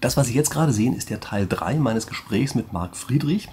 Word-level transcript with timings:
Das, 0.00 0.16
was 0.16 0.28
Sie 0.28 0.34
jetzt 0.34 0.50
gerade 0.50 0.72
sehen, 0.72 0.94
ist 0.94 1.10
der 1.10 1.20
Teil 1.20 1.46
3 1.48 1.74
meines 1.76 2.06
Gesprächs 2.06 2.54
mit 2.54 2.72
Marc 2.72 2.96
Friedrich. 2.96 3.48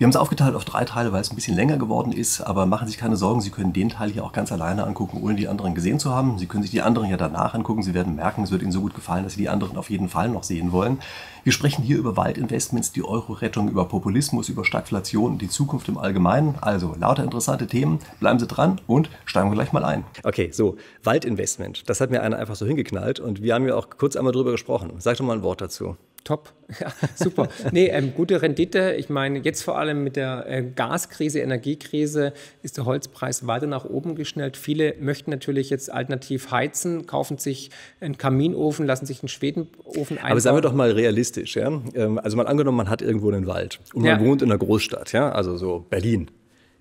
Wir 0.00 0.06
haben 0.06 0.12
es 0.12 0.16
aufgeteilt 0.16 0.54
auf 0.54 0.64
drei 0.64 0.86
Teile, 0.86 1.12
weil 1.12 1.20
es 1.20 1.30
ein 1.30 1.34
bisschen 1.34 1.54
länger 1.54 1.76
geworden 1.76 2.12
ist, 2.12 2.40
aber 2.40 2.64
machen 2.64 2.86
Sie 2.86 2.92
sich 2.92 2.98
keine 2.98 3.16
Sorgen, 3.16 3.42
Sie 3.42 3.50
können 3.50 3.74
den 3.74 3.90
Teil 3.90 4.08
hier 4.08 4.24
auch 4.24 4.32
ganz 4.32 4.50
alleine 4.50 4.84
angucken, 4.84 5.20
ohne 5.22 5.34
die 5.34 5.46
anderen 5.46 5.74
gesehen 5.74 5.98
zu 5.98 6.08
haben. 6.14 6.38
Sie 6.38 6.46
können 6.46 6.62
sich 6.62 6.70
die 6.70 6.80
anderen 6.80 7.10
ja 7.10 7.18
danach 7.18 7.52
angucken. 7.52 7.82
Sie 7.82 7.92
werden 7.92 8.16
merken, 8.16 8.42
es 8.44 8.50
wird 8.50 8.62
Ihnen 8.62 8.72
so 8.72 8.80
gut 8.80 8.94
gefallen, 8.94 9.24
dass 9.24 9.34
Sie 9.34 9.40
die 9.40 9.50
anderen 9.50 9.76
auf 9.76 9.90
jeden 9.90 10.08
Fall 10.08 10.30
noch 10.30 10.42
sehen 10.42 10.72
wollen. 10.72 11.00
Wir 11.44 11.52
sprechen 11.52 11.82
hier 11.82 11.98
über 11.98 12.16
Waldinvestments, 12.16 12.92
die 12.92 13.04
Euro-Rettung, 13.04 13.68
über 13.68 13.84
Populismus, 13.84 14.48
über 14.48 14.64
Stagflation 14.64 15.32
und 15.32 15.42
die 15.42 15.50
Zukunft 15.50 15.86
im 15.90 15.98
Allgemeinen. 15.98 16.54
Also 16.62 16.96
lauter 16.98 17.22
interessante 17.22 17.66
Themen. 17.66 17.98
Bleiben 18.20 18.38
Sie 18.38 18.46
dran 18.46 18.80
und 18.86 19.10
steigen 19.26 19.50
wir 19.50 19.54
gleich 19.54 19.74
mal 19.74 19.84
ein. 19.84 20.04
Okay, 20.24 20.50
so, 20.50 20.78
Waldinvestment. 21.04 21.90
Das 21.90 22.00
hat 22.00 22.10
mir 22.10 22.22
einer 22.22 22.38
einfach 22.38 22.56
so 22.56 22.64
hingeknallt 22.64 23.20
und 23.20 23.42
wir 23.42 23.52
haben 23.52 23.68
ja 23.68 23.74
auch 23.74 23.90
kurz 23.98 24.16
einmal 24.16 24.32
drüber 24.32 24.52
gesprochen. 24.52 24.92
Sag 24.96 25.18
doch 25.18 25.26
mal 25.26 25.36
ein 25.36 25.42
Wort 25.42 25.60
dazu. 25.60 25.96
Top, 26.24 26.52
ja, 26.80 26.92
super. 27.14 27.48
Nee, 27.72 27.86
ähm, 27.86 28.12
gute 28.14 28.42
Rendite. 28.42 28.94
Ich 28.98 29.08
meine, 29.08 29.38
jetzt 29.40 29.62
vor 29.62 29.78
allem 29.78 30.04
mit 30.04 30.16
der 30.16 30.44
äh, 30.48 30.62
Gaskrise, 30.62 31.40
Energiekrise 31.40 32.32
ist 32.62 32.76
der 32.76 32.84
Holzpreis 32.84 33.46
weiter 33.46 33.66
nach 33.66 33.84
oben 33.84 34.14
geschnellt. 34.14 34.56
Viele 34.56 34.94
möchten 35.00 35.30
natürlich 35.30 35.70
jetzt 35.70 35.90
alternativ 35.90 36.50
heizen, 36.50 37.06
kaufen 37.06 37.38
sich 37.38 37.70
einen 38.00 38.18
Kaminofen, 38.18 38.86
lassen 38.86 39.06
sich 39.06 39.22
einen 39.22 39.28
Schwedenofen 39.28 40.18
einbauen. 40.18 40.32
Aber 40.32 40.40
sagen 40.40 40.56
wir 40.56 40.62
doch 40.62 40.74
mal 40.74 40.90
realistisch. 40.90 41.56
Ja? 41.56 41.68
Ähm, 41.94 42.18
also 42.18 42.36
mal 42.36 42.46
angenommen, 42.46 42.76
man 42.76 42.90
hat 42.90 43.02
irgendwo 43.02 43.30
einen 43.30 43.46
Wald 43.46 43.80
und 43.94 44.02
man 44.02 44.20
ja. 44.20 44.24
wohnt 44.24 44.42
in 44.42 44.50
einer 44.50 44.58
Großstadt, 44.58 45.12
ja? 45.12 45.32
also 45.32 45.56
so 45.56 45.86
Berlin. 45.88 46.30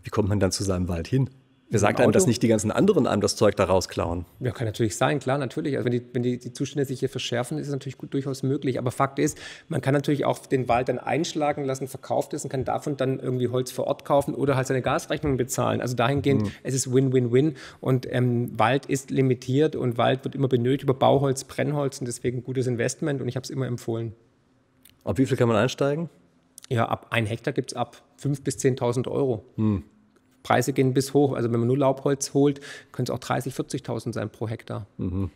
Wie 0.04 0.10
kommt 0.10 0.30
man 0.30 0.40
dann 0.40 0.52
zu 0.52 0.64
seinem 0.64 0.88
Wald 0.88 1.08
hin? 1.08 1.30
Wer 1.72 1.80
sagt 1.80 2.02
einem, 2.02 2.12
dass 2.12 2.26
nicht 2.26 2.42
die 2.42 2.48
ganzen 2.48 2.72
anderen 2.72 3.06
einem 3.06 3.22
das 3.22 3.36
Zeug 3.36 3.56
da 3.56 3.66
rausklauen? 3.66 4.26
Ja, 4.40 4.52
kann 4.52 4.66
natürlich 4.66 4.96
sein, 4.96 5.20
klar, 5.20 5.38
natürlich. 5.38 5.78
Also 5.78 5.86
wenn 5.86 5.92
die, 5.92 6.04
wenn 6.14 6.24
die, 6.24 6.40
die 6.40 6.52
Zustände 6.52 6.84
sich 6.86 7.00
hier 7.00 7.10
verschärfen, 7.10 7.60
ist 7.60 7.68
es 7.68 7.72
natürlich 7.72 8.00
gut, 8.00 8.12
durchaus 8.12 8.42
möglich. 8.42 8.80
Aber 8.80 8.90
Fakt 8.90 9.20
ist, 9.20 9.38
man 9.68 9.80
kann 9.80 9.94
natürlich 9.94 10.26
auch 10.26 10.40
den 10.48 10.68
Wald 10.68 10.90
dann 10.90 10.98
einschlagen 10.98 11.66
lassen, 11.66 11.88
verkauft 11.88 12.34
es 12.34 12.44
und 12.44 12.50
kann 12.50 12.66
davon 12.66 12.98
dann 12.98 13.20
irgendwie 13.20 13.50
Holz 13.50 13.72
vor 13.72 13.86
Ort 13.86 14.04
kaufen 14.04 14.34
oder 14.34 14.56
halt 14.56 14.66
seine 14.66 14.82
Gasrechnung 14.82 15.38
bezahlen. 15.38 15.80
Also 15.80 15.96
dahingehend, 15.96 16.44
mhm. 16.44 16.52
es 16.64 16.74
ist 16.74 16.92
Win-Win-Win. 16.92 17.56
Und 17.82 18.12
ähm, 18.12 18.58
Wald 18.58 18.88
ist 18.88 19.12
limitiert 19.12 19.76
und 19.76 20.00
Wald 20.00 20.24
wird 20.24 20.34
immer 20.34 20.48
benötigt 20.48 20.84
über 20.84 20.96
Bauholz, 20.96 21.44
Brennholz 21.44 22.00
und 22.00 22.08
deswegen 22.08 22.40
ein 22.40 22.44
gutes 22.44 22.66
Investment 22.66 23.22
und 23.22 23.28
ich 23.28 23.36
habe 23.36 23.44
es 23.44 23.52
immer 23.52 23.68
empfohlen. 23.68 24.14
Ab 25.04 25.20
wie 25.20 25.26
viel 25.28 25.38
kann 25.38 25.48
man 25.48 25.58
einsteigen? 25.58 26.10
Ja, 26.70 26.88
ab 26.88 27.08
ein 27.12 27.28
Hektar 27.28 27.54
gibt 27.54 27.72
es 27.72 27.78
ab 27.78 28.02
5.000 28.22 28.44
bis 28.44 28.58
10.000 28.58 29.08
Euro. 29.08 29.46
Mhm. 29.56 29.84
Preise 30.44 30.74
gehen 30.74 30.94
bis 30.94 31.14
hoch. 31.14 31.34
Also 31.34 31.52
wenn 31.52 31.60
man 31.60 31.68
nur 31.68 31.78
Laubholz 31.78 32.34
holt, 32.34 32.62
können 32.92 33.06
es 33.06 33.10
auch 33.10 33.20
30.000, 33.20 33.84
40.000 33.84 34.14
sein 34.14 34.30
pro 34.30 34.48
Hektar. 34.48 34.88
Mhm. 34.98 35.32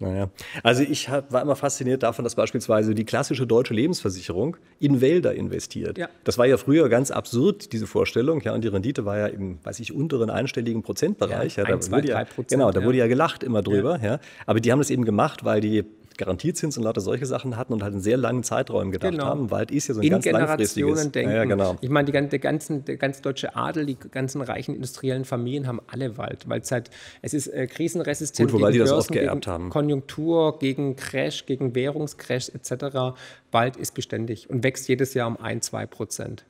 Naja, 0.00 0.30
also 0.62 0.84
ich 0.84 1.08
hab, 1.08 1.32
war 1.32 1.42
immer 1.42 1.56
fasziniert 1.56 2.04
davon, 2.04 2.22
dass 2.22 2.36
beispielsweise 2.36 2.94
die 2.94 3.04
klassische 3.04 3.48
deutsche 3.48 3.74
Lebensversicherung 3.74 4.56
in 4.78 5.00
Wälder 5.00 5.34
investiert. 5.34 5.98
Ja. 5.98 6.08
Das 6.22 6.38
war 6.38 6.46
ja 6.46 6.56
früher 6.56 6.88
ganz 6.88 7.10
absurd, 7.10 7.72
diese 7.72 7.88
Vorstellung. 7.88 8.40
Ja, 8.42 8.54
und 8.54 8.62
die 8.62 8.68
Rendite 8.68 9.04
war 9.04 9.18
ja 9.18 9.26
im, 9.26 9.58
weiß 9.64 9.80
ich, 9.80 9.92
unteren 9.92 10.30
einstelligen 10.30 10.82
Prozentbereich. 10.82 11.56
Ja, 11.56 11.64
ja, 11.64 11.68
da 11.68 11.74
ein, 11.74 11.82
zwei, 11.82 12.00
ja, 12.02 12.24
Prozent, 12.24 12.48
genau, 12.48 12.70
da 12.70 12.84
wurde 12.84 12.98
ja 12.98 13.08
gelacht 13.08 13.42
immer 13.42 13.60
drüber. 13.60 13.98
Ja. 14.00 14.20
Aber 14.46 14.60
die 14.60 14.70
haben 14.70 14.78
das 14.78 14.90
eben 14.90 15.04
gemacht, 15.04 15.44
weil 15.44 15.60
die 15.60 15.84
Garantiezins 16.18 16.76
und 16.76 16.84
lauter 16.84 17.00
solche 17.00 17.24
Sachen 17.24 17.56
hatten 17.56 17.72
und 17.72 17.82
halt 17.82 17.92
einen 17.92 18.02
sehr 18.02 18.16
langen 18.16 18.42
Zeitraum 18.42 18.90
gedacht 18.90 19.12
genau. 19.12 19.24
haben. 19.24 19.50
Wald 19.50 19.70
ist 19.70 19.88
ja 19.88 19.94
so 19.94 20.00
ein 20.00 20.04
In 20.04 20.10
ganz 20.10 20.24
Generationen 20.24 20.48
langfristiges. 20.58 21.12
denken. 21.12 21.32
Ja, 21.32 21.44
genau. 21.44 21.76
Ich 21.80 21.88
meine, 21.88 22.10
die, 22.10 22.28
der, 22.28 22.38
ganzen, 22.38 22.84
der 22.84 22.96
ganze 22.96 23.22
deutsche 23.22 23.56
Adel, 23.56 23.86
die 23.86 23.96
ganzen 23.96 24.42
reichen 24.42 24.74
industriellen 24.74 25.24
Familien 25.24 25.66
haben 25.66 25.80
alle 25.86 26.18
Wald, 26.18 26.48
weil 26.48 26.60
es 26.60 26.70
halt, 26.70 26.90
es 27.22 27.32
ist 27.32 27.46
äh, 27.46 27.66
krisenresistent 27.66 28.50
Gut, 28.50 28.60
wobei 28.60 28.72
die 28.72 28.78
das 28.78 28.92
oft 28.92 29.10
geerbt 29.10 29.46
haben. 29.46 29.70
Konjunktur, 29.70 30.58
gegen 30.58 30.96
Crash, 30.96 31.46
gegen 31.46 31.74
Währungscrash 31.74 32.50
etc. 32.50 33.16
Wald 33.52 33.76
ist 33.76 33.94
beständig 33.94 34.50
und 34.50 34.64
wächst 34.64 34.88
jedes 34.88 35.14
Jahr 35.14 35.28
um 35.28 35.36
ein, 35.38 35.62
zwei 35.62 35.86
Prozent. 35.86 36.44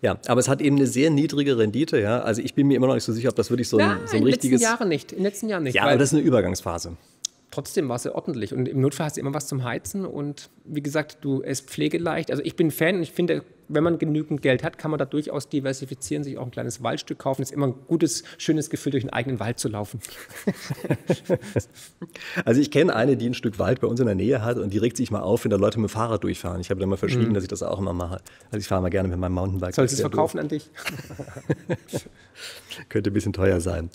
Ja, 0.00 0.18
aber 0.26 0.40
es 0.40 0.48
hat 0.48 0.60
eben 0.60 0.76
eine 0.76 0.86
sehr 0.86 1.10
niedrige 1.10 1.58
Rendite. 1.58 2.00
Ja? 2.00 2.22
Also 2.22 2.42
ich 2.42 2.54
bin 2.54 2.66
mir 2.66 2.76
immer 2.76 2.88
noch 2.88 2.94
nicht 2.94 3.04
so 3.04 3.12
sicher, 3.12 3.28
ob 3.28 3.36
das 3.36 3.50
wirklich 3.50 3.68
so 3.68 3.78
ein, 3.78 3.86
ja, 3.86 4.00
so 4.06 4.16
ein 4.16 4.24
richtiges... 4.24 4.60
In 4.62 4.66
den 4.66 4.70
letzten 4.70 4.78
Jahren 4.80 4.88
nicht. 4.88 5.12
In 5.12 5.18
den 5.18 5.24
letzten 5.24 5.48
Jahren 5.48 5.62
nicht. 5.62 5.74
Ja, 5.74 5.82
aber 5.82 5.96
das 5.96 6.12
ist 6.12 6.18
eine 6.18 6.26
Übergangsphase 6.26 6.96
trotzdem 7.52 7.88
war 7.88 7.96
es 7.96 8.04
ja 8.04 8.14
ordentlich. 8.14 8.52
Und 8.52 8.66
im 8.68 8.80
Notfall 8.80 9.06
hast 9.06 9.16
du 9.16 9.20
immer 9.20 9.34
was 9.34 9.46
zum 9.46 9.62
Heizen 9.62 10.04
und 10.04 10.50
wie 10.64 10.82
gesagt, 10.82 11.18
du 11.20 11.42
es 11.42 11.60
pflegeleicht. 11.60 12.30
Also 12.30 12.42
ich 12.42 12.56
bin 12.56 12.70
Fan 12.70 12.96
und 12.96 13.02
ich 13.02 13.12
finde, 13.12 13.44
wenn 13.68 13.84
man 13.84 13.98
genügend 13.98 14.42
Geld 14.42 14.64
hat, 14.64 14.78
kann 14.78 14.90
man 14.90 14.98
da 14.98 15.04
durchaus 15.04 15.48
diversifizieren, 15.48 16.24
sich 16.24 16.38
auch 16.38 16.44
ein 16.44 16.50
kleines 16.50 16.82
Waldstück 16.82 17.18
kaufen. 17.18 17.42
Es 17.42 17.50
ist 17.50 17.54
immer 17.54 17.68
ein 17.68 17.74
gutes, 17.86 18.24
schönes 18.38 18.70
Gefühl, 18.70 18.92
durch 18.92 19.04
einen 19.04 19.12
eigenen 19.12 19.40
Wald 19.40 19.58
zu 19.58 19.68
laufen. 19.68 20.00
also 22.44 22.60
ich 22.60 22.70
kenne 22.70 22.94
eine, 22.94 23.16
die 23.16 23.28
ein 23.28 23.34
Stück 23.34 23.58
Wald 23.58 23.80
bei 23.80 23.86
uns 23.86 24.00
in 24.00 24.06
der 24.06 24.14
Nähe 24.14 24.42
hat 24.42 24.58
und 24.58 24.72
die 24.72 24.78
regt 24.78 24.96
sich 24.96 25.10
mal 25.10 25.20
auf, 25.20 25.44
wenn 25.44 25.50
da 25.50 25.56
Leute 25.56 25.78
mit 25.78 25.90
dem 25.90 25.92
Fahrrad 25.92 26.24
durchfahren. 26.24 26.60
Ich 26.60 26.70
habe 26.70 26.80
da 26.80 26.86
mal 26.86 26.96
verschwiegen, 26.96 27.30
mhm. 27.30 27.34
dass 27.34 27.44
ich 27.44 27.48
das 27.48 27.62
auch 27.62 27.78
immer 27.78 27.92
mache. 27.92 28.20
Also 28.50 28.58
ich 28.58 28.66
fahre 28.66 28.82
mal 28.82 28.90
gerne 28.90 29.08
mit 29.08 29.18
meinem 29.18 29.34
Mountainbike. 29.34 29.74
Sollst 29.74 29.92
du 29.92 29.96
es 29.96 30.00
verkaufen 30.00 30.38
durch. 30.38 30.42
an 30.42 30.48
dich? 30.48 30.70
Könnte 32.88 33.10
ein 33.10 33.14
bisschen 33.14 33.32
teuer 33.32 33.60
sein. 33.60 33.90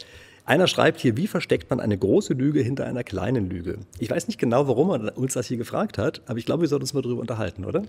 Einer 0.48 0.68
schreibt 0.68 1.02
hier, 1.02 1.18
wie 1.18 1.28
versteckt 1.28 1.70
man 1.70 1.82
eine 1.82 1.98
große 1.98 2.34
Lüge 2.34 2.62
hinter 2.62 2.86
einer 2.86 3.04
kleinen 3.04 3.50
Lüge? 3.50 3.80
Ich 4.00 4.10
weiß 4.10 4.28
nicht 4.28 4.40
genau, 4.40 4.68
warum 4.70 4.90
er 4.90 5.18
uns 5.18 5.34
das 5.34 5.46
hier 5.46 5.58
gefragt 5.58 5.98
hat, 5.98 6.22
aber 6.26 6.40
ich 6.40 6.46
glaube, 6.46 6.62
wir 6.62 6.70
sollten 6.70 6.84
uns 6.84 6.94
mal 6.94 7.02
darüber 7.02 7.20
unterhalten, 7.20 7.66
oder? 7.66 7.84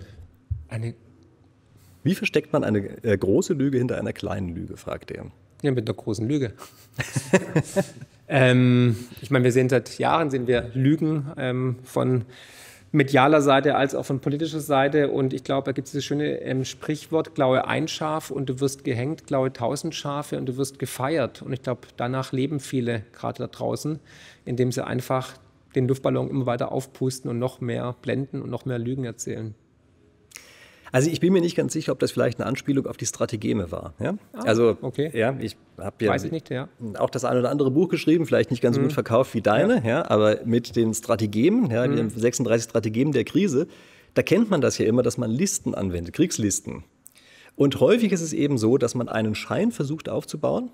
Eine 0.67 0.93
wie 2.03 2.15
versteckt 2.15 2.53
man 2.53 2.63
eine 2.63 2.79
äh, 3.03 3.17
große 3.17 3.53
Lüge 3.53 3.77
hinter 3.77 3.97
einer 3.97 4.13
kleinen 4.13 4.55
Lüge, 4.55 4.77
fragt 4.77 5.11
er. 5.11 5.25
Ja, 5.61 5.71
mit 5.71 5.87
einer 5.87 5.95
großen 5.95 6.27
Lüge. 6.27 6.53
ähm, 8.27 8.95
ich 9.21 9.31
meine, 9.31 9.43
wir 9.43 9.51
sehen 9.51 9.69
seit 9.69 9.97
Jahren 9.97 10.29
sehen 10.29 10.47
wir 10.47 10.69
Lügen 10.73 11.27
ähm, 11.37 11.77
von 11.83 12.25
medialer 12.91 13.41
Seite 13.41 13.75
als 13.75 13.95
auch 13.95 14.05
von 14.05 14.19
politischer 14.19 14.59
Seite. 14.59 15.09
Und 15.09 15.33
ich 15.33 15.43
glaube, 15.43 15.65
da 15.65 15.71
gibt 15.71 15.87
es 15.87 15.91
dieses 15.91 16.05
schöne 16.05 16.41
ähm, 16.41 16.65
Sprichwort, 16.65 17.35
klaue 17.35 17.67
ein 17.67 17.87
Schaf 17.87 18.31
und 18.31 18.49
du 18.49 18.59
wirst 18.59 18.83
gehängt, 18.83 19.27
klaue 19.27 19.53
tausend 19.53 19.95
Schafe 19.95 20.37
und 20.37 20.47
du 20.47 20.57
wirst 20.57 20.79
gefeiert. 20.79 21.41
Und 21.41 21.53
ich 21.53 21.61
glaube, 21.61 21.81
danach 21.97 22.31
leben 22.31 22.59
viele 22.59 23.03
gerade 23.13 23.39
da 23.39 23.47
draußen, 23.47 23.99
indem 24.45 24.71
sie 24.71 24.85
einfach 24.85 25.37
den 25.75 25.87
Luftballon 25.87 26.29
immer 26.29 26.45
weiter 26.45 26.71
aufpusten 26.71 27.29
und 27.29 27.39
noch 27.39 27.61
mehr 27.61 27.95
blenden 28.01 28.41
und 28.41 28.49
noch 28.49 28.65
mehr 28.65 28.79
Lügen 28.79 29.03
erzählen. 29.03 29.53
Also 30.91 31.09
ich 31.09 31.19
bin 31.19 31.33
mir 31.33 31.41
nicht 31.41 31.55
ganz 31.55 31.73
sicher, 31.73 31.91
ob 31.91 31.99
das 31.99 32.11
vielleicht 32.11 32.39
eine 32.39 32.47
Anspielung 32.47 32.87
auf 32.87 32.97
die 32.97 33.05
Strategeme 33.05 33.71
war. 33.71 33.93
Ja? 33.99 34.15
Ah, 34.33 34.43
also 34.45 34.77
okay. 34.81 35.11
ja, 35.13 35.35
ich 35.39 35.55
habe 35.77 36.05
ja, 36.05 36.15
nicht, 36.17 36.49
ja 36.49 36.67
auch 36.97 37.09
das 37.09 37.25
eine 37.25 37.39
oder 37.39 37.49
andere 37.49 37.71
Buch 37.71 37.89
geschrieben, 37.89 38.25
vielleicht 38.25 38.51
nicht 38.51 38.61
ganz 38.61 38.75
so 38.75 38.81
mhm. 38.81 38.85
gut 38.85 38.93
verkauft 38.93 39.33
wie 39.33 39.41
deine, 39.41 39.77
ja. 39.83 39.89
ja. 39.89 40.09
aber 40.09 40.39
mit 40.45 40.75
den 40.75 40.93
Strategemen, 40.93 41.69
ja, 41.71 41.87
mhm. 41.87 41.95
den 41.95 42.09
36 42.09 42.69
Strategemen 42.69 43.13
der 43.13 43.23
Krise, 43.23 43.67
da 44.13 44.23
kennt 44.23 44.49
man 44.49 44.61
das 44.61 44.77
ja 44.77 44.85
immer, 44.85 45.03
dass 45.03 45.17
man 45.17 45.29
Listen 45.29 45.75
anwendet, 45.75 46.15
Kriegslisten. 46.15 46.83
Und 47.55 47.79
häufig 47.79 48.11
ist 48.11 48.21
es 48.21 48.33
eben 48.33 48.57
so, 48.57 48.77
dass 48.77 48.95
man 48.95 49.09
einen 49.09 49.35
Schein 49.35 49.71
versucht 49.71 50.09
aufzubauen 50.09 50.71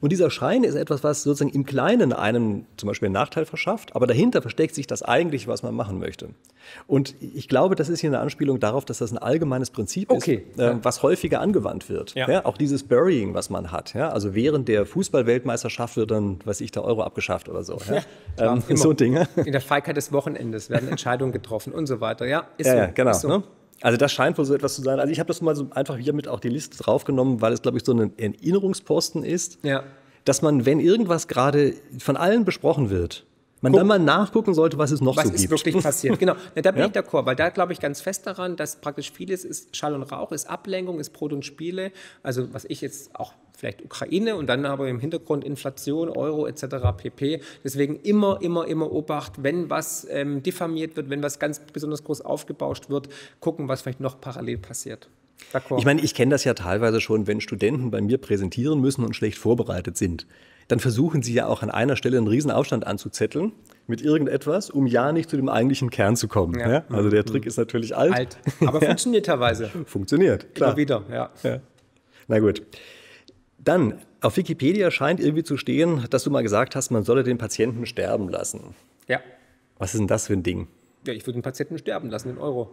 und 0.00 0.10
dieser 0.10 0.30
Schein 0.30 0.64
ist 0.64 0.74
etwas, 0.74 1.04
was 1.04 1.22
sozusagen 1.22 1.54
im 1.54 1.64
Kleinen 1.64 2.12
einem 2.12 2.66
zum 2.76 2.88
Beispiel 2.88 3.06
einen 3.06 3.14
Nachteil 3.14 3.44
verschafft, 3.44 3.94
aber 3.94 4.06
dahinter 4.06 4.42
versteckt 4.42 4.74
sich 4.74 4.86
das 4.86 5.02
eigentliche, 5.02 5.48
was 5.48 5.62
man 5.62 5.74
machen 5.74 5.98
möchte. 5.98 6.30
Und 6.86 7.14
ich 7.20 7.48
glaube, 7.48 7.76
das 7.76 7.88
ist 7.88 8.00
hier 8.00 8.10
eine 8.10 8.18
Anspielung 8.18 8.58
darauf, 8.58 8.84
dass 8.84 8.98
das 8.98 9.12
ein 9.12 9.18
allgemeines 9.18 9.70
Prinzip 9.70 10.10
okay. 10.10 10.44
ist, 10.50 10.58
äh, 10.58 10.74
was 10.82 11.02
häufiger 11.02 11.40
angewandt 11.40 11.88
wird. 11.88 12.14
Ja. 12.14 12.28
Ja, 12.28 12.44
auch 12.44 12.56
dieses 12.56 12.82
Burying, 12.82 13.34
was 13.34 13.50
man 13.50 13.70
hat. 13.70 13.94
Also 13.94 14.34
während 14.34 14.68
der 14.68 14.84
Fußballweltmeisterschaft 14.86 15.96
wird 15.96 16.10
dann, 16.10 16.38
weiß 16.44 16.60
ich, 16.60 16.72
der 16.72 16.84
Euro 16.84 17.02
abgeschafft 17.02 17.48
oder 17.48 17.62
so. 17.62 17.78
Ähm, 18.38 18.62
so 18.74 18.92
Dinge. 18.92 19.28
In 19.36 19.52
der 19.52 19.60
Feigheit 19.60 19.96
des 19.96 20.12
Wochenendes 20.12 20.70
werden 20.70 20.88
Entscheidungen 20.88 21.32
getroffen 21.32 21.72
und 21.72 21.86
so 21.86 22.00
weiter. 22.00 22.26
Ja, 22.26 22.48
ist 22.58 22.70
so. 22.70 22.76
genau. 22.94 23.10
Ist 23.10 23.20
so. 23.20 23.28
Ne? 23.28 23.42
Also 23.82 23.98
das 23.98 24.12
scheint 24.12 24.38
wohl 24.38 24.44
so 24.44 24.54
etwas 24.54 24.74
zu 24.74 24.82
sein. 24.82 25.00
Also 25.00 25.12
ich 25.12 25.18
habe 25.18 25.28
das 25.28 25.40
mal 25.40 25.54
so 25.54 25.68
einfach 25.70 25.96
hier 25.96 26.12
mit 26.12 26.28
auch 26.28 26.40
die 26.40 26.48
Liste 26.48 26.76
draufgenommen, 26.78 27.40
weil 27.40 27.52
es, 27.52 27.62
glaube 27.62 27.78
ich, 27.78 27.84
so 27.84 27.92
ein 27.92 28.18
Erinnerungsposten 28.18 29.22
ist, 29.22 29.58
ja. 29.62 29.82
dass 30.24 30.42
man, 30.42 30.64
wenn 30.64 30.80
irgendwas 30.80 31.28
gerade 31.28 31.74
von 31.98 32.16
allen 32.16 32.44
besprochen 32.44 32.90
wird, 32.90 33.26
man 33.62 33.72
Guck, 33.72 33.80
dann 33.80 33.86
mal 33.86 33.98
nachgucken 33.98 34.54
sollte, 34.54 34.76
was 34.76 34.90
es 34.90 35.00
noch 35.00 35.16
was 35.16 35.24
so 35.24 35.30
gibt. 35.30 35.34
Was 35.34 35.44
ist 35.44 35.50
wirklich 35.50 35.82
passiert? 35.82 36.18
Genau, 36.18 36.34
ja, 36.54 36.62
da 36.62 36.70
bin 36.72 36.80
ja? 36.80 36.86
ich 36.86 36.92
d'accord, 36.92 37.24
weil 37.24 37.36
da 37.36 37.48
glaube 37.48 37.72
ich 37.72 37.80
ganz 37.80 38.00
fest 38.00 38.26
daran, 38.26 38.56
dass 38.56 38.76
praktisch 38.76 39.10
vieles 39.10 39.44
ist 39.44 39.74
Schall 39.76 39.94
und 39.94 40.02
Rauch, 40.02 40.30
ist 40.32 40.48
Ablenkung, 40.48 41.00
ist 41.00 41.10
Brot 41.10 41.32
und 41.32 41.44
Spiele. 41.44 41.90
Also 42.22 42.52
was 42.52 42.64
ich 42.66 42.82
jetzt 42.82 43.18
auch 43.18 43.32
vielleicht 43.56 43.84
Ukraine 43.84 44.36
und 44.36 44.46
dann 44.46 44.64
aber 44.64 44.88
im 44.88 45.00
Hintergrund 45.00 45.44
Inflation, 45.44 46.08
Euro 46.10 46.46
etc. 46.46 46.64
pp. 46.96 47.40
Deswegen 47.64 47.96
immer, 47.96 48.40
immer, 48.40 48.66
immer 48.66 48.92
Obacht, 48.92 49.42
wenn 49.42 49.68
was 49.70 50.06
ähm, 50.10 50.42
diffamiert 50.42 50.96
wird, 50.96 51.10
wenn 51.10 51.22
was 51.22 51.38
ganz 51.38 51.60
besonders 51.72 52.04
groß 52.04 52.20
aufgebauscht 52.20 52.88
wird, 52.88 53.08
gucken, 53.40 53.68
was 53.68 53.82
vielleicht 53.82 54.00
noch 54.00 54.20
parallel 54.20 54.58
passiert. 54.58 55.08
Ich 55.76 55.84
meine, 55.84 56.00
ich 56.00 56.14
kenne 56.14 56.30
das 56.30 56.44
ja 56.44 56.54
teilweise 56.54 57.00
schon, 57.00 57.26
wenn 57.26 57.40
Studenten 57.40 57.90
bei 57.90 58.00
mir 58.00 58.18
präsentieren 58.18 58.80
müssen 58.80 59.04
und 59.04 59.14
schlecht 59.14 59.36
vorbereitet 59.36 59.96
sind 59.96 60.26
dann 60.68 60.80
versuchen 60.80 61.22
sie 61.22 61.32
ja 61.32 61.46
auch 61.46 61.62
an 61.62 61.70
einer 61.70 61.96
Stelle 61.96 62.18
einen 62.18 62.26
riesen 62.26 62.50
Aufstand 62.50 62.86
anzuzetteln 62.86 63.52
mit 63.86 64.02
irgendetwas, 64.02 64.70
um 64.70 64.86
ja 64.86 65.12
nicht 65.12 65.30
zu 65.30 65.36
dem 65.36 65.48
eigentlichen 65.48 65.90
Kern 65.90 66.16
zu 66.16 66.28
kommen. 66.28 66.58
Ja. 66.58 66.70
Ja? 66.70 66.84
Also 66.90 67.08
der 67.08 67.24
Trick 67.24 67.46
ist 67.46 67.56
natürlich 67.56 67.96
alt. 67.96 68.12
alt. 68.12 68.38
Aber 68.66 68.80
funktioniert 68.84 69.26
teilweise. 69.26 69.70
Funktioniert, 69.86 70.54
klar. 70.54 70.70
Immer 70.70 70.76
wieder, 70.76 71.04
ja. 71.10 71.30
ja. 71.42 71.60
Na 72.26 72.40
gut. 72.40 72.62
Dann, 73.66 74.00
auf 74.20 74.36
Wikipedia 74.36 74.92
scheint 74.92 75.18
irgendwie 75.18 75.42
zu 75.42 75.56
stehen, 75.56 76.06
dass 76.10 76.22
du 76.22 76.30
mal 76.30 76.44
gesagt 76.44 76.76
hast, 76.76 76.92
man 76.92 77.02
solle 77.02 77.24
den 77.24 77.36
Patienten 77.36 77.84
sterben 77.84 78.28
lassen. 78.28 78.76
Ja. 79.08 79.20
Was 79.78 79.92
ist 79.92 79.98
denn 79.98 80.06
das 80.06 80.28
für 80.28 80.34
ein 80.34 80.44
Ding? 80.44 80.68
Ja, 81.04 81.12
ich 81.12 81.26
würde 81.26 81.40
den 81.40 81.42
Patienten 81.42 81.76
sterben 81.76 82.08
lassen 82.08 82.30
in 82.30 82.38
Euro. 82.38 82.70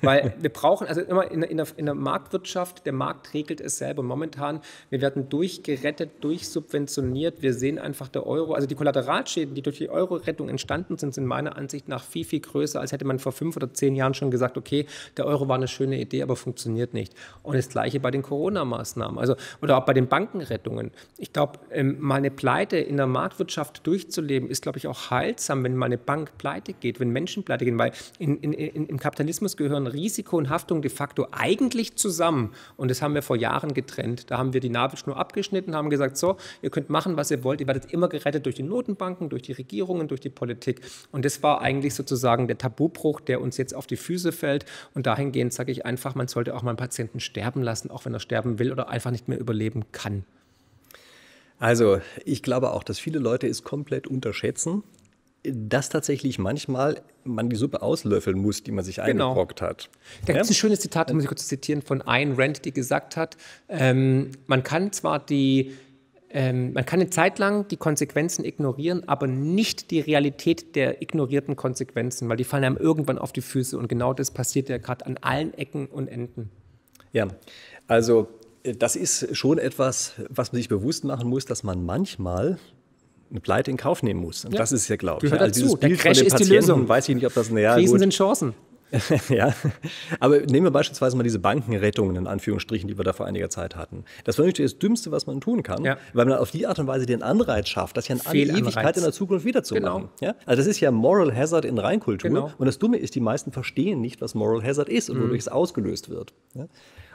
Weil 0.00 0.34
wir 0.40 0.50
brauchen, 0.50 0.86
also 0.86 1.00
immer 1.00 1.30
in, 1.30 1.42
in, 1.42 1.56
der, 1.56 1.66
in 1.76 1.86
der 1.86 1.94
Marktwirtschaft, 1.94 2.86
der 2.86 2.92
Markt 2.92 3.34
regelt 3.34 3.60
es 3.60 3.78
selber. 3.78 4.02
Momentan, 4.02 4.60
wir 4.90 5.00
werden 5.00 5.28
durchgerettet, 5.28 6.22
durchsubventioniert. 6.22 7.42
Wir 7.42 7.54
sehen 7.54 7.78
einfach 7.78 8.08
der 8.08 8.26
Euro, 8.26 8.54
also 8.54 8.66
die 8.66 8.74
Kollateralschäden, 8.74 9.54
die 9.54 9.62
durch 9.62 9.78
die 9.78 9.90
Euro-Rettung 9.90 10.48
entstanden 10.48 10.98
sind, 10.98 11.14
sind 11.14 11.26
meiner 11.26 11.56
Ansicht 11.56 11.88
nach 11.88 12.04
viel, 12.04 12.24
viel 12.24 12.40
größer, 12.40 12.80
als 12.80 12.92
hätte 12.92 13.04
man 13.04 13.18
vor 13.18 13.32
fünf 13.32 13.56
oder 13.56 13.72
zehn 13.72 13.94
Jahren 13.94 14.14
schon 14.14 14.30
gesagt, 14.30 14.56
okay, 14.56 14.86
der 15.16 15.26
Euro 15.26 15.48
war 15.48 15.56
eine 15.56 15.68
schöne 15.68 16.00
Idee, 16.00 16.22
aber 16.22 16.36
funktioniert 16.36 16.94
nicht. 16.94 17.14
Und 17.42 17.56
das 17.56 17.68
Gleiche 17.68 18.00
bei 18.00 18.10
den 18.10 18.22
Corona-Maßnahmen, 18.22 19.18
also 19.18 19.36
oder 19.60 19.78
auch 19.78 19.84
bei 19.84 19.94
den 19.94 20.08
Bankenrettungen. 20.08 20.90
Ich 21.18 21.32
glaube, 21.32 21.58
ähm, 21.70 21.96
mal 22.00 22.16
eine 22.16 22.30
Pleite 22.30 22.76
in 22.76 22.96
der 22.96 23.06
Marktwirtschaft 23.06 23.86
durchzuleben, 23.86 24.48
ist, 24.48 24.62
glaube 24.62 24.78
ich, 24.78 24.86
auch 24.86 25.10
heilsam, 25.10 25.64
wenn 25.64 25.76
mal 25.76 25.86
eine 25.86 25.98
Bank 25.98 26.38
pleite 26.38 26.72
geht, 26.72 27.00
wenn 27.00 27.10
Menschen 27.10 27.44
pleite 27.44 27.64
gehen, 27.64 27.78
weil 27.78 27.92
in, 28.18 28.38
in, 28.38 28.52
in, 28.52 28.86
im 28.86 28.98
Kapitalismus 28.98 29.56
gehören 29.72 29.86
Risiko 29.86 30.36
und 30.36 30.50
Haftung 30.50 30.82
de 30.82 30.90
facto 30.90 31.26
eigentlich 31.32 31.96
zusammen. 31.96 32.52
Und 32.76 32.90
das 32.90 33.00
haben 33.00 33.14
wir 33.14 33.22
vor 33.22 33.36
Jahren 33.36 33.74
getrennt. 33.74 34.30
Da 34.30 34.38
haben 34.38 34.52
wir 34.52 34.60
die 34.60 34.68
Nabelschnur 34.68 35.16
abgeschnitten, 35.16 35.74
haben 35.74 35.90
gesagt, 35.90 36.16
so, 36.16 36.36
ihr 36.60 36.70
könnt 36.70 36.90
machen, 36.90 37.16
was 37.16 37.30
ihr 37.30 37.42
wollt, 37.42 37.60
ihr 37.60 37.66
werdet 37.66 37.92
immer 37.92 38.08
gerettet 38.08 38.44
durch 38.44 38.54
die 38.54 38.62
Notenbanken, 38.62 39.28
durch 39.30 39.42
die 39.42 39.52
Regierungen, 39.52 40.08
durch 40.08 40.20
die 40.20 40.30
Politik. 40.30 40.82
Und 41.10 41.24
das 41.24 41.42
war 41.42 41.62
eigentlich 41.62 41.94
sozusagen 41.94 42.46
der 42.46 42.58
Tabubruch, 42.58 43.20
der 43.20 43.40
uns 43.40 43.56
jetzt 43.56 43.74
auf 43.74 43.86
die 43.86 43.96
Füße 43.96 44.32
fällt. 44.32 44.66
Und 44.94 45.06
dahingehend 45.06 45.52
sage 45.52 45.72
ich 45.72 45.86
einfach, 45.86 46.14
man 46.14 46.28
sollte 46.28 46.54
auch 46.54 46.62
mal 46.62 46.70
einen 46.70 46.76
Patienten 46.76 47.20
sterben 47.20 47.62
lassen, 47.62 47.90
auch 47.90 48.04
wenn 48.04 48.12
er 48.12 48.20
sterben 48.20 48.58
will 48.58 48.72
oder 48.72 48.88
einfach 48.88 49.10
nicht 49.10 49.28
mehr 49.28 49.40
überleben 49.40 49.84
kann. 49.92 50.24
Also, 51.58 52.00
ich 52.24 52.42
glaube 52.42 52.72
auch, 52.72 52.82
dass 52.82 52.98
viele 52.98 53.20
Leute 53.20 53.46
es 53.46 53.62
komplett 53.62 54.08
unterschätzen, 54.08 54.82
dass 55.44 55.88
tatsächlich 55.88 56.38
manchmal 56.38 57.02
man 57.24 57.50
die 57.50 57.56
Suppe 57.56 57.82
auslöffeln 57.82 58.38
muss, 58.38 58.62
die 58.62 58.70
man 58.72 58.84
sich 58.84 58.96
genau. 58.96 59.30
eingebrockt 59.30 59.60
hat. 59.60 59.90
Da 60.26 60.32
gibt 60.32 60.44
es 60.44 60.50
ein 60.50 60.54
schönes 60.54 60.80
Zitat, 60.80 61.08
das 61.08 61.14
muss 61.14 61.24
ich 61.24 61.28
kurz 61.28 61.46
zitieren, 61.46 61.82
von 61.82 62.02
Ayn 62.02 62.34
Rand, 62.36 62.64
die 62.64 62.72
gesagt 62.72 63.16
hat, 63.16 63.36
ähm, 63.68 64.30
man 64.46 64.62
kann 64.62 64.92
zwar 64.92 65.18
die, 65.18 65.72
ähm, 66.30 66.72
man 66.72 66.86
kann 66.86 67.00
eine 67.00 67.10
Zeit 67.10 67.38
lang 67.38 67.66
die 67.68 67.76
Konsequenzen 67.76 68.44
ignorieren, 68.44 69.08
aber 69.08 69.26
nicht 69.26 69.90
die 69.90 70.00
Realität 70.00 70.76
der 70.76 71.02
ignorierten 71.02 71.56
Konsequenzen, 71.56 72.28
weil 72.28 72.36
die 72.36 72.44
fallen 72.44 72.64
einem 72.64 72.76
irgendwann 72.76 73.18
auf 73.18 73.32
die 73.32 73.42
Füße 73.42 73.76
und 73.76 73.88
genau 73.88 74.14
das 74.14 74.30
passiert 74.30 74.68
ja 74.68 74.78
gerade 74.78 75.06
an 75.06 75.18
allen 75.20 75.54
Ecken 75.54 75.86
und 75.86 76.06
Enden. 76.06 76.50
Ja, 77.12 77.28
also 77.88 78.28
das 78.62 78.94
ist 78.94 79.36
schon 79.36 79.58
etwas, 79.58 80.14
was 80.28 80.52
man 80.52 80.58
sich 80.58 80.68
bewusst 80.68 81.04
machen 81.04 81.28
muss, 81.28 81.46
dass 81.46 81.64
man 81.64 81.84
manchmal 81.84 82.58
eine 83.32 83.40
Pleite 83.40 83.70
in 83.70 83.76
Kauf 83.76 84.02
nehmen 84.02 84.20
muss. 84.20 84.44
Und 84.44 84.52
ja. 84.52 84.58
das 84.58 84.72
ist 84.72 84.88
ja, 84.88 84.96
glaube 84.96 85.26
ich. 85.26 85.32
Also 85.32 85.62
dazu. 85.62 85.76
Der 85.76 85.96
Crash 85.96 86.20
ist 86.20 86.38
die 86.38 86.44
Lösung. 86.44 86.88
Weiß 86.88 87.08
ich 87.08 87.14
nicht, 87.14 87.26
ob 87.26 87.34
das 87.34 87.50
eine 87.50 87.62
ja, 87.62 87.74
Krisen 87.74 87.92
gut. 87.92 88.00
sind 88.00 88.12
Chancen. 88.12 88.54
ja, 89.30 89.54
aber 90.20 90.40
nehmen 90.40 90.66
wir 90.66 90.70
beispielsweise 90.70 91.16
mal 91.16 91.22
diese 91.22 91.38
Bankenrettungen 91.38 92.14
in 92.16 92.26
Anführungsstrichen, 92.26 92.88
die 92.88 92.98
wir 92.98 93.04
da 93.04 93.14
vor 93.14 93.24
einiger 93.24 93.48
Zeit 93.48 93.74
hatten. 93.74 94.04
Das 94.24 94.38
war 94.38 94.44
natürlich 94.44 94.72
das 94.72 94.78
Dümmste, 94.78 95.10
was 95.10 95.26
man 95.26 95.40
tun 95.40 95.62
kann, 95.62 95.82
ja. 95.82 95.96
weil 96.12 96.26
man 96.26 96.36
auf 96.36 96.50
die 96.50 96.66
Art 96.66 96.78
und 96.78 96.86
Weise 96.86 97.06
den 97.06 97.22
Anreiz 97.22 97.68
schafft, 97.68 97.96
das 97.96 98.08
ja 98.08 98.16
in 98.16 98.20
alle 98.26 98.58
Ewigkeit 98.58 98.96
in 98.96 99.02
der 99.02 99.12
Zukunft 99.12 99.46
wiederzumachen. 99.46 100.10
Genau. 100.20 100.32
Ja? 100.32 100.34
Also 100.44 100.60
das 100.60 100.66
ist 100.66 100.80
ja 100.80 100.90
Moral 100.90 101.34
Hazard 101.34 101.64
in 101.64 101.78
Reinkultur. 101.78 102.28
Genau. 102.28 102.52
Und 102.58 102.66
das 102.66 102.78
Dumme 102.78 102.98
ist, 102.98 103.14
die 103.14 103.20
meisten 103.20 103.50
verstehen 103.50 104.02
nicht, 104.02 104.20
was 104.20 104.34
Moral 104.34 104.62
Hazard 104.62 104.90
ist 104.90 105.08
und 105.08 105.16
wodurch 105.16 105.32
mhm. 105.32 105.38
es 105.38 105.48
ausgelöst 105.48 106.10
wird. 106.10 106.34
Ja? 106.54 106.66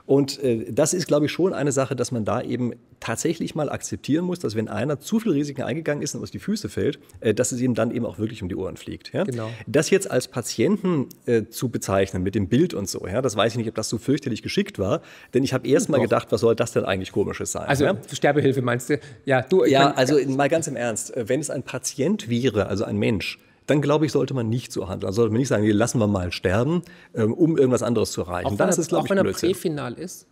Und 0.08 0.42
äh, 0.42 0.72
das 0.72 0.94
ist, 0.94 1.06
glaube 1.06 1.26
ich, 1.26 1.32
schon 1.34 1.54
eine 1.54 1.74
Sache, 1.74 1.96
dass 1.96 2.12
man 2.12 2.24
da 2.24 2.42
eben 2.42 2.74
tatsächlich 3.02 3.56
mal 3.56 3.70
akzeptieren 3.70 4.24
muss, 4.24 4.40
dass 4.40 4.56
wenn 4.56 4.70
einer 4.70 5.00
zu 5.00 5.20
viel 5.20 5.34
Risiken 5.34 5.64
eingegangen 5.64 6.02
ist 6.02 6.16
und 6.16 6.24
aus 6.24 6.32
die 6.32 6.40
Füße 6.40 6.70
fällt, 6.70 6.98
äh, 7.20 7.34
dass 7.34 7.52
es 7.52 7.60
ihm 7.60 7.76
dann 7.76 7.92
eben 7.92 8.06
auch 8.06 8.18
wirklich 8.18 8.42
um 8.42 8.48
die 8.48 8.56
Ohren 8.56 8.78
fliegt. 8.78 9.14
Ja? 9.14 9.26
Genau. 9.26 9.50
Das 9.68 9.90
jetzt 9.90 10.10
als 10.10 10.30
Patienten 10.30 11.10
äh, 11.26 11.44
zu 11.50 11.68
bezeichnen 11.68 12.24
mit 12.24 12.36
dem 12.36 12.48
Bild 12.48 12.74
und 12.74 12.90
so, 12.90 13.06
ja, 13.06 13.22
das 13.22 13.36
weiß 13.36 13.52
ich 13.52 13.58
nicht, 13.58 13.68
ob 13.68 13.76
das 13.76 13.90
so 13.90 13.98
fürchterlich 13.98 14.42
geschickt 14.42 14.80
war, 14.80 15.02
denn 15.34 15.44
ich 15.44 15.54
habe 15.54 15.68
erst 15.68 15.90
mal 15.90 16.00
gedacht, 16.00 16.32
was 16.32 16.40
soll 16.40 16.56
das 16.56 16.72
denn 16.72 16.86
eigentlich 16.86 17.12
komisches 17.12 17.52
sein? 17.52 17.68
Also 17.68 17.84
ja? 17.84 17.98
Sterbehilfe 18.12 18.62
meinst 18.62 18.90
du? 18.90 19.00
Ja, 19.26 19.42
du. 19.42 19.66
Ja, 19.66 19.92
also 19.92 20.18
mal 20.30 20.48
ganz 20.48 20.68
im 20.68 20.78
Ernst, 20.78 21.16
äh, 21.18 21.28
wenn 21.28 21.42
es 21.42 21.50
ein 21.50 21.64
Patient 21.64 22.30
wäre, 22.30 22.68
also 22.68 22.86
ein 22.86 22.96
Mensch, 22.98 23.40
dann 23.68 23.82
glaube 23.82 24.06
ich, 24.06 24.12
sollte 24.12 24.34
man 24.34 24.50
nicht 24.50 24.72
so 24.72 24.88
handeln. 24.88 25.08
Also 25.08 25.18
sollte 25.18 25.34
man 25.34 25.40
nicht 25.40 25.50
sagen, 25.50 25.64
hier 25.64 25.74
lassen 25.74 26.00
wir 26.00 26.08
mal 26.08 26.32
sterben, 26.32 26.82
ähm, 27.14 27.34
um 27.34 27.58
irgendwas 27.58 27.84
anderes 27.84 28.12
zu 28.12 28.22
erreichen. 28.22 28.48
Auch, 28.48 28.58
dann 28.58 28.70
ist 28.70 28.78
es, 28.78 28.92
auch 28.94 29.10
wenn 29.10 29.18
er 29.18 29.26
präfinal 29.26 29.94
ist? 29.94 30.26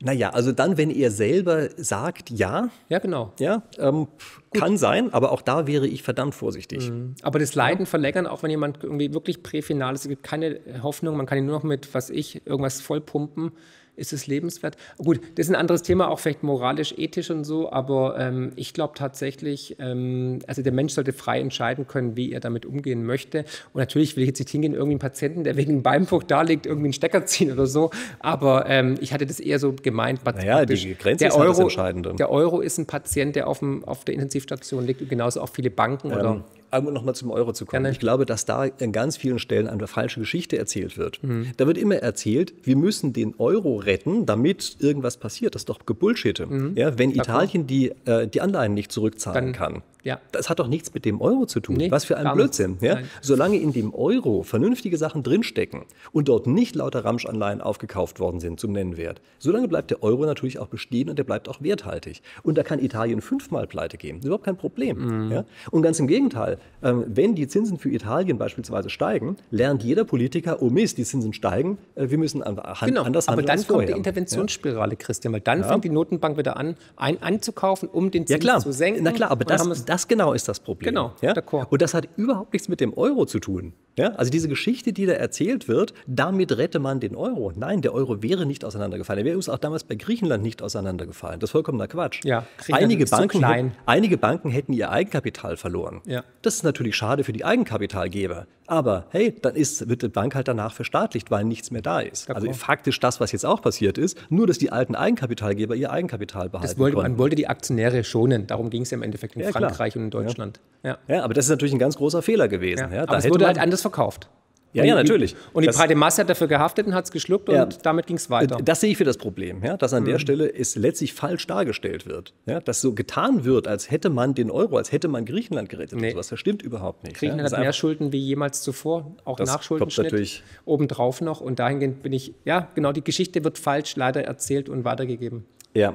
Naja, 0.00 0.30
also 0.30 0.52
dann, 0.52 0.76
wenn 0.76 0.90
er 0.90 1.10
selber 1.10 1.70
sagt, 1.76 2.30
ja. 2.30 2.68
Ja, 2.88 3.00
genau. 3.00 3.32
Ja, 3.40 3.64
ähm, 3.78 4.06
kann 4.52 4.76
sein, 4.76 5.12
aber 5.12 5.32
auch 5.32 5.42
da 5.42 5.66
wäre 5.66 5.88
ich 5.88 6.04
verdammt 6.04 6.36
vorsichtig. 6.36 6.88
Mhm. 6.88 7.14
Aber 7.22 7.40
das 7.40 7.56
Leiden 7.56 7.80
ja. 7.80 7.86
verlängern, 7.86 8.28
auch 8.28 8.44
wenn 8.44 8.50
jemand 8.50 8.84
irgendwie 8.84 9.12
wirklich 9.12 9.42
präfinal 9.42 9.94
ist, 9.94 10.02
es 10.02 10.08
gibt 10.08 10.22
keine 10.22 10.60
Hoffnung, 10.82 11.16
man 11.16 11.26
kann 11.26 11.38
ihn 11.38 11.46
nur 11.46 11.56
noch 11.56 11.64
mit, 11.64 11.92
was 11.94 12.10
ich, 12.10 12.46
irgendwas 12.46 12.80
vollpumpen 12.80 13.50
ist 13.98 14.12
es 14.12 14.26
lebenswert? 14.26 14.76
Gut, 14.98 15.20
das 15.34 15.46
ist 15.46 15.50
ein 15.50 15.56
anderes 15.56 15.82
Thema, 15.82 16.08
auch 16.08 16.18
vielleicht 16.18 16.42
moralisch, 16.42 16.94
ethisch 16.96 17.30
und 17.30 17.44
so, 17.44 17.70
aber 17.70 18.16
ähm, 18.18 18.52
ich 18.56 18.72
glaube 18.72 18.94
tatsächlich, 18.96 19.76
ähm, 19.78 20.38
also 20.46 20.62
der 20.62 20.72
Mensch 20.72 20.92
sollte 20.92 21.12
frei 21.12 21.40
entscheiden 21.40 21.86
können, 21.86 22.16
wie 22.16 22.32
er 22.32 22.40
damit 22.40 22.66
umgehen 22.66 23.04
möchte. 23.04 23.44
Und 23.72 23.80
natürlich 23.80 24.16
will 24.16 24.22
ich 24.22 24.28
jetzt 24.28 24.40
nicht 24.40 24.50
hingehen, 24.50 24.72
irgendwie 24.72 24.92
einen 24.92 25.00
Patienten, 25.00 25.44
der 25.44 25.56
wegen 25.56 25.82
Beinbruch 25.82 26.22
da 26.22 26.42
liegt, 26.42 26.66
irgendwie 26.66 26.86
einen 26.86 26.92
Stecker 26.92 27.26
ziehen 27.26 27.52
oder 27.52 27.66
so, 27.66 27.90
aber 28.20 28.66
ähm, 28.66 28.96
ich 29.00 29.12
hatte 29.12 29.26
das 29.26 29.40
eher 29.40 29.58
so 29.58 29.72
gemeint. 29.72 30.24
Naja, 30.24 30.64
die 30.64 30.94
Grenze 30.94 31.24
der 31.24 31.28
ist 31.28 31.34
halt 31.34 31.42
Euro, 31.42 31.48
das 31.48 31.58
Entscheidende. 31.60 32.14
Der 32.14 32.30
Euro 32.30 32.60
ist 32.60 32.78
ein 32.78 32.86
Patient, 32.86 33.36
der 33.36 33.48
auf, 33.48 33.58
dem, 33.60 33.84
auf 33.84 34.04
der 34.04 34.14
Intensivstation 34.14 34.86
liegt 34.86 35.00
und 35.00 35.08
genauso 35.08 35.40
auch 35.40 35.48
viele 35.48 35.70
Banken 35.70 36.12
oder 36.12 36.30
ähm, 36.30 36.44
um 36.70 36.92
nochmal 36.92 37.14
zum 37.14 37.30
Euro 37.30 37.52
zu 37.52 37.64
kommen. 37.64 37.82
Gerne. 37.82 37.92
Ich 37.92 37.98
glaube, 37.98 38.26
dass 38.26 38.44
da 38.44 38.66
an 38.80 38.92
ganz 38.92 39.16
vielen 39.16 39.38
Stellen 39.38 39.66
eine 39.66 39.86
falsche 39.86 40.20
Geschichte 40.20 40.58
erzählt 40.58 40.98
wird. 40.98 41.22
Mhm. 41.22 41.52
Da 41.56 41.66
wird 41.66 41.78
immer 41.78 41.96
erzählt, 41.96 42.52
wir 42.62 42.76
müssen 42.76 43.12
den 43.12 43.34
Euro 43.38 43.76
retten, 43.76 44.26
damit 44.26 44.76
irgendwas 44.80 45.16
passiert. 45.16 45.54
Das 45.54 45.62
ist 45.62 45.68
doch 45.68 45.86
Gebullshitte. 45.86 46.46
Mhm. 46.46 46.72
Ja, 46.76 46.98
wenn 46.98 47.10
Italien 47.10 47.66
die, 47.66 47.92
äh, 48.04 48.26
die 48.26 48.40
Anleihen 48.40 48.74
nicht 48.74 48.92
zurückzahlen 48.92 49.46
Dann, 49.46 49.52
kann, 49.52 49.82
ja. 50.08 50.20
Das 50.32 50.48
hat 50.48 50.58
doch 50.58 50.68
nichts 50.68 50.94
mit 50.94 51.04
dem 51.04 51.20
Euro 51.20 51.44
zu 51.44 51.60
tun. 51.60 51.76
Nee, 51.76 51.90
Was 51.90 52.06
für 52.06 52.16
ein 52.16 52.32
Blödsinn. 52.32 52.78
Ja? 52.80 52.98
Solange 53.20 53.58
in 53.58 53.72
dem 53.72 53.92
Euro 53.94 54.42
vernünftige 54.42 54.96
Sachen 54.96 55.22
drinstecken 55.22 55.82
und 56.12 56.28
dort 56.28 56.46
nicht 56.46 56.74
lauter 56.74 57.04
Ramschanleihen 57.04 57.60
aufgekauft 57.60 58.18
worden 58.18 58.40
sind 58.40 58.58
zum 58.58 58.72
Nennwert, 58.72 59.20
solange 59.38 59.68
bleibt 59.68 59.90
der 59.90 60.02
Euro 60.02 60.24
natürlich 60.24 60.58
auch 60.58 60.68
bestehen 60.68 61.10
und 61.10 61.18
der 61.18 61.24
bleibt 61.24 61.48
auch 61.48 61.60
werthaltig. 61.60 62.22
Und 62.42 62.56
da 62.56 62.62
kann 62.62 62.78
Italien 62.78 63.20
fünfmal 63.20 63.66
pleite 63.66 63.98
gehen. 63.98 64.16
Das 64.16 64.20
ist 64.20 64.26
überhaupt 64.26 64.44
kein 64.44 64.56
Problem. 64.56 65.26
Mhm. 65.26 65.32
Ja? 65.32 65.44
Und 65.70 65.82
ganz 65.82 66.00
im 66.00 66.06
Gegenteil, 66.06 66.56
ähm, 66.82 67.04
wenn 67.06 67.34
die 67.34 67.46
Zinsen 67.46 67.78
für 67.78 67.90
Italien 67.90 68.38
beispielsweise 68.38 68.88
steigen, 68.88 69.36
lernt 69.50 69.82
jeder 69.82 70.04
Politiker, 70.04 70.62
oh 70.62 70.70
Mist, 70.70 70.96
die 70.96 71.04
Zinsen 71.04 71.34
steigen, 71.34 71.76
äh, 71.96 72.08
wir 72.08 72.16
müssen 72.16 72.42
an, 72.42 72.58
genau. 72.86 73.02
anders 73.02 73.28
handeln. 73.28 73.46
Aber 73.50 73.56
dann 73.56 73.66
kommt 73.66 73.88
die 73.88 73.92
Interventionsspirale, 73.92 74.96
Christian, 74.96 75.34
weil 75.34 75.40
dann 75.40 75.64
fängt 75.64 75.84
die 75.84 75.90
Notenbank 75.90 76.38
wieder 76.38 76.56
an, 76.56 76.76
ein, 76.96 77.22
anzukaufen, 77.22 77.90
um 77.90 78.10
den 78.10 78.26
Zins 78.26 78.62
zu 78.62 78.72
senken. 78.72 79.02
Na 79.04 79.12
klar, 79.12 79.30
aber 79.30 79.44
das, 79.44 79.84
das 79.84 79.97
das 79.98 80.06
genau 80.06 80.32
ist 80.32 80.46
das 80.48 80.60
Problem. 80.60 80.94
Genau, 80.94 81.12
ja? 81.22 81.34
Und 81.68 81.82
das 81.82 81.92
hat 81.92 82.08
überhaupt 82.16 82.52
nichts 82.52 82.68
mit 82.68 82.80
dem 82.80 82.94
Euro 82.94 83.26
zu 83.26 83.40
tun. 83.40 83.72
Ja? 83.96 84.10
Also 84.10 84.30
diese 84.30 84.48
Geschichte, 84.48 84.92
die 84.92 85.06
da 85.06 85.14
erzählt 85.14 85.66
wird, 85.66 85.92
damit 86.06 86.56
rette 86.56 86.78
man 86.78 87.00
den 87.00 87.16
Euro. 87.16 87.52
Nein, 87.56 87.82
der 87.82 87.92
Euro 87.92 88.22
wäre 88.22 88.46
nicht 88.46 88.64
auseinandergefallen. 88.64 89.18
Er 89.18 89.24
wäre 89.24 89.36
uns 89.36 89.48
auch 89.48 89.58
damals 89.58 89.82
bei 89.82 89.96
Griechenland 89.96 90.44
nicht 90.44 90.62
auseinandergefallen. 90.62 91.40
Das 91.40 91.48
ist 91.48 91.52
vollkommener 91.52 91.88
Quatsch. 91.88 92.24
Ja, 92.24 92.46
einige, 92.70 93.06
Banken, 93.06 93.72
einige 93.86 94.18
Banken 94.18 94.50
hätten 94.50 94.72
ihr 94.72 94.90
Eigenkapital 94.90 95.56
verloren. 95.56 96.00
Ja. 96.06 96.22
Das 96.42 96.54
ist 96.54 96.62
natürlich 96.62 96.94
schade 96.94 97.24
für 97.24 97.32
die 97.32 97.44
Eigenkapitalgeber. 97.44 98.46
Aber 98.68 99.06
hey, 99.10 99.34
dann 99.40 99.56
ist, 99.56 99.88
wird 99.88 100.02
die 100.02 100.08
Bank 100.08 100.34
halt 100.34 100.46
danach 100.46 100.74
verstaatlicht, 100.74 101.30
weil 101.30 101.42
nichts 101.44 101.70
mehr 101.70 101.80
da 101.80 102.00
ist. 102.00 102.30
Also 102.30 102.52
faktisch 102.52 103.00
das, 103.00 103.18
was 103.18 103.32
jetzt 103.32 103.46
auch 103.46 103.62
passiert 103.62 103.96
ist, 103.96 104.18
nur 104.28 104.46
dass 104.46 104.58
die 104.58 104.70
alten 104.70 104.94
Eigenkapitalgeber 104.94 105.74
ihr 105.74 105.90
Eigenkapital 105.90 106.50
behalten 106.50 106.78
wollte, 106.78 106.98
Man 106.98 107.16
wollte 107.16 107.34
die 107.34 107.48
Aktionäre 107.48 108.04
schonen. 108.04 108.46
Darum 108.46 108.68
ging 108.68 108.82
es 108.82 108.90
ja 108.90 108.96
im 108.96 109.02
Endeffekt 109.02 109.36
in 109.36 109.42
ja, 109.42 109.52
Frankreich 109.52 109.94
klar. 109.94 110.02
und 110.02 110.04
in 110.04 110.10
Deutschland. 110.10 110.60
Ja. 110.82 110.98
ja. 111.08 111.24
aber 111.24 111.32
das 111.32 111.46
ist 111.46 111.50
natürlich 111.50 111.72
ein 111.72 111.78
ganz 111.78 111.96
großer 111.96 112.20
Fehler 112.20 112.46
gewesen. 112.48 112.92
Ja. 112.92 113.02
aber 113.04 113.16
es 113.16 113.28
wurde 113.28 113.46
halt 113.46 113.58
anders 113.58 113.80
verkauft. 113.80 114.28
Ja, 114.72 114.84
ja, 114.84 114.94
natürlich. 114.94 115.34
Und 115.54 115.62
die 115.62 115.66
das, 115.66 115.76
breite 115.76 115.94
Masse 115.94 116.22
hat 116.22 116.28
dafür 116.28 116.46
gehaftet 116.46 116.86
und 116.86 116.94
hat 116.94 117.06
es 117.06 117.10
geschluckt 117.10 117.48
ja, 117.48 117.62
und 117.62 117.86
damit 117.86 118.06
ging 118.06 118.16
es 118.16 118.28
weiter. 118.28 118.58
Das 118.62 118.80
sehe 118.80 118.90
ich 118.90 118.98
für 118.98 119.04
das 119.04 119.16
Problem, 119.16 119.64
ja, 119.64 119.76
dass 119.76 119.94
an 119.94 120.02
mhm. 120.02 120.08
der 120.08 120.18
Stelle 120.18 120.52
es 120.52 120.76
letztlich 120.76 121.14
falsch 121.14 121.46
dargestellt 121.46 122.06
wird. 122.06 122.34
Ja, 122.44 122.60
dass 122.60 122.82
so 122.82 122.92
getan 122.92 123.44
wird, 123.44 123.66
als 123.66 123.90
hätte 123.90 124.10
man 124.10 124.34
den 124.34 124.50
Euro, 124.50 124.76
als 124.76 124.92
hätte 124.92 125.08
man 125.08 125.24
Griechenland 125.24 125.70
gerettet. 125.70 125.98
Nee. 125.98 126.12
Das 126.12 126.32
stimmt 126.38 126.62
überhaupt 126.62 127.04
nicht. 127.04 127.16
Griechenland 127.16 127.50
hat 127.50 127.58
mehr 127.58 127.72
Schulden 127.72 128.12
wie 128.12 128.18
jemals 128.18 128.62
zuvor, 128.62 129.16
auch 129.24 129.38
Nachschuldenschnitt 129.38 130.42
obendrauf 130.66 131.22
noch. 131.22 131.40
Und 131.40 131.58
dahingehend 131.58 132.02
bin 132.02 132.12
ich, 132.12 132.34
ja, 132.44 132.68
genau, 132.74 132.92
die 132.92 133.02
Geschichte 133.02 133.44
wird 133.44 133.58
falsch 133.58 133.96
leider 133.96 134.24
erzählt 134.24 134.68
und 134.68 134.84
weitergegeben. 134.84 135.46
Ja, 135.74 135.94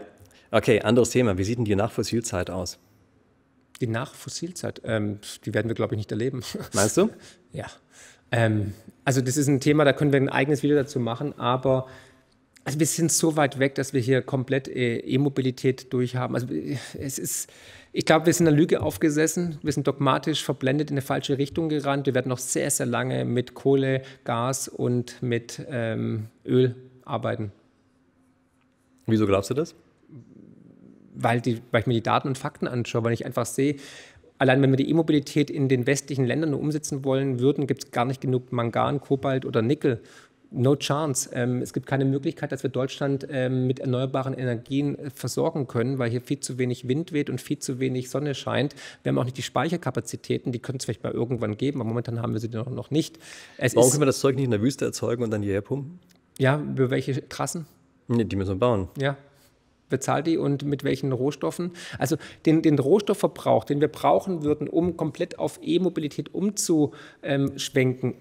okay, 0.51 0.81
anderes 0.81 1.11
Thema. 1.11 1.37
Wie 1.37 1.43
sieht 1.43 1.59
denn 1.59 1.65
die 1.65 1.75
Nachfossilzeit 1.75 2.49
aus? 2.49 2.79
Die 3.81 3.87
Nachfossilzeit, 3.87 4.81
ähm, 4.85 5.19
die 5.45 5.53
werden 5.53 5.67
wir, 5.67 5.75
glaube 5.75 5.93
ich, 5.95 5.97
nicht 5.97 6.11
erleben. 6.11 6.41
Meinst 6.73 6.97
du? 6.97 7.09
ja. 7.51 7.65
Ähm, 8.33 8.73
also 9.05 9.21
das 9.21 9.37
ist 9.37 9.47
ein 9.47 9.59
Thema, 9.59 9.85
da 9.85 9.93
können 9.93 10.11
wir 10.11 10.19
ein 10.19 10.27
eigenes 10.27 10.63
Video 10.63 10.75
dazu 10.75 10.99
machen, 10.99 11.37
aber 11.39 11.87
also 12.65 12.79
wir 12.79 12.87
sind 12.87 13.11
so 13.11 13.35
weit 13.35 13.59
weg, 13.59 13.75
dass 13.75 13.93
wir 13.93 14.01
hier 14.01 14.21
komplett 14.21 14.67
äh, 14.67 14.97
E-Mobilität 14.97 15.93
durchhaben. 15.93 16.35
Also 16.35 16.47
es 16.97 17.19
ist, 17.19 17.49
Ich 17.95 18.05
glaube, 18.05 18.25
wir 18.25 18.33
sind 18.33 18.47
einer 18.47 18.57
Lüge 18.57 18.81
aufgesessen. 18.81 19.59
Wir 19.61 19.71
sind 19.71 19.85
dogmatisch 19.85 20.43
verblendet 20.43 20.89
in 20.89 20.95
eine 20.95 21.03
falsche 21.03 21.37
Richtung 21.37 21.69
gerannt. 21.69 22.07
Wir 22.07 22.15
werden 22.15 22.29
noch 22.29 22.39
sehr, 22.39 22.71
sehr 22.71 22.87
lange 22.87 23.23
mit 23.23 23.53
Kohle, 23.53 24.01
Gas 24.23 24.67
und 24.67 25.21
mit 25.21 25.63
ähm, 25.69 26.25
Öl 26.43 26.75
arbeiten. 27.05 27.51
Wieso 29.05 29.27
glaubst 29.27 29.51
du 29.51 29.53
das? 29.53 29.75
Weil, 31.13 31.39
die, 31.39 31.61
weil 31.69 31.81
ich 31.81 31.87
mir 31.87 31.93
die 31.93 32.01
Daten 32.01 32.29
und 32.29 32.37
Fakten 32.39 32.67
anschaue, 32.67 33.03
weil 33.03 33.13
ich 33.13 33.27
einfach 33.27 33.45
sehe, 33.45 33.75
allein 34.37 34.61
wenn 34.61 34.71
wir 34.71 34.77
die 34.77 34.89
E-Mobilität 34.89 35.49
in 35.49 35.69
den 35.69 35.87
westlichen 35.87 36.25
Ländern 36.25 36.51
nur 36.51 36.59
umsetzen 36.59 37.03
wollen 37.03 37.39
würden, 37.39 37.67
gibt 37.67 37.85
es 37.85 37.91
gar 37.91 38.05
nicht 38.05 38.21
genug 38.21 38.51
Mangan, 38.51 38.99
Kobalt 38.99 39.45
oder 39.45 39.61
Nickel 39.61 40.01
no 40.53 40.75
chance. 40.75 41.29
Ähm, 41.33 41.61
es 41.61 41.73
gibt 41.73 41.87
keine 41.87 42.05
Möglichkeit, 42.05 42.51
dass 42.51 42.63
wir 42.63 42.69
Deutschland 42.69 43.27
ähm, 43.29 43.67
mit 43.67 43.79
erneuerbaren 43.79 44.33
Energien 44.33 44.97
äh, 44.97 45.09
versorgen 45.09 45.67
können, 45.67 45.97
weil 45.97 46.09
hier 46.09 46.21
viel 46.21 46.39
zu 46.39 46.57
wenig 46.57 46.87
Wind 46.87 47.11
weht 47.11 47.29
und 47.29 47.41
viel 47.41 47.59
zu 47.59 47.79
wenig 47.79 48.09
Sonne 48.09 48.35
scheint. 48.35 48.75
Wir 49.01 49.09
haben 49.09 49.17
auch 49.17 49.25
nicht 49.25 49.37
die 49.37 49.43
Speicherkapazitäten, 49.43 50.51
die 50.51 50.59
können 50.59 50.77
es 50.77 50.85
vielleicht 50.85 51.03
mal 51.03 51.11
irgendwann 51.11 51.57
geben, 51.57 51.81
aber 51.81 51.89
momentan 51.89 52.21
haben 52.21 52.33
wir 52.33 52.39
sie 52.39 52.49
noch 52.49 52.91
nicht. 52.91 53.19
Es 53.57 53.75
Warum 53.75 53.89
können 53.89 54.01
wir 54.01 54.07
das 54.07 54.19
Zeug 54.19 54.35
nicht 54.35 54.45
in 54.45 54.51
der 54.51 54.61
Wüste 54.61 54.85
erzeugen 54.85 55.23
und 55.23 55.31
dann 55.31 55.41
hierher 55.41 55.61
pumpen? 55.61 55.99
Ja, 56.37 56.59
über 56.59 56.89
welche 56.89 57.27
Trassen? 57.27 57.65
Nee, 58.07 58.25
die 58.25 58.35
müssen 58.35 58.51
wir 58.51 58.59
bauen. 58.59 58.89
Ja, 58.99 59.17
bezahlt 59.93 60.25
die 60.25 60.37
und 60.37 60.65
mit 60.65 60.83
welchen 60.83 61.11
Rohstoffen. 61.11 61.71
Also 61.99 62.17
den, 62.47 62.63
den 62.63 62.79
Rohstoffverbrauch, 62.79 63.63
den 63.63 63.79
wir 63.79 63.89
brauchen 63.89 64.41
würden, 64.41 64.67
um 64.67 64.97
komplett 64.97 65.37
auf 65.37 65.59
E-Mobilität 65.61 66.33
umzuschwenken, 66.33 68.15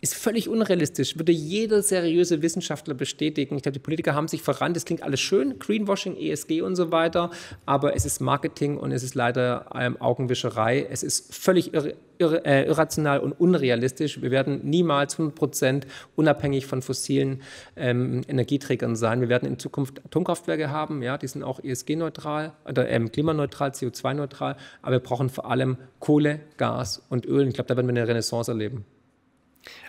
ist 0.00 0.14
völlig 0.14 0.48
unrealistisch, 0.48 1.18
würde 1.18 1.32
jeder 1.32 1.82
seriöse 1.82 2.40
Wissenschaftler 2.42 2.94
bestätigen. 2.94 3.56
Ich 3.56 3.62
glaube, 3.62 3.74
die 3.74 3.80
Politiker 3.80 4.14
haben 4.14 4.28
sich 4.28 4.42
verrannt. 4.42 4.76
Das 4.76 4.84
klingt 4.84 5.02
alles 5.02 5.20
schön, 5.20 5.58
Greenwashing, 5.58 6.16
ESG 6.16 6.62
und 6.62 6.76
so 6.76 6.90
weiter, 6.90 7.30
aber 7.66 7.94
es 7.94 8.06
ist 8.06 8.20
Marketing 8.20 8.78
und 8.78 8.92
es 8.92 9.02
ist 9.02 9.14
leider 9.14 9.66
ähm, 9.74 10.00
Augenwischerei. 10.00 10.86
Es 10.90 11.02
ist 11.02 11.34
völlig 11.34 11.74
irre, 11.74 11.96
irre, 12.16 12.44
äh, 12.46 12.66
irrational 12.66 13.20
und 13.20 13.32
unrealistisch. 13.32 14.22
Wir 14.22 14.30
werden 14.30 14.60
niemals 14.64 15.14
100 15.14 15.34
Prozent 15.34 15.86
unabhängig 16.16 16.66
von 16.66 16.80
fossilen 16.80 17.42
ähm, 17.76 18.22
Energieträgern 18.26 18.96
sein. 18.96 19.20
Wir 19.20 19.28
werden 19.28 19.46
in 19.46 19.58
Zukunft 19.58 20.02
Atomkraftwerke 20.04 20.70
haben, 20.70 21.02
ja, 21.02 21.18
die 21.18 21.28
sind 21.28 21.42
auch 21.42 21.62
ESG-neutral 21.62 22.54
oder 22.66 22.88
ähm, 22.88 23.12
klimaneutral, 23.12 23.70
CO2-neutral, 23.70 24.56
aber 24.80 24.92
wir 24.92 25.00
brauchen 25.00 25.28
vor 25.28 25.50
allem 25.50 25.76
Kohle, 25.98 26.40
Gas 26.56 27.02
und 27.10 27.26
Öl. 27.26 27.48
Ich 27.48 27.54
glaube, 27.54 27.68
da 27.68 27.76
werden 27.76 27.86
wir 27.86 28.00
eine 28.00 28.08
Renaissance 28.08 28.50
erleben. 28.50 28.86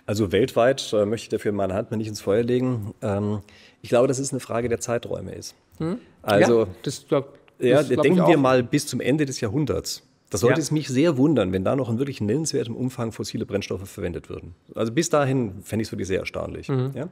Also 0.06 0.32
weltweit 0.32 0.92
äh, 0.92 1.06
möchte 1.06 1.24
ich 1.24 1.28
dafür 1.30 1.52
meine 1.52 1.74
Hand 1.74 1.90
mal 1.90 1.96
nicht 1.96 2.08
ins 2.08 2.20
Feuer 2.20 2.42
legen. 2.42 2.94
Ähm, 3.02 3.40
ich 3.80 3.88
glaube, 3.88 4.08
dass 4.08 4.18
es 4.18 4.32
eine 4.32 4.40
Frage 4.40 4.68
der 4.68 4.80
Zeiträume 4.80 5.34
ist. 5.34 5.54
Hm? 5.78 5.98
Also, 6.22 6.60
ja, 6.60 6.68
das, 6.82 7.06
glaub, 7.08 7.38
das 7.58 7.88
ja, 7.88 8.02
denken 8.02 8.26
wir 8.26 8.36
mal 8.36 8.62
bis 8.62 8.86
zum 8.86 9.00
Ende 9.00 9.26
des 9.26 9.40
Jahrhunderts. 9.40 10.02
Da 10.30 10.38
sollte 10.38 10.60
ja. 10.60 10.62
es 10.62 10.70
mich 10.70 10.88
sehr 10.88 11.18
wundern, 11.18 11.52
wenn 11.52 11.62
da 11.62 11.76
noch 11.76 11.90
in 11.90 11.98
wirklich 11.98 12.22
nennenswertem 12.22 12.74
Umfang 12.74 13.12
fossile 13.12 13.44
Brennstoffe 13.44 13.86
verwendet 13.88 14.30
würden. 14.30 14.54
Also 14.74 14.90
bis 14.90 15.10
dahin 15.10 15.62
fände 15.62 15.82
ich 15.82 15.88
es 15.88 15.92
wirklich 15.92 16.08
sehr 16.08 16.20
erstaunlich. 16.20 16.68
Mhm. 16.68 16.92
Ja? 16.94 17.08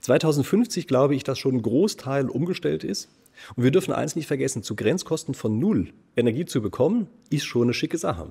2050 0.00 0.88
glaube 0.88 1.14
ich, 1.14 1.22
dass 1.22 1.38
schon 1.38 1.54
ein 1.54 1.62
Großteil 1.62 2.28
umgestellt 2.28 2.82
ist. 2.82 3.08
Und 3.54 3.62
wir 3.62 3.70
dürfen 3.70 3.94
eins 3.94 4.16
nicht 4.16 4.26
vergessen, 4.26 4.64
zu 4.64 4.74
Grenzkosten 4.74 5.34
von 5.34 5.58
null 5.58 5.92
Energie 6.16 6.46
zu 6.46 6.60
bekommen, 6.60 7.06
ist 7.30 7.44
schon 7.44 7.62
eine 7.62 7.74
schicke 7.74 7.96
Sache. 7.96 8.30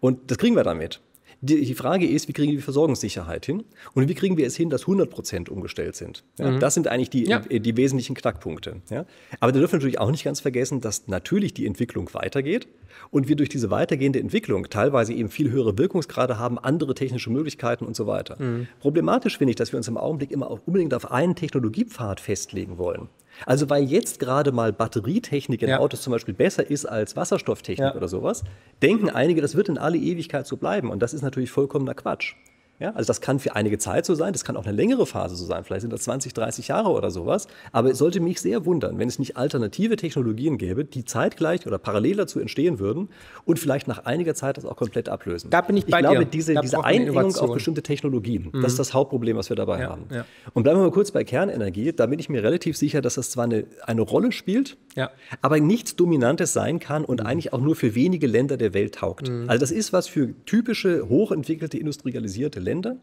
Und 0.00 0.30
das 0.30 0.38
kriegen 0.38 0.56
wir 0.56 0.64
damit. 0.64 1.00
Die, 1.42 1.64
die, 1.64 1.74
Frage 1.74 2.06
ist, 2.06 2.28
wie 2.28 2.32
kriegen 2.32 2.50
wir 2.52 2.58
die 2.58 2.62
Versorgungssicherheit 2.62 3.46
hin 3.46 3.64
und 3.94 4.08
wie 4.08 4.14
kriegen 4.14 4.36
wir 4.36 4.46
es 4.46 4.56
hin, 4.56 4.68
dass 4.68 4.82
100 4.82 5.08
Prozent 5.08 5.48
umgestellt 5.48 5.96
sind. 5.96 6.22
Ja, 6.38 6.50
mhm. 6.50 6.60
Das 6.60 6.74
sind 6.74 6.88
eigentlich 6.88 7.08
die, 7.10 7.24
ja. 7.24 7.38
die 7.38 7.76
wesentlichen 7.76 8.14
Knackpunkte. 8.14 8.82
Ja? 8.90 9.06
Aber 9.40 9.52
da 9.52 9.58
dürfen 9.58 9.72
wir 9.72 9.78
natürlich 9.78 9.98
auch 9.98 10.10
nicht 10.10 10.24
ganz 10.24 10.40
vergessen, 10.40 10.80
dass 10.80 11.08
natürlich 11.08 11.54
die 11.54 11.66
Entwicklung 11.66 12.10
weitergeht 12.12 12.68
und 13.10 13.28
wir 13.28 13.36
durch 13.36 13.48
diese 13.48 13.70
weitergehende 13.70 14.20
Entwicklung 14.20 14.68
teilweise 14.68 15.14
eben 15.14 15.30
viel 15.30 15.50
höhere 15.50 15.78
Wirkungsgrade 15.78 16.38
haben, 16.38 16.58
andere 16.58 16.94
technische 16.94 17.30
Möglichkeiten 17.30 17.86
und 17.86 17.96
so 17.96 18.06
weiter. 18.06 18.36
Mhm. 18.42 18.68
Problematisch 18.80 19.38
finde 19.38 19.50
ich, 19.50 19.56
dass 19.56 19.72
wir 19.72 19.78
uns 19.78 19.88
im 19.88 19.96
Augenblick 19.96 20.30
immer 20.30 20.50
auch 20.50 20.60
unbedingt 20.66 20.92
auf 20.92 21.10
einen 21.10 21.34
Technologiepfad 21.34 22.20
festlegen 22.20 22.76
wollen. 22.76 23.08
Also 23.46 23.70
weil 23.70 23.84
jetzt 23.84 24.18
gerade 24.18 24.52
mal 24.52 24.72
Batterietechnik 24.72 25.62
in 25.62 25.70
ja. 25.70 25.78
Autos 25.78 26.02
zum 26.02 26.12
Beispiel 26.12 26.34
besser 26.34 26.68
ist 26.68 26.86
als 26.86 27.16
Wasserstofftechnik 27.16 27.90
ja. 27.90 27.94
oder 27.94 28.08
sowas, 28.08 28.44
denken 28.82 29.10
einige, 29.10 29.40
das 29.40 29.54
wird 29.54 29.68
in 29.68 29.78
alle 29.78 29.98
Ewigkeit 29.98 30.46
so 30.46 30.56
bleiben. 30.56 30.90
Und 30.90 31.00
das 31.00 31.14
ist 31.14 31.22
natürlich 31.22 31.50
vollkommener 31.50 31.94
Quatsch. 31.94 32.34
Ja, 32.80 32.94
also 32.94 33.06
das 33.06 33.20
kann 33.20 33.38
für 33.38 33.54
einige 33.54 33.76
Zeit 33.76 34.06
so 34.06 34.14
sein, 34.14 34.32
das 34.32 34.42
kann 34.42 34.56
auch 34.56 34.64
eine 34.64 34.74
längere 34.74 35.04
Phase 35.04 35.36
so 35.36 35.44
sein, 35.44 35.64
vielleicht 35.64 35.82
sind 35.82 35.92
das 35.92 36.00
20, 36.00 36.32
30 36.32 36.68
Jahre 36.68 36.88
oder 36.88 37.10
sowas. 37.10 37.46
Aber 37.72 37.90
es 37.90 37.98
sollte 37.98 38.20
mich 38.20 38.40
sehr 38.40 38.64
wundern, 38.64 38.98
wenn 38.98 39.06
es 39.06 39.18
nicht 39.18 39.36
alternative 39.36 39.96
Technologien 39.96 40.56
gäbe, 40.56 40.86
die 40.86 41.04
zeitgleich 41.04 41.66
oder 41.66 41.76
parallel 41.78 42.16
dazu 42.16 42.40
entstehen 42.40 42.78
würden 42.78 43.10
und 43.44 43.58
vielleicht 43.58 43.86
nach 43.86 44.06
einiger 44.06 44.34
Zeit 44.34 44.56
das 44.56 44.64
auch 44.64 44.76
komplett 44.76 45.10
ablösen. 45.10 45.50
Da 45.50 45.60
bin 45.60 45.76
ich 45.76 45.84
bei 45.84 45.98
ich 45.98 46.06
glaube, 46.06 46.24
dir. 46.24 46.30
diese, 46.30 46.54
diese 46.54 46.82
Einengung 46.82 47.36
auf 47.36 47.52
bestimmte 47.52 47.82
Technologien, 47.82 48.48
mhm. 48.50 48.62
das 48.62 48.72
ist 48.72 48.78
das 48.78 48.94
Hauptproblem, 48.94 49.36
was 49.36 49.50
wir 49.50 49.56
dabei 49.56 49.82
ja, 49.82 49.90
haben. 49.90 50.06
Ja. 50.10 50.24
Und 50.54 50.62
bleiben 50.62 50.78
wir 50.78 50.84
mal 50.84 50.90
kurz 50.90 51.10
bei 51.10 51.22
Kernenergie. 51.22 51.92
Da 51.92 52.06
bin 52.06 52.18
ich 52.18 52.30
mir 52.30 52.42
relativ 52.42 52.78
sicher, 52.78 53.02
dass 53.02 53.16
das 53.16 53.30
zwar 53.30 53.44
eine, 53.44 53.66
eine 53.84 54.00
Rolle 54.00 54.32
spielt, 54.32 54.78
ja. 54.96 55.10
aber 55.42 55.60
nichts 55.60 55.96
Dominantes 55.96 56.54
sein 56.54 56.78
kann 56.78 57.04
und 57.04 57.20
mhm. 57.20 57.26
eigentlich 57.26 57.52
auch 57.52 57.60
nur 57.60 57.76
für 57.76 57.94
wenige 57.94 58.26
Länder 58.26 58.56
der 58.56 58.72
Welt 58.72 58.94
taugt. 58.94 59.28
Mhm. 59.28 59.50
Also 59.50 59.60
das 59.60 59.70
ist 59.70 59.92
was 59.92 60.08
für 60.08 60.34
typische, 60.46 61.10
hochentwickelte, 61.10 61.76
industrialisierte 61.76 62.58
Länder. 62.58 62.69
Länder. 62.70 62.96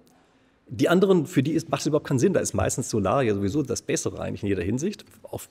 Die 0.70 0.90
anderen, 0.90 1.28
für 1.28 1.44
die 1.44 1.54
ist, 1.54 1.70
macht 1.70 1.82
es 1.82 1.88
überhaupt 1.88 2.08
keinen 2.08 2.20
Sinn. 2.20 2.34
Da 2.34 2.42
ist 2.42 2.54
meistens 2.54 2.90
Solar 2.90 3.24
ja 3.24 3.34
sowieso 3.34 3.64
das 3.64 3.82
Bessere 3.82 4.20
eigentlich 4.20 4.44
in 4.44 4.50
jeder 4.50 4.64
Hinsicht, 4.64 5.06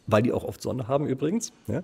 weil 0.06 0.22
die 0.22 0.30
auch 0.32 0.44
oft 0.44 0.60
Sonne 0.60 0.88
haben 0.88 1.06
übrigens. 1.06 1.52
Ja. 1.68 1.82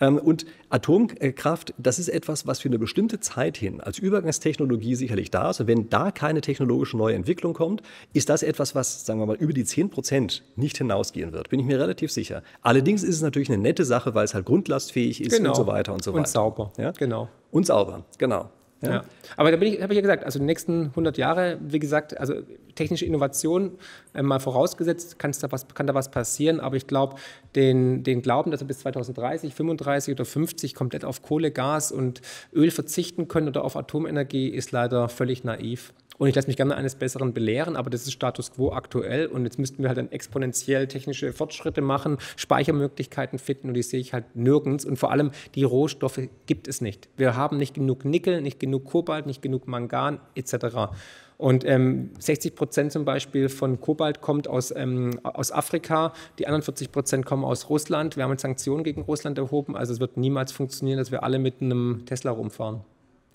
Ähm, 0.00 0.16
und 0.16 0.46
Atomkraft, 0.70 1.74
das 1.76 1.98
ist 1.98 2.08
etwas, 2.08 2.46
was 2.46 2.60
für 2.60 2.70
eine 2.70 2.78
bestimmte 2.78 3.20
Zeit 3.20 3.58
hin 3.58 3.82
als 3.82 3.98
Übergangstechnologie 3.98 4.94
sicherlich 4.94 5.30
da 5.30 5.50
ist. 5.50 5.60
Und 5.60 5.66
wenn 5.66 5.90
da 5.90 6.10
keine 6.10 6.40
technologische 6.40 6.96
neue 6.96 7.14
Entwicklung 7.16 7.52
kommt, 7.52 7.82
ist 8.14 8.30
das 8.30 8.42
etwas, 8.42 8.74
was, 8.74 9.04
sagen 9.04 9.20
wir 9.20 9.26
mal, 9.26 9.36
über 9.36 9.52
die 9.52 9.64
10 9.64 9.90
Prozent 9.90 10.42
nicht 10.56 10.78
hinausgehen 10.78 11.32
wird. 11.32 11.50
Bin 11.50 11.60
ich 11.60 11.66
mir 11.66 11.78
relativ 11.78 12.10
sicher. 12.10 12.42
Allerdings 12.62 13.02
ist 13.02 13.16
es 13.16 13.22
natürlich 13.22 13.50
eine 13.50 13.58
nette 13.58 13.84
Sache, 13.84 14.14
weil 14.14 14.24
es 14.24 14.32
halt 14.32 14.46
grundlastfähig 14.46 15.20
ist 15.20 15.36
genau. 15.36 15.50
und 15.50 15.56
so 15.56 15.66
weiter 15.66 15.92
und 15.92 16.02
so 16.02 16.12
weiter. 16.12 16.20
Und 16.20 16.28
sauber. 16.28 16.72
Ja? 16.78 16.92
Genau. 16.92 17.28
Und 17.50 17.66
sauber, 17.66 18.04
genau. 18.16 18.48
Ja. 18.82 18.90
ja. 18.90 19.04
Aber 19.36 19.50
da 19.50 19.56
habe 19.56 19.66
ich 19.66 19.78
ja 19.78 20.00
gesagt, 20.00 20.24
also 20.24 20.38
die 20.38 20.44
nächsten 20.44 20.86
100 20.86 21.18
Jahre, 21.18 21.58
wie 21.60 21.78
gesagt, 21.78 22.18
also 22.18 22.34
technische 22.74 23.04
Innovation 23.04 23.72
äh, 24.14 24.22
mal 24.22 24.40
vorausgesetzt, 24.40 25.16
da 25.18 25.52
was, 25.52 25.68
kann 25.68 25.86
da 25.86 25.94
was 25.94 26.10
passieren, 26.10 26.60
aber 26.60 26.76
ich 26.76 26.86
glaube, 26.86 27.16
den, 27.54 28.02
den 28.02 28.22
Glauben, 28.22 28.50
dass 28.50 28.60
wir 28.60 28.66
bis 28.66 28.80
2030, 28.80 29.54
35 29.54 30.14
oder 30.14 30.24
50 30.24 30.74
komplett 30.74 31.04
auf 31.04 31.22
Kohle, 31.22 31.50
Gas 31.50 31.92
und 31.92 32.22
Öl 32.54 32.70
verzichten 32.70 33.28
können 33.28 33.48
oder 33.48 33.64
auf 33.64 33.76
Atomenergie, 33.76 34.48
ist 34.48 34.72
leider 34.72 35.08
völlig 35.08 35.44
naiv. 35.44 35.92
Und 36.20 36.28
ich 36.28 36.34
lasse 36.34 36.48
mich 36.48 36.58
gerne 36.58 36.76
eines 36.76 36.96
Besseren 36.96 37.32
belehren, 37.32 37.76
aber 37.76 37.88
das 37.88 38.02
ist 38.02 38.12
Status 38.12 38.52
quo 38.52 38.72
aktuell. 38.72 39.26
Und 39.26 39.44
jetzt 39.44 39.58
müssten 39.58 39.82
wir 39.82 39.88
halt 39.88 39.96
dann 39.96 40.12
exponentiell 40.12 40.86
technische 40.86 41.32
Fortschritte 41.32 41.80
machen, 41.80 42.18
Speichermöglichkeiten 42.36 43.38
finden 43.38 43.68
und 43.68 43.74
die 43.74 43.82
sehe 43.82 44.00
ich 44.00 44.12
halt 44.12 44.36
nirgends. 44.36 44.84
Und 44.84 44.98
vor 44.98 45.12
allem 45.12 45.30
die 45.54 45.64
Rohstoffe 45.64 46.20
gibt 46.44 46.68
es 46.68 46.82
nicht. 46.82 47.08
Wir 47.16 47.36
haben 47.36 47.56
nicht 47.56 47.72
genug 47.72 48.04
Nickel, 48.04 48.42
nicht 48.42 48.60
genug 48.60 48.84
Kobalt, 48.84 49.24
nicht 49.24 49.40
genug 49.40 49.66
Mangan 49.66 50.20
etc. 50.34 50.92
Und 51.38 51.64
ähm, 51.64 52.10
60 52.18 52.54
Prozent 52.54 52.92
zum 52.92 53.06
Beispiel 53.06 53.48
von 53.48 53.80
Kobalt 53.80 54.20
kommt 54.20 54.46
aus, 54.46 54.74
ähm, 54.76 55.20
aus 55.22 55.50
Afrika, 55.50 56.12
die 56.38 56.46
anderen 56.46 56.60
40 56.60 56.92
Prozent 56.92 57.24
kommen 57.24 57.46
aus 57.46 57.70
Russland. 57.70 58.18
Wir 58.18 58.24
haben 58.24 58.36
Sanktionen 58.36 58.84
gegen 58.84 59.00
Russland 59.00 59.38
erhoben, 59.38 59.74
also 59.74 59.94
es 59.94 60.00
wird 60.00 60.18
niemals 60.18 60.52
funktionieren, 60.52 60.98
dass 60.98 61.10
wir 61.10 61.22
alle 61.22 61.38
mit 61.38 61.62
einem 61.62 62.02
Tesla 62.04 62.30
rumfahren. 62.30 62.82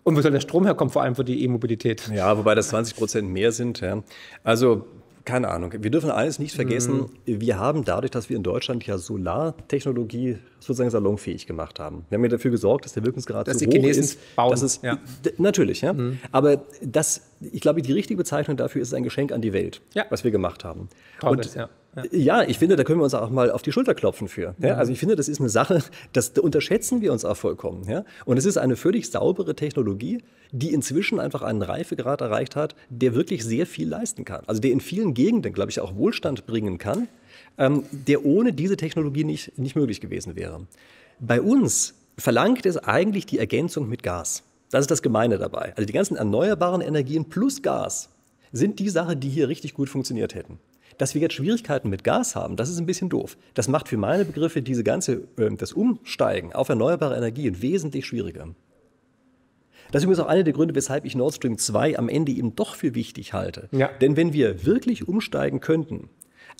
Und 0.05 0.15
wo 0.15 0.21
soll 0.21 0.31
der 0.31 0.39
Strom 0.39 0.65
herkommen, 0.65 0.91
vor 0.91 1.01
allem 1.01 1.15
für 1.15 1.23
die 1.25 1.43
E-Mobilität? 1.43 2.11
Ja, 2.13 2.37
wobei 2.37 2.53
das 2.53 2.67
20 2.69 2.95
Prozent 2.95 3.27
mehr 3.27 3.51
sind. 3.51 3.81
Ja. 3.81 4.03
Also 4.43 4.85
keine 5.25 5.47
Ahnung. 5.49 5.73
Wir 5.79 5.89
dürfen 5.89 6.11
eines 6.11 6.37
nicht 6.37 6.53
vergessen. 6.53 7.09
Mhm. 7.25 7.41
Wir 7.41 7.57
haben 7.57 7.83
dadurch, 7.83 8.11
dass 8.11 8.29
wir 8.29 8.37
in 8.37 8.43
Deutschland 8.43 8.85
ja 8.85 8.99
Solartechnologie 8.99 10.37
sozusagen 10.59 10.91
salonfähig 10.91 11.47
gemacht 11.47 11.79
haben. 11.79 12.05
Wir 12.09 12.17
haben 12.17 12.23
ja 12.23 12.29
dafür 12.29 12.51
gesorgt, 12.51 12.85
dass 12.85 12.93
der 12.93 13.03
Wirkungsgrad 13.03 13.47
dass 13.47 13.57
so 13.57 13.65
hoch 13.65 13.71
Chinesen 13.71 14.03
ist. 14.03 14.35
Bauen. 14.35 14.51
Dass 14.51 14.61
es, 14.61 14.81
ja. 14.83 14.99
Natürlich, 15.39 15.81
ja. 15.81 15.93
Mhm. 15.93 16.19
Aber 16.31 16.61
das, 16.83 17.23
ich 17.41 17.61
glaube, 17.61 17.81
die 17.81 17.91
richtige 17.91 18.17
Bezeichnung 18.17 18.55
dafür 18.55 18.83
ist 18.83 18.93
ein 18.93 19.01
Geschenk 19.01 19.31
an 19.31 19.41
die 19.41 19.53
Welt, 19.53 19.81
ja. 19.95 20.05
was 20.11 20.23
wir 20.23 20.29
gemacht 20.29 20.63
haben. 20.63 20.89
Tolles, 21.19 21.47
Und 21.47 21.55
ja. 21.55 21.69
Ja. 22.11 22.43
ich 22.43 22.59
finde, 22.59 22.75
da 22.75 22.83
können 22.83 22.99
wir 22.99 23.03
uns 23.03 23.13
auch 23.13 23.29
mal 23.29 23.51
auf 23.51 23.61
die 23.61 23.71
Schulter 23.71 23.95
klopfen 23.95 24.27
für. 24.27 24.55
Ja? 24.59 24.75
Also 24.75 24.91
ich 24.91 24.99
finde, 24.99 25.15
das 25.15 25.29
ist 25.29 25.39
eine 25.39 25.49
Sache, 25.49 25.83
das 26.13 26.29
unterschätzen 26.29 27.01
wir 27.01 27.11
uns 27.11 27.25
auch 27.25 27.37
vollkommen. 27.37 27.87
Ja? 27.89 28.03
Und 28.25 28.37
es 28.37 28.45
ist 28.45 28.57
eine 28.57 28.75
völlig 28.75 29.09
saubere 29.09 29.55
Technologie, 29.55 30.23
die 30.51 30.73
inzwischen 30.73 31.19
einfach 31.19 31.41
einen 31.41 31.61
Reifegrad 31.61 32.21
erreicht 32.21 32.55
hat, 32.55 32.75
der 32.89 33.15
wirklich 33.15 33.43
sehr 33.43 33.65
viel 33.65 33.87
leisten 33.87 34.25
kann. 34.25 34.43
Also 34.47 34.61
der 34.61 34.71
in 34.71 34.79
vielen 34.79 35.13
Gegenden, 35.13 35.53
glaube 35.53 35.71
ich, 35.71 35.79
auch 35.79 35.95
Wohlstand 35.95 36.45
bringen 36.45 36.77
kann, 36.77 37.07
ähm, 37.57 37.83
der 37.91 38.25
ohne 38.25 38.53
diese 38.53 38.77
Technologie 38.77 39.23
nicht, 39.23 39.57
nicht 39.57 39.75
möglich 39.75 40.01
gewesen 40.01 40.35
wäre. 40.35 40.67
Bei 41.19 41.41
uns 41.41 41.93
verlangt 42.17 42.65
es 42.65 42.77
eigentlich 42.77 43.25
die 43.25 43.39
Ergänzung 43.39 43.89
mit 43.89 44.03
Gas. 44.03 44.43
Das 44.71 44.81
ist 44.81 44.91
das 44.91 45.01
Gemeine 45.01 45.37
dabei. 45.37 45.73
Also 45.75 45.85
die 45.85 45.93
ganzen 45.93 46.17
erneuerbaren 46.17 46.81
Energien 46.81 47.25
plus 47.25 47.61
Gas 47.61 48.09
sind 48.51 48.79
die 48.79 48.89
Sachen, 48.89 49.19
die 49.19 49.29
hier 49.29 49.47
richtig 49.47 49.73
gut 49.73 49.89
funktioniert 49.89 50.35
hätten. 50.35 50.59
Dass 50.97 51.13
wir 51.13 51.21
jetzt 51.21 51.33
Schwierigkeiten 51.33 51.89
mit 51.89 52.03
Gas 52.03 52.35
haben, 52.35 52.55
das 52.55 52.69
ist 52.69 52.79
ein 52.79 52.85
bisschen 52.85 53.09
doof. 53.09 53.37
Das 53.53 53.67
macht 53.67 53.89
für 53.89 53.97
meine 53.97 54.25
Begriffe 54.25 54.61
diese 54.61 54.83
ganze, 54.83 55.27
äh, 55.37 55.51
das 55.57 55.73
Umsteigen 55.73 56.53
auf 56.53 56.69
erneuerbare 56.69 57.15
Energien 57.15 57.61
wesentlich 57.61 58.05
schwieriger. 58.05 58.47
Das 59.91 60.01
ist 60.01 60.05
übrigens 60.05 60.19
auch 60.19 60.29
einer 60.29 60.43
der 60.43 60.53
Gründe, 60.53 60.75
weshalb 60.75 61.05
ich 61.05 61.15
Nord 61.15 61.35
Stream 61.35 61.57
2 61.57 61.97
am 61.97 62.09
Ende 62.09 62.31
eben 62.31 62.55
doch 62.55 62.75
für 62.75 62.95
wichtig 62.95 63.33
halte. 63.33 63.69
Ja. 63.71 63.89
Denn 64.01 64.17
wenn 64.17 64.33
wir 64.33 64.65
wirklich 64.65 65.07
umsteigen 65.07 65.59
könnten 65.59 66.09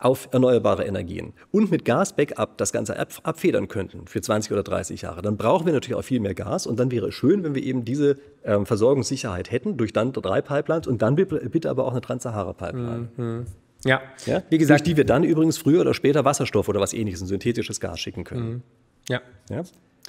auf 0.01 0.29
erneuerbare 0.31 0.83
Energien 0.83 1.33
und 1.51 1.71
mit 1.71 1.85
Gas-Backup 1.85 2.57
das 2.57 2.73
Ganze 2.73 2.99
ab 2.99 3.09
abfedern 3.23 3.67
könnten 3.67 4.07
für 4.07 4.21
20 4.21 4.51
oder 4.51 4.63
30 4.63 5.03
Jahre, 5.03 5.21
dann 5.21 5.37
brauchen 5.37 5.65
wir 5.65 5.73
natürlich 5.73 5.95
auch 5.95 6.03
viel 6.03 6.19
mehr 6.19 6.35
Gas 6.35 6.67
und 6.67 6.79
dann 6.79 6.91
wäre 6.91 7.07
es 7.07 7.15
schön, 7.15 7.43
wenn 7.43 7.55
wir 7.55 7.63
eben 7.63 7.85
diese 7.85 8.17
ähm, 8.43 8.65
Versorgungssicherheit 8.65 9.51
hätten 9.51 9.77
durch 9.77 9.93
dann 9.93 10.11
drei 10.11 10.41
Pipelines 10.41 10.87
und 10.87 11.01
dann 11.01 11.15
bitte 11.15 11.69
aber 11.69 11.85
auch 11.85 11.91
eine 11.91 12.01
Trans-Sahara-Pipeline. 12.01 13.07
Mhm. 13.15 13.45
Ja. 13.85 14.01
ja, 14.25 14.41
wie 14.49 14.57
gesagt. 14.57 14.81
Durch 14.81 14.83
die 14.83 14.97
wir 14.97 15.05
dann 15.05 15.23
übrigens 15.23 15.57
früher 15.57 15.81
oder 15.81 15.93
später 15.93 16.25
Wasserstoff 16.25 16.67
oder 16.67 16.81
was 16.81 16.93
ähnliches, 16.93 17.21
ein 17.21 17.27
synthetisches 17.27 17.79
Gas 17.79 17.99
schicken 17.99 18.23
können. 18.23 18.49
Mhm. 18.49 18.61
Ja. 19.09 19.21
ja. 19.49 19.57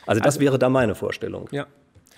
Also 0.06 0.20
das 0.20 0.34
also, 0.34 0.40
wäre 0.40 0.58
da 0.58 0.68
meine 0.68 0.94
Vorstellung. 0.94 1.48
Ja. 1.52 1.66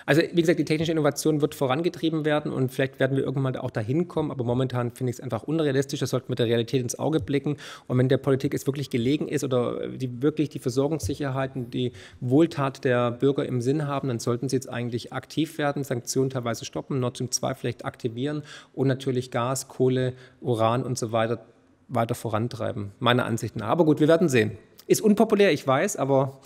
Also 0.08 0.22
wie 0.22 0.40
gesagt, 0.40 0.58
die 0.58 0.64
technische 0.64 0.90
Innovation 0.90 1.42
wird 1.42 1.54
vorangetrieben 1.54 2.24
werden 2.24 2.50
und 2.50 2.72
vielleicht 2.72 2.98
werden 2.98 3.14
wir 3.14 3.24
irgendwann 3.24 3.54
auch 3.56 3.70
dahin 3.70 4.08
kommen, 4.08 4.30
aber 4.30 4.42
momentan 4.42 4.90
finde 4.92 5.10
ich 5.10 5.18
es 5.18 5.20
einfach 5.20 5.42
unrealistisch. 5.42 6.00
Das 6.00 6.08
sollte 6.08 6.30
mit 6.30 6.38
der 6.38 6.46
Realität 6.46 6.80
ins 6.80 6.98
Auge 6.98 7.20
blicken. 7.20 7.58
Und 7.88 7.98
wenn 7.98 8.08
der 8.08 8.16
Politik 8.16 8.54
es 8.54 8.66
wirklich 8.66 8.88
gelegen 8.88 9.28
ist 9.28 9.44
oder 9.44 9.86
die 9.86 10.22
wirklich 10.22 10.48
die 10.48 10.60
Versorgungssicherheit 10.60 11.56
und 11.56 11.74
die 11.74 11.92
Wohltat 12.20 12.86
der 12.86 13.10
Bürger 13.10 13.44
im 13.44 13.60
Sinn 13.60 13.86
haben, 13.86 14.08
dann 14.08 14.18
sollten 14.18 14.48
sie 14.48 14.56
jetzt 14.56 14.70
eigentlich 14.70 15.12
aktiv 15.12 15.58
werden, 15.58 15.84
Sanktionen 15.84 16.30
teilweise 16.30 16.64
stoppen, 16.64 17.00
Nord 17.00 17.18
Stream 17.18 17.30
2 17.30 17.52
vielleicht 17.52 17.84
aktivieren 17.84 18.44
und 18.72 18.88
natürlich 18.88 19.30
Gas, 19.30 19.68
Kohle, 19.68 20.14
Uran 20.40 20.84
und 20.84 20.96
so 20.96 21.12
weiter 21.12 21.44
weiter 21.88 22.14
vorantreiben, 22.14 22.92
meiner 22.98 23.26
Ansicht 23.26 23.56
nach. 23.56 23.68
Aber 23.68 23.84
gut, 23.84 24.00
wir 24.00 24.08
werden 24.08 24.30
sehen. 24.30 24.56
Ist 24.86 25.02
unpopulär, 25.02 25.52
ich 25.52 25.66
weiß, 25.66 25.96
aber 25.96 26.40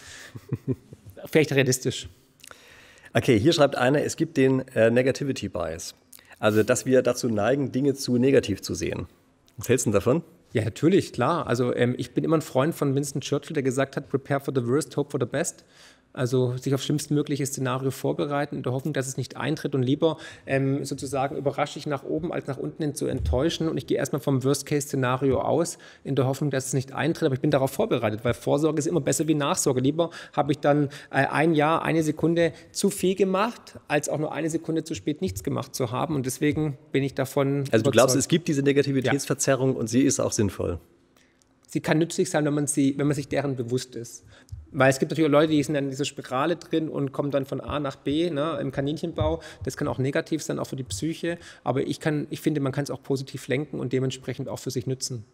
vielleicht 1.27 1.53
realistisch. 1.53 2.09
Okay, 3.15 3.39
hier 3.39 3.53
schreibt 3.53 3.77
einer, 3.77 4.03
es 4.03 4.17
gibt 4.17 4.37
den 4.37 4.67
äh, 4.69 4.91
Negativity 4.91 5.49
Bias. 5.49 5.95
Also, 6.39 6.63
dass 6.63 6.87
wir 6.87 7.03
dazu 7.03 7.29
neigen, 7.29 7.71
Dinge 7.71 7.95
zu 7.95 8.17
negativ 8.17 8.63
zu 8.63 8.75
sehen. 8.75 9.07
Was 9.59 9.69
hältst 9.69 9.87
du 9.87 9.91
davon? 9.91 10.23
Ja, 10.53 10.65
natürlich, 10.65 11.13
klar. 11.13 11.47
Also 11.47 11.75
ähm, 11.75 11.95
ich 11.97 12.13
bin 12.13 12.25
immer 12.25 12.37
ein 12.37 12.43
Freund 12.43 12.75
von 12.75 12.95
Winston 12.95 13.21
Churchill, 13.21 13.55
der 13.55 13.63
gesagt 13.63 13.97
hat, 13.97 14.09
prepare 14.09 14.41
for 14.41 14.53
the 14.55 14.67
worst, 14.67 14.97
hope 14.97 15.11
for 15.11 15.21
the 15.21 15.27
best. 15.27 15.65
Also 16.13 16.57
sich 16.57 16.75
auf 16.75 16.83
schlimmstmögliche 16.83 17.47
Szenario 17.47 17.91
vorbereiten, 17.91 18.57
in 18.57 18.63
der 18.63 18.73
Hoffnung, 18.73 18.93
dass 18.93 19.07
es 19.07 19.17
nicht 19.17 19.37
eintritt 19.37 19.75
und 19.75 19.83
lieber 19.83 20.19
ähm, 20.47 20.85
sozusagen 20.85 21.37
überraschig 21.37 21.87
nach 21.87 22.05
oben 22.05 22.33
als 22.33 22.47
nach 22.47 22.59
unten 22.59 22.83
hin 22.83 22.95
zu 22.95 23.07
enttäuschen. 23.07 23.69
Und 23.69 23.79
ich 23.79 23.87
gehe 23.87 23.97
erstmal 23.97 24.21
vom 24.21 24.45
Worst-Case-Szenario 24.45 25.41
aus, 25.41 25.79
in 26.05 26.15
der 26.15 26.27
Hoffnung, 26.27 26.51
dass 26.51 26.67
es 26.67 26.73
nicht 26.75 26.93
eintritt. 26.93 27.27
Aber 27.27 27.35
ich 27.35 27.41
bin 27.41 27.51
darauf 27.51 27.71
vorbereitet, 27.71 28.25
weil 28.25 28.35
Vorsorge 28.35 28.79
ist 28.79 28.87
immer 28.87 29.01
besser 29.01 29.27
wie 29.27 29.35
Nachsorge. 29.35 29.81
Lieber 29.81 30.11
habe 30.35 30.53
ich 30.53 30.59
dann 30.59 30.89
äh, 31.11 31.27
ein 31.27 31.55
Jahr, 31.55 31.83
eine 31.83 32.03
Sekunde 32.03 32.53
zu 32.73 32.91
viel 32.91 33.15
gemacht, 33.15 33.79
als 33.89 34.09
auch 34.09 34.19
nur 34.19 34.33
eine 34.33 34.51
Sekunde 34.51 34.85
zu 34.85 34.95
spät 34.95 35.23
nichts 35.23 35.43
gemacht 35.43 35.75
zu 35.75 35.91
haben. 35.91 36.15
Und 36.15 36.27
deswegen 36.27 36.77
bin 36.93 37.03
ich 37.03 37.15
davon. 37.15 37.61
Also 37.61 37.69
überzeugt. 37.69 37.87
du 37.87 37.91
glaubst, 37.91 38.17
es 38.17 38.29
gibt 38.29 38.49
diese 38.49 38.63
Negativitätsverzerrung 38.63 39.75
ja. 39.75 39.79
und 39.79 39.87
sie 39.87 40.03
ist 40.03 40.21
auch 40.21 40.33
sinnvoll. 40.33 40.79
Sie 41.73 41.81
kann 41.81 41.97
nützlich 41.97 42.29
sein, 42.29 42.45
wenn 42.45 42.53
man, 42.53 42.67
sie, 42.67 42.99
wenn 42.99 43.07
man 43.07 43.17
sich 43.17 43.29
deren 43.29 43.57
bewusst 43.57 43.97
ist. 43.97 44.27
Weil 44.73 44.91
es 44.91 44.99
gibt 44.99 45.11
natürlich 45.11 45.27
auch 45.27 45.33
Leute, 45.33 45.53
die 45.53 45.63
sind 45.63 45.73
dann 45.73 45.85
in 45.85 45.91
dieser 45.91 46.05
Spirale 46.05 46.57
drin 46.57 46.91
und 46.91 47.13
kommen 47.13 47.31
dann 47.31 47.47
von 47.47 47.63
A 47.63 47.81
nach 47.81 47.97
B 47.97 48.29
ne, 48.29 48.59
im 48.61 48.73
Kaninchenbau. 48.73 49.41
Das 49.65 49.79
kann 49.79 49.89
auch 49.89 49.97
negativ 49.97 50.43
sein, 50.43 50.59
auch 50.59 50.67
für 50.67 50.77
die 50.77 50.83
Psyche. 50.83 51.39
Aber 51.65 51.81
ich, 51.81 51.99
kann, 51.99 52.27
ich 52.29 52.43
finde, 52.43 52.61
man 52.61 52.73
kann 52.73 52.85
es 52.85 52.91
auch 52.91 53.03
positiv 53.03 53.49
lenken 53.49 53.81
und 53.81 53.95
dementsprechend 53.95 54.51
auch 54.51 54.59
für 54.59 54.71
sich 54.71 54.87
nützen. 54.87 55.25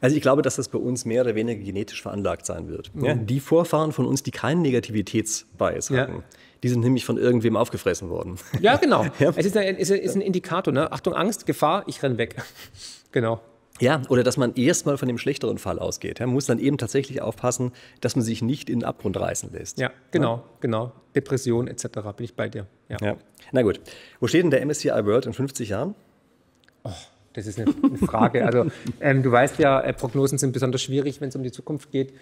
Also 0.00 0.16
ich 0.16 0.22
glaube, 0.22 0.42
dass 0.42 0.56
das 0.56 0.70
bei 0.70 0.78
uns 0.78 1.04
mehr 1.04 1.22
oder 1.22 1.36
weniger 1.36 1.62
genetisch 1.62 2.02
veranlagt 2.02 2.46
sein 2.46 2.66
wird. 2.66 2.92
Mhm. 2.92 3.04
Ja, 3.04 3.14
die 3.14 3.38
Vorfahren 3.38 3.92
von 3.92 4.06
uns, 4.06 4.24
die 4.24 4.32
keinen 4.32 4.62
Negativitätsbias 4.62 5.90
ja. 5.90 5.98
hatten, 6.00 6.24
die 6.64 6.68
sind 6.68 6.80
nämlich 6.80 7.04
von 7.04 7.16
irgendwem 7.16 7.56
aufgefressen 7.56 8.10
worden. 8.10 8.40
Ja, 8.60 8.76
genau. 8.76 9.04
ja. 9.20 9.32
Es 9.36 9.46
ist 9.46 9.56
ein, 9.56 9.76
ist 9.76 9.92
ein 9.92 10.20
Indikator. 10.20 10.74
Ne? 10.74 10.90
Achtung, 10.90 11.14
Angst, 11.14 11.46
Gefahr, 11.46 11.84
ich 11.86 12.02
renn 12.02 12.18
weg. 12.18 12.34
genau. 13.12 13.40
Ja, 13.80 14.02
oder 14.08 14.22
dass 14.22 14.36
man 14.36 14.54
erstmal 14.54 14.96
von 14.96 15.08
dem 15.08 15.18
schlechteren 15.18 15.58
Fall 15.58 15.78
ausgeht. 15.78 16.20
Man 16.20 16.30
muss 16.30 16.46
dann 16.46 16.58
eben 16.58 16.78
tatsächlich 16.78 17.20
aufpassen, 17.20 17.72
dass 18.00 18.16
man 18.16 18.24
sich 18.24 18.42
nicht 18.42 18.70
in 18.70 18.80
den 18.80 18.84
Abgrund 18.84 19.18
reißen 19.18 19.52
lässt. 19.52 19.78
Ja, 19.78 19.90
genau, 20.10 20.36
ja? 20.36 20.44
genau. 20.60 20.92
Depression 21.14 21.68
etc. 21.68 21.84
bin 22.16 22.24
ich 22.24 22.34
bei 22.34 22.48
dir. 22.48 22.66
Ja. 22.88 22.96
ja. 23.00 23.16
Na 23.52 23.62
gut. 23.62 23.80
Wo 24.20 24.26
steht 24.26 24.42
denn 24.42 24.50
der 24.50 24.64
MSCI 24.64 24.88
World 24.88 25.26
in 25.26 25.32
50 25.32 25.68
Jahren? 25.68 25.94
Oh, 26.84 26.90
das 27.34 27.46
ist 27.46 27.58
eine, 27.58 27.74
eine 27.82 27.98
Frage. 27.98 28.46
also, 28.46 28.66
ähm, 29.00 29.22
du 29.22 29.30
weißt 29.30 29.58
ja, 29.58 29.80
äh, 29.80 29.92
Prognosen 29.92 30.38
sind 30.38 30.52
besonders 30.52 30.82
schwierig, 30.82 31.20
wenn 31.20 31.28
es 31.28 31.36
um 31.36 31.42
die 31.42 31.52
Zukunft 31.52 31.90
geht. 31.90 32.14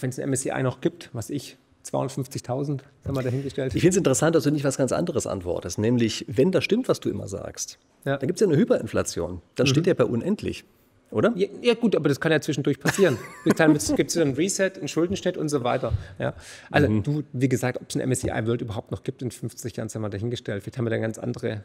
Wenn 0.00 0.10
es 0.10 0.18
ein 0.18 0.30
MSCI 0.30 0.62
noch 0.62 0.80
gibt, 0.80 1.10
was 1.12 1.28
ich 1.28 1.56
250.000 1.84 2.80
haben 3.04 3.16
wir 3.16 3.22
dahingestellt. 3.22 3.74
Ich 3.74 3.80
finde 3.80 3.94
es 3.94 3.96
interessant, 3.96 4.36
dass 4.36 4.44
du 4.44 4.50
nicht 4.50 4.64
was 4.64 4.76
ganz 4.76 4.92
anderes 4.92 5.26
antwortest. 5.26 5.78
Nämlich, 5.78 6.24
wenn 6.28 6.52
das 6.52 6.64
stimmt, 6.64 6.88
was 6.88 7.00
du 7.00 7.10
immer 7.10 7.28
sagst, 7.28 7.78
ja. 8.04 8.16
dann 8.16 8.26
gibt 8.26 8.40
es 8.40 8.40
ja 8.40 8.46
eine 8.46 8.56
Hyperinflation. 8.56 9.42
Dann 9.56 9.66
mhm. 9.66 9.70
steht 9.70 9.86
der 9.86 9.94
bei 9.94 10.04
unendlich. 10.04 10.64
Oder? 11.10 11.32
Ja, 11.36 11.46
ja, 11.60 11.74
gut, 11.74 11.94
aber 11.94 12.08
das 12.08 12.20
kann 12.20 12.32
ja 12.32 12.40
zwischendurch 12.40 12.80
passieren. 12.80 13.18
Dann 13.56 13.74
gibt 13.96 14.10
es 14.10 14.16
einen 14.16 14.34
Reset, 14.34 14.72
einen 14.76 14.88
Schuldenschnitt 14.88 15.36
und 15.36 15.50
so 15.50 15.62
weiter. 15.62 15.92
Ja. 16.18 16.32
Also 16.70 16.88
mhm. 16.88 17.02
du, 17.02 17.22
wie 17.32 17.48
gesagt, 17.48 17.80
ob 17.80 17.90
es 17.90 17.96
ein 17.96 18.08
MSCI 18.08 18.46
World 18.46 18.62
überhaupt 18.62 18.90
noch 18.90 19.02
gibt 19.02 19.20
in 19.20 19.30
50 19.30 19.76
Jahren, 19.76 19.90
haben 19.90 20.02
wir 20.02 20.08
dahingestellt. 20.08 20.62
Vielleicht 20.62 20.78
haben 20.78 20.86
wir 20.86 20.90
dann 20.90 21.02
ganz 21.02 21.18
andere 21.18 21.64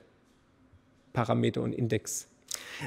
Parameter 1.14 1.62
und 1.62 1.74
Index. 1.74 2.28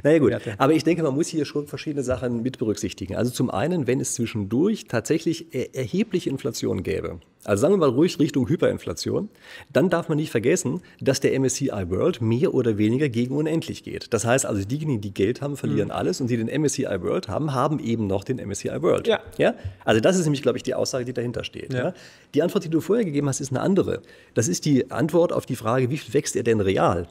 Naja 0.03 0.19
gut, 0.19 0.33
aber 0.59 0.73
ich 0.73 0.85
denke, 0.85 1.03
man 1.03 1.14
muss 1.14 1.29
hier 1.29 1.45
schon 1.45 1.66
verschiedene 1.66 2.03
Sachen 2.03 2.43
mit 2.43 2.59
berücksichtigen. 2.59 3.16
Also 3.16 3.31
zum 3.31 3.51
einen, 3.51 3.87
wenn 3.87 4.01
es 4.01 4.14
zwischendurch 4.14 4.87
tatsächlich 4.87 5.55
erhebliche 5.75 6.31
Inflation 6.31 6.83
gäbe, 6.83 7.21
also 7.44 7.62
sagen 7.62 7.74
wir 7.74 7.79
mal 7.79 7.88
ruhig 7.88 8.18
Richtung 8.18 8.48
Hyperinflation, 8.48 9.31
dann 9.72 9.88
darf 9.88 10.09
man 10.09 10.18
nicht 10.18 10.31
vergessen, 10.31 10.83
dass 11.00 11.20
der 11.20 11.38
MSCI 11.38 11.88
World 11.88 12.20
mehr 12.20 12.53
oder 12.53 12.76
weniger 12.76 13.09
gegen 13.09 13.35
unendlich 13.35 13.83
geht. 13.83 14.12
Das 14.12 14.26
heißt 14.26 14.44
also, 14.44 14.62
diejenigen, 14.64 15.00
die 15.00 15.14
Geld 15.14 15.40
haben, 15.40 15.57
verlieren 15.57 15.88
mhm. 15.88 15.94
alles 15.94 16.20
und 16.20 16.29
die 16.29 16.37
den 16.37 16.48
MSCI 16.48 17.00
World 17.00 17.29
haben, 17.29 17.55
haben 17.55 17.79
eben 17.79 18.07
noch 18.07 18.24
den 18.24 18.37
MSCI 18.37 18.83
World. 18.83 19.07
Ja. 19.07 19.20
ja? 19.38 19.55
Also 19.85 20.00
das 20.00 20.16
ist 20.16 20.24
nämlich, 20.24 20.42
glaube 20.42 20.59
ich, 20.59 20.62
die 20.62 20.74
Aussage, 20.74 21.05
die 21.05 21.14
dahinter 21.14 21.44
steht. 21.44 21.72
Ja. 21.72 21.87
ja. 21.87 21.94
Die 22.35 22.42
Antwort, 22.42 22.64
die 22.64 22.68
du 22.68 22.81
vorher 22.81 23.05
gegeben 23.05 23.29
hast, 23.29 23.40
ist 23.40 23.50
eine 23.50 23.61
andere. 23.61 24.03
Das 24.35 24.46
ist 24.46 24.64
die 24.66 24.90
Antwort 24.90 25.33
auf 25.33 25.46
die 25.46 25.57
Frage, 25.57 25.90
wie 25.90 25.96
viel 25.96 26.12
wächst 26.12 26.37
er 26.37 26.42
denn 26.42 26.61
real? 26.61 27.09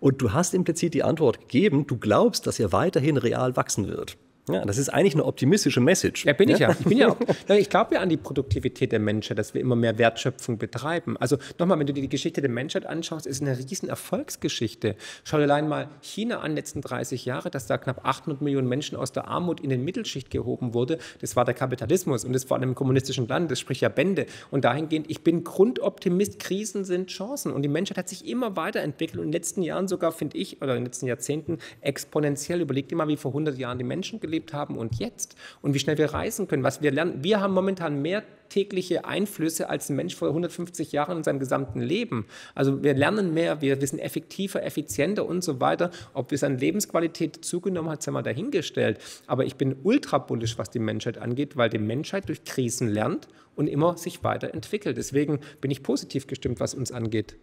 Und 0.00 0.20
du 0.20 0.32
hast 0.32 0.54
implizit 0.54 0.94
die 0.94 1.04
Antwort 1.04 1.40
gegeben, 1.40 1.86
du 1.86 1.96
glaubst, 1.96 2.46
dass 2.46 2.58
er 2.58 2.72
weiterhin 2.72 3.16
real 3.16 3.56
wachsen 3.56 3.86
wird. 3.86 4.16
Ja, 4.48 4.64
das 4.64 4.78
ist 4.78 4.88
eigentlich 4.88 5.14
eine 5.14 5.24
optimistische 5.24 5.80
Message. 5.80 6.24
Ja, 6.24 6.32
bin 6.32 6.48
ich 6.48 6.58
ja. 6.58 6.70
Ich, 6.70 6.84
bin 6.84 6.98
ja 6.98 7.16
ich 7.48 7.70
glaube 7.70 7.94
ja 7.94 8.00
an 8.00 8.08
die 8.08 8.16
Produktivität 8.16 8.92
der 8.92 8.98
Menschheit, 8.98 9.38
dass 9.38 9.54
wir 9.54 9.60
immer 9.60 9.76
mehr 9.76 9.98
Wertschöpfung 9.98 10.58
betreiben. 10.58 11.16
Also 11.16 11.38
nochmal, 11.58 11.78
wenn 11.78 11.86
du 11.86 11.92
dir 11.92 12.02
die 12.02 12.08
Geschichte 12.08 12.40
der 12.40 12.50
Menschheit 12.50 12.86
anschaust, 12.86 13.26
ist 13.26 13.42
eine 13.42 13.58
riesen 13.58 13.88
Erfolgsgeschichte. 13.88 14.96
Schau 15.24 15.36
dir 15.36 15.44
allein 15.44 15.68
mal 15.68 15.88
China 16.00 16.40
an, 16.40 16.54
letzten 16.54 16.80
30 16.80 17.24
Jahre, 17.24 17.50
dass 17.50 17.66
da 17.66 17.78
knapp 17.78 18.04
800 18.04 18.42
Millionen 18.42 18.68
Menschen 18.68 18.96
aus 18.96 19.12
der 19.12 19.28
Armut 19.28 19.60
in 19.60 19.70
den 19.70 19.84
Mittelschicht 19.84 20.30
gehoben 20.30 20.74
wurde. 20.74 20.98
Das 21.20 21.36
war 21.36 21.44
der 21.44 21.54
Kapitalismus 21.54 22.24
und 22.24 22.32
das 22.32 22.48
war 22.50 22.56
in 22.56 22.62
einem 22.62 22.74
kommunistischen 22.74 23.28
Land, 23.28 23.50
das 23.50 23.60
spricht 23.60 23.82
ja 23.82 23.88
Bände. 23.88 24.26
Und 24.50 24.64
dahingehend, 24.64 25.10
ich 25.10 25.22
bin 25.22 25.44
Grundoptimist, 25.44 26.38
Krisen 26.38 26.84
sind 26.84 27.10
Chancen. 27.10 27.52
Und 27.52 27.62
die 27.62 27.68
Menschheit 27.68 27.98
hat 27.98 28.08
sich 28.08 28.26
immer 28.26 28.56
weiterentwickelt 28.56 29.18
und 29.18 29.26
in 29.26 29.32
den 29.32 29.32
letzten 29.32 29.62
Jahren 29.62 29.88
sogar, 29.88 30.12
finde 30.12 30.38
ich, 30.38 30.62
oder 30.62 30.72
in 30.72 30.80
den 30.80 30.86
letzten 30.86 31.06
Jahrzehnten 31.06 31.58
exponentiell. 31.80 32.60
Überleg 32.60 32.88
dir 32.88 32.96
mal, 32.96 33.08
wie 33.08 33.16
vor 33.16 33.32
100 33.32 33.58
Jahren 33.58 33.78
die 33.78 33.84
Menschen 33.84 34.20
gelebt 34.20 34.37
erlebt 34.38 34.52
haben 34.52 34.76
und 34.76 34.98
jetzt 34.98 35.36
und 35.62 35.74
wie 35.74 35.78
schnell 35.78 35.98
wir 35.98 36.12
reisen 36.12 36.46
können, 36.48 36.62
was 36.62 36.80
wir 36.80 36.92
lernen. 36.92 37.24
Wir 37.24 37.40
haben 37.40 37.54
momentan 37.54 38.00
mehr 38.00 38.22
tägliche 38.48 39.04
Einflüsse 39.04 39.68
als 39.68 39.90
ein 39.90 39.96
Mensch 39.96 40.14
vor 40.14 40.28
150 40.28 40.92
Jahren 40.92 41.18
in 41.18 41.24
seinem 41.24 41.38
gesamten 41.38 41.80
Leben. 41.80 42.26
Also 42.54 42.82
wir 42.82 42.94
lernen 42.94 43.34
mehr, 43.34 43.60
wir, 43.60 43.80
wir 43.80 43.86
sind 43.86 43.98
effektiver, 43.98 44.62
effizienter 44.62 45.26
und 45.26 45.44
so 45.44 45.60
weiter. 45.60 45.90
Ob 46.14 46.32
es 46.32 46.42
an 46.42 46.56
Lebensqualität 46.56 47.44
zugenommen 47.44 47.90
hat, 47.90 48.02
sei 48.02 48.12
mal 48.12 48.22
dahingestellt. 48.22 49.00
Aber 49.26 49.44
ich 49.44 49.56
bin 49.56 49.76
ultra 49.82 50.18
bullisch, 50.18 50.56
was 50.56 50.70
die 50.70 50.78
Menschheit 50.78 51.18
angeht, 51.18 51.56
weil 51.56 51.68
die 51.68 51.78
Menschheit 51.78 52.28
durch 52.28 52.44
Krisen 52.44 52.88
lernt 52.88 53.28
und 53.54 53.66
immer 53.66 53.98
sich 53.98 54.24
weiterentwickelt. 54.24 54.96
Deswegen 54.96 55.40
bin 55.60 55.70
ich 55.70 55.82
positiv 55.82 56.26
gestimmt, 56.26 56.58
was 56.60 56.74
uns 56.74 56.90
angeht. 56.90 57.36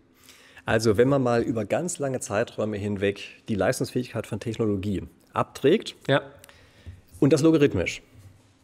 Also 0.65 0.97
wenn 0.97 1.07
man 1.07 1.21
mal 1.21 1.43
über 1.43 1.65
ganz 1.65 1.99
lange 1.99 2.19
Zeiträume 2.19 2.77
hinweg 2.77 3.43
die 3.47 3.55
Leistungsfähigkeit 3.55 4.25
von 4.25 4.39
Technologie 4.39 5.03
abträgt, 5.35 5.95
ja. 6.07 6.21
Und 7.19 7.33
das 7.33 7.41
logarithmisch. 7.41 8.01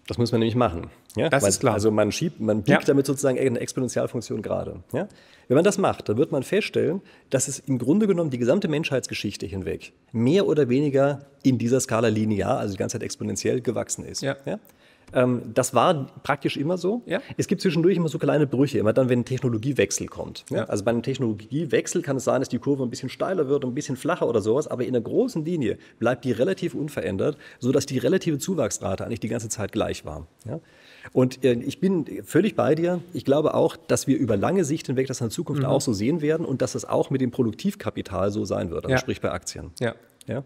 Das 0.08 0.18
muss 0.18 0.32
man 0.32 0.40
nämlich 0.40 0.56
machen. 0.56 0.90
Ja? 1.16 1.30
Das 1.30 1.44
man, 1.44 1.50
ist 1.50 1.60
klar. 1.60 1.74
Also 1.74 1.92
man 1.92 2.12
schiebt, 2.12 2.40
man 2.40 2.64
biegt 2.64 2.70
ja. 2.70 2.80
damit 2.80 3.06
sozusagen 3.06 3.40
eine 3.40 3.60
Exponentialfunktion 3.60 4.42
gerade. 4.42 4.84
Ja? 4.94 5.08
Wenn 5.48 5.56
man 5.56 5.64
das 5.64 5.78
macht, 5.78 6.10
dann 6.10 6.18
wird 6.18 6.32
man 6.32 6.44
feststellen, 6.44 7.02
dass 7.30 7.48
es 7.48 7.60
im 7.60 7.78
Grunde 7.78 8.08
genommen 8.08 8.30
die 8.30 8.38
gesamte 8.38 8.68
Menschheitsgeschichte 8.68 9.46
hinweg 9.46 9.94
mehr 10.12 10.48
oder 10.48 10.70
weniger 10.70 11.26
in 11.44 11.58
dieser 11.58 11.80
Skala 11.80 12.08
linear, 12.08 12.58
also 12.58 12.74
die 12.74 12.78
ganze 12.78 12.96
Zeit 12.96 13.04
exponentiell 13.04 13.62
gewachsen 13.62 14.06
ist. 14.06 14.22
Ja. 14.22 14.36
Ähm, 15.13 15.41
das 15.54 15.74
war 15.74 16.08
praktisch 16.24 16.58
immer 16.58 16.78
so. 16.78 17.02
Ja. 17.06 17.21
Es 17.38 17.47
gibt 17.47 17.62
zwischendurch 17.62 17.97
immer 17.97 18.10
so 18.10 18.17
kleine 18.17 18.47
Brüche, 18.47 18.78
immer 18.80 18.93
dann, 18.93 19.10
wenn 19.10 19.19
ein 19.19 19.26
Technologiewechsel 19.26 20.08
kommt. 20.08 20.45
Ja? 20.50 20.65
Also 20.65 20.84
bei 20.84 20.91
einem 20.91 21.04
Technologiewechsel 21.04 22.02
kann 22.02 22.17
es 22.17 22.24
sein, 22.24 22.41
dass 22.41 22.50
die 22.50 22.60
Kurve 22.60 22.84
ein 22.84 22.89
bisschen 22.89 23.10
steiler 23.10 23.47
wird, 23.47 23.65
ein 23.65 23.74
bisschen 23.74 23.95
flacher 23.95 24.28
oder 24.28 24.41
sowas, 24.41 24.67
aber 24.67 24.86
in 24.86 24.93
der 24.93 25.02
großen 25.02 25.43
Linie 25.43 25.78
bleibt 26.00 26.26
die 26.26 26.32
relativ 26.32 26.74
unverändert, 26.74 27.38
sodass 27.60 27.86
die 27.86 27.97
relative 27.97 28.38
Zuwachsrate 28.38 29.06
eigentlich 29.06 29.19
die 29.19 29.30
ganze 29.30 29.50
Zeit 29.50 29.71
gleich 29.71 30.06
war. 30.06 30.28
Ja? 30.45 30.60
Und 31.13 31.43
äh, 31.43 31.54
ich 31.54 31.80
bin 31.80 32.06
völlig 32.24 32.56
bei 32.56 32.76
dir. 32.76 33.02
Ich 33.13 33.26
glaube 33.26 33.54
auch, 33.54 33.76
dass 33.76 34.08
wir 34.08 34.17
über 34.17 34.38
lange 34.38 34.63
Sicht 34.63 34.88
hinweg 34.88 35.08
das 35.08 35.19
in 35.19 35.26
der 35.26 35.32
Zukunft 35.32 35.65
auch 35.65 35.82
so 35.82 35.93
sehen 35.93 36.21
werden 36.21 36.45
und 36.45 36.62
dass 36.62 36.74
das 36.74 36.86
auch 36.86 37.10
mit 37.10 37.21
dem 37.21 37.32
Produktivkapital 37.32 38.32
so 38.32 38.45
sein 38.45 38.69
wird, 38.69 38.86
also 38.86 38.97
sprich 38.97 39.21
bei 39.21 39.32
Aktien. 39.32 39.71
Ja. 39.80 39.95
Ja? 40.28 40.43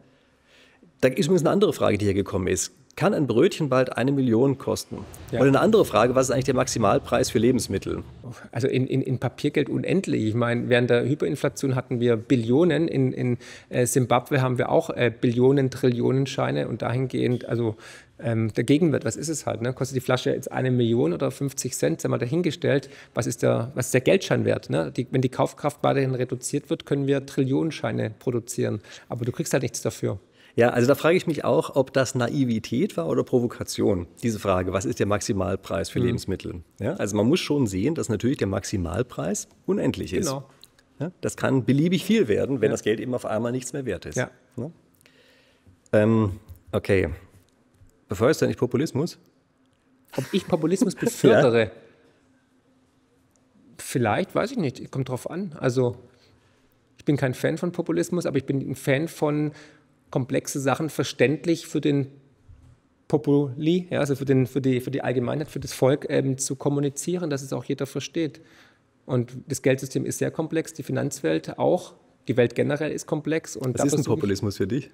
Da 1.01 1.09
ist 1.09 1.25
übrigens 1.25 1.41
eine 1.41 1.51
andere 1.51 1.73
Frage, 1.73 1.97
die 1.97 2.05
hier 2.05 2.13
gekommen 2.13 2.47
ist. 2.47 2.71
Kann 2.95 3.13
ein 3.13 3.27
Brötchen 3.27 3.67
bald 3.67 3.97
eine 3.97 4.13
Million 4.13 4.57
kosten? 4.57 4.99
Ja. 5.31 5.39
Oder 5.39 5.49
eine 5.49 5.59
andere 5.59 5.83
Frage, 5.83 6.15
was 6.15 6.27
ist 6.27 6.31
eigentlich 6.31 6.45
der 6.45 6.55
Maximalpreis 6.55 7.29
für 7.29 7.39
Lebensmittel? 7.39 8.03
Also 8.53 8.69
in, 8.69 8.87
in, 8.87 9.01
in 9.01 9.19
Papiergeld 9.19 9.67
unendlich. 9.67 10.23
Ich 10.23 10.33
meine, 10.33 10.69
während 10.69 10.89
der 10.89 11.03
Hyperinflation 11.03 11.75
hatten 11.75 11.99
wir 11.99 12.15
Billionen. 12.15 12.87
In, 12.87 13.11
in 13.11 13.37
äh, 13.67 13.85
Simbabwe 13.85 14.41
haben 14.41 14.57
wir 14.57 14.69
auch 14.69 14.89
äh, 14.91 15.11
Billionen, 15.11 15.71
Trillionen 15.71 16.25
Scheine 16.25 16.69
und 16.69 16.81
dahingehend, 16.81 17.43
also 17.43 17.75
ähm, 18.17 18.53
der 18.53 18.63
Gegenwert, 18.63 19.03
was 19.03 19.17
ist 19.17 19.27
es 19.27 19.45
halt? 19.45 19.61
Ne? 19.61 19.73
Kostet 19.73 19.97
die 19.97 20.01
Flasche 20.01 20.29
jetzt 20.29 20.49
eine 20.49 20.71
Million 20.71 21.11
oder 21.11 21.31
50 21.31 21.73
Cent? 21.73 21.99
Sei 21.99 22.07
mal 22.07 22.17
dahingestellt, 22.17 22.89
was 23.13 23.27
ist 23.27 23.43
der, 23.43 23.71
was 23.75 23.87
ist 23.87 23.93
der 23.93 24.01
Geldschein 24.01 24.45
wert? 24.45 24.69
Ne? 24.69 24.93
Die, 24.95 25.05
wenn 25.11 25.21
die 25.21 25.29
Kaufkraft 25.29 25.79
weiterhin 25.83 26.15
reduziert 26.15 26.69
wird, 26.69 26.85
können 26.85 27.07
wir 27.07 27.25
Trillionenscheine 27.25 28.11
produzieren. 28.17 28.79
Aber 29.09 29.25
du 29.25 29.33
kriegst 29.33 29.51
halt 29.51 29.63
nichts 29.63 29.81
dafür. 29.81 30.17
Ja, 30.57 30.69
also 30.69 30.87
da 30.87 30.95
frage 30.95 31.17
ich 31.17 31.27
mich 31.27 31.43
auch, 31.43 31.75
ob 31.75 31.91
das 31.91 32.15
Naivität 32.15 32.95
war 32.95 33.07
oder 33.07 33.23
Provokation. 33.25 34.07
Diese 34.23 34.39
Frage, 34.39 34.71
was 34.71 34.85
ist 34.85 34.99
der 34.99 35.05
Maximalpreis 35.05 35.89
Mhm. 35.89 35.93
für 35.93 35.99
Lebensmittel? 35.99 36.63
Ja, 36.79 36.93
also 36.93 37.17
man 37.17 37.27
muss 37.27 37.41
schon 37.41 37.67
sehen, 37.67 37.93
dass 37.95 38.07
natürlich 38.07 38.37
der 38.37 38.47
Maximalpreis 38.47 39.49
unendlich 39.65 40.13
ist. 40.13 40.27
Genau. 40.27 40.47
Ja, 40.99 41.11
das 41.19 41.35
kann 41.35 41.65
beliebig 41.65 42.05
viel 42.05 42.29
werden, 42.29 42.61
wenn 42.61 42.71
das 42.71 42.83
Geld 42.83 43.01
eben 43.01 43.13
auf 43.13 43.25
einmal 43.25 43.51
nichts 43.51 43.73
mehr 43.73 43.85
wert 43.85 44.05
ist. 44.05 44.15
Ja. 44.15 44.31
Ne? 44.55 44.71
Ähm, 45.91 46.39
okay. 46.71 47.09
Befeuerst 48.07 48.41
du 48.41 48.47
nicht 48.47 48.57
Populismus? 48.59 49.19
Ob 50.15 50.23
ich 50.31 50.47
Populismus 50.47 50.95
befördere? 50.95 51.71
Vielleicht, 53.77 54.33
weiß 54.33 54.51
ich 54.51 54.57
nicht. 54.57 54.89
Kommt 54.91 55.09
drauf 55.09 55.29
an. 55.29 55.53
Also, 55.59 55.97
ich 56.97 57.03
bin 57.05 57.17
kein 57.17 57.33
Fan 57.33 57.57
von 57.57 57.71
Populismus, 57.73 58.25
aber 58.25 58.37
ich 58.37 58.45
bin 58.45 58.61
ein 58.61 58.75
Fan 58.75 59.07
von 59.09 59.51
komplexe 60.09 60.59
Sachen 60.59 60.89
verständlich 60.89 61.67
für 61.67 61.81
den 61.81 62.07
Populi, 63.07 63.87
ja, 63.89 63.99
also 63.99 64.15
für, 64.15 64.25
den, 64.25 64.47
für, 64.47 64.61
die, 64.61 64.81
für 64.81 64.91
die 64.91 65.01
Allgemeinheit, 65.01 65.49
für 65.49 65.59
das 65.59 65.73
Volk 65.73 66.07
ähm, 66.09 66.37
zu 66.37 66.55
kommunizieren, 66.55 67.29
dass 67.29 67.41
es 67.41 67.53
auch 67.53 67.63
jeder 67.63 67.85
versteht. 67.85 68.41
Und 69.05 69.37
das 69.47 69.61
Geldsystem 69.61 70.05
ist 70.05 70.17
sehr 70.17 70.31
komplex, 70.31 70.73
die 70.73 70.83
Finanzwelt 70.83 71.59
auch, 71.59 71.93
die 72.27 72.35
Welt 72.37 72.55
generell 72.55 72.91
ist 72.91 73.05
komplex. 73.05 73.55
Und 73.55 73.77
Was 73.77 73.85
ist 73.85 73.97
ein 73.97 74.03
Populismus 74.03 74.57
für 74.57 74.67
dich? 74.67 74.89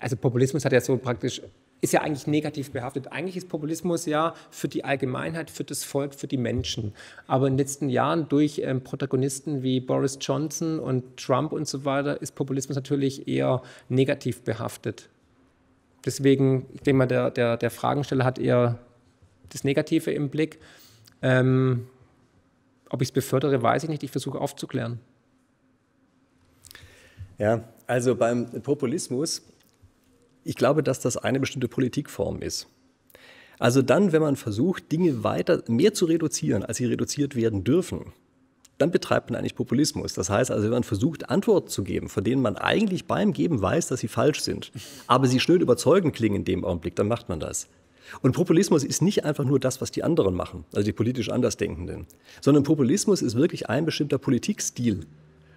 also 0.00 0.16
Populismus 0.16 0.64
hat 0.64 0.72
ja 0.72 0.80
so 0.80 0.96
praktisch, 0.96 1.42
ist 1.80 1.92
ja 1.92 2.00
eigentlich 2.00 2.26
negativ 2.26 2.72
behaftet. 2.72 3.12
Eigentlich 3.12 3.36
ist 3.36 3.48
Populismus 3.48 4.06
ja 4.06 4.34
für 4.50 4.68
die 4.68 4.84
Allgemeinheit, 4.84 5.50
für 5.50 5.64
das 5.64 5.84
Volk, 5.84 6.14
für 6.14 6.26
die 6.26 6.38
Menschen. 6.38 6.94
Aber 7.26 7.46
in 7.46 7.54
den 7.54 7.58
letzten 7.58 7.88
Jahren 7.88 8.28
durch 8.28 8.60
ähm, 8.64 8.82
Protagonisten 8.82 9.62
wie 9.62 9.80
Boris 9.80 10.18
Johnson 10.20 10.80
und 10.80 11.16
Trump 11.16 11.52
und 11.52 11.68
so 11.68 11.84
weiter 11.84 12.20
ist 12.20 12.34
Populismus 12.34 12.76
natürlich 12.76 13.28
eher 13.28 13.62
negativ 13.88 14.42
behaftet. 14.42 15.08
Deswegen, 16.04 16.66
ich 16.72 16.80
denke 16.80 16.98
mal, 16.98 17.06
der, 17.06 17.30
der, 17.30 17.56
der 17.56 17.70
Fragensteller 17.70 18.24
hat 18.24 18.38
eher 18.38 18.78
das 19.50 19.64
Negative 19.64 20.10
im 20.12 20.30
Blick. 20.30 20.58
Ähm, 21.20 21.88
ob 22.88 23.02
ich 23.02 23.08
es 23.08 23.12
befördere, 23.12 23.62
weiß 23.62 23.84
ich 23.84 23.88
nicht. 23.88 24.02
Ich 24.02 24.10
versuche 24.10 24.40
aufzuklären. 24.40 25.00
Ja, 27.38 27.64
also 27.86 28.14
beim 28.14 28.46
Populismus, 28.62 29.42
ich 30.46 30.56
glaube, 30.56 30.82
dass 30.82 31.00
das 31.00 31.16
eine 31.16 31.40
bestimmte 31.40 31.68
Politikform 31.68 32.40
ist. 32.40 32.68
Also 33.58 33.82
dann, 33.82 34.12
wenn 34.12 34.22
man 34.22 34.36
versucht, 34.36 34.92
Dinge 34.92 35.24
weiter 35.24 35.62
mehr 35.68 35.94
zu 35.94 36.04
reduzieren, 36.04 36.62
als 36.62 36.76
sie 36.76 36.86
reduziert 36.86 37.36
werden 37.36 37.64
dürfen, 37.64 38.12
dann 38.78 38.90
betreibt 38.90 39.30
man 39.30 39.38
eigentlich 39.38 39.54
Populismus. 39.54 40.12
Das 40.12 40.28
heißt 40.28 40.50
also, 40.50 40.64
wenn 40.64 40.72
man 40.72 40.82
versucht, 40.84 41.30
Antworten 41.30 41.68
zu 41.68 41.82
geben, 41.82 42.08
von 42.08 42.24
denen 42.24 42.42
man 42.42 42.56
eigentlich 42.56 43.06
beim 43.06 43.32
Geben 43.32 43.62
weiß, 43.62 43.88
dass 43.88 44.00
sie 44.00 44.08
falsch 44.08 44.40
sind, 44.40 44.70
aber 45.06 45.26
sie 45.26 45.40
schnell 45.40 45.62
überzeugend 45.62 46.14
klingen 46.14 46.36
in 46.36 46.44
dem 46.44 46.64
Augenblick, 46.64 46.96
dann 46.96 47.08
macht 47.08 47.28
man 47.28 47.40
das. 47.40 47.68
Und 48.20 48.32
Populismus 48.32 48.84
ist 48.84 49.02
nicht 49.02 49.24
einfach 49.24 49.44
nur 49.44 49.58
das, 49.58 49.80
was 49.80 49.90
die 49.90 50.04
anderen 50.04 50.34
machen, 50.34 50.64
also 50.72 50.84
die 50.84 50.92
politisch 50.92 51.30
Andersdenkenden, 51.30 52.06
sondern 52.40 52.62
Populismus 52.62 53.22
ist 53.22 53.34
wirklich 53.34 53.68
ein 53.68 53.84
bestimmter 53.84 54.18
Politikstil. 54.18 55.06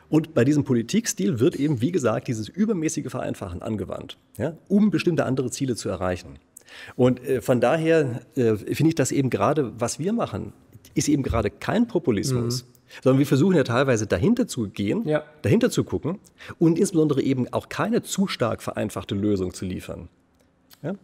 Und 0.09 0.33
bei 0.33 0.43
diesem 0.43 0.63
Politikstil 0.63 1.39
wird 1.39 1.55
eben, 1.55 1.81
wie 1.81 1.91
gesagt, 1.91 2.27
dieses 2.27 2.49
übermäßige 2.49 3.09
Vereinfachen 3.09 3.61
angewandt, 3.61 4.17
ja, 4.37 4.57
um 4.67 4.89
bestimmte 4.89 5.25
andere 5.25 5.51
Ziele 5.51 5.75
zu 5.75 5.89
erreichen. 5.89 6.39
Und 6.95 7.23
äh, 7.25 7.41
von 7.41 7.61
daher 7.61 8.21
äh, 8.35 8.55
finde 8.55 8.89
ich 8.89 8.95
das 8.95 9.11
eben 9.11 9.29
gerade, 9.29 9.71
was 9.79 9.99
wir 9.99 10.13
machen, 10.13 10.53
ist 10.95 11.09
eben 11.09 11.23
gerade 11.23 11.49
kein 11.49 11.87
Populismus, 11.87 12.65
sondern 13.03 13.19
wir 13.19 13.27
versuchen 13.27 13.55
ja 13.55 13.63
teilweise 13.63 14.07
dahinter 14.07 14.47
zu 14.47 14.69
gehen, 14.69 15.07
Ja. 15.07 15.23
dahinter 15.43 15.69
zu 15.69 15.83
gucken 15.83 16.17
und 16.57 16.79
insbesondere 16.79 17.21
eben 17.21 17.47
auch 17.53 17.69
keine 17.69 18.01
zu 18.01 18.27
stark 18.27 18.63
vereinfachte 18.63 19.13
Lösung 19.15 19.53
zu 19.53 19.65
liefern. 19.65 20.09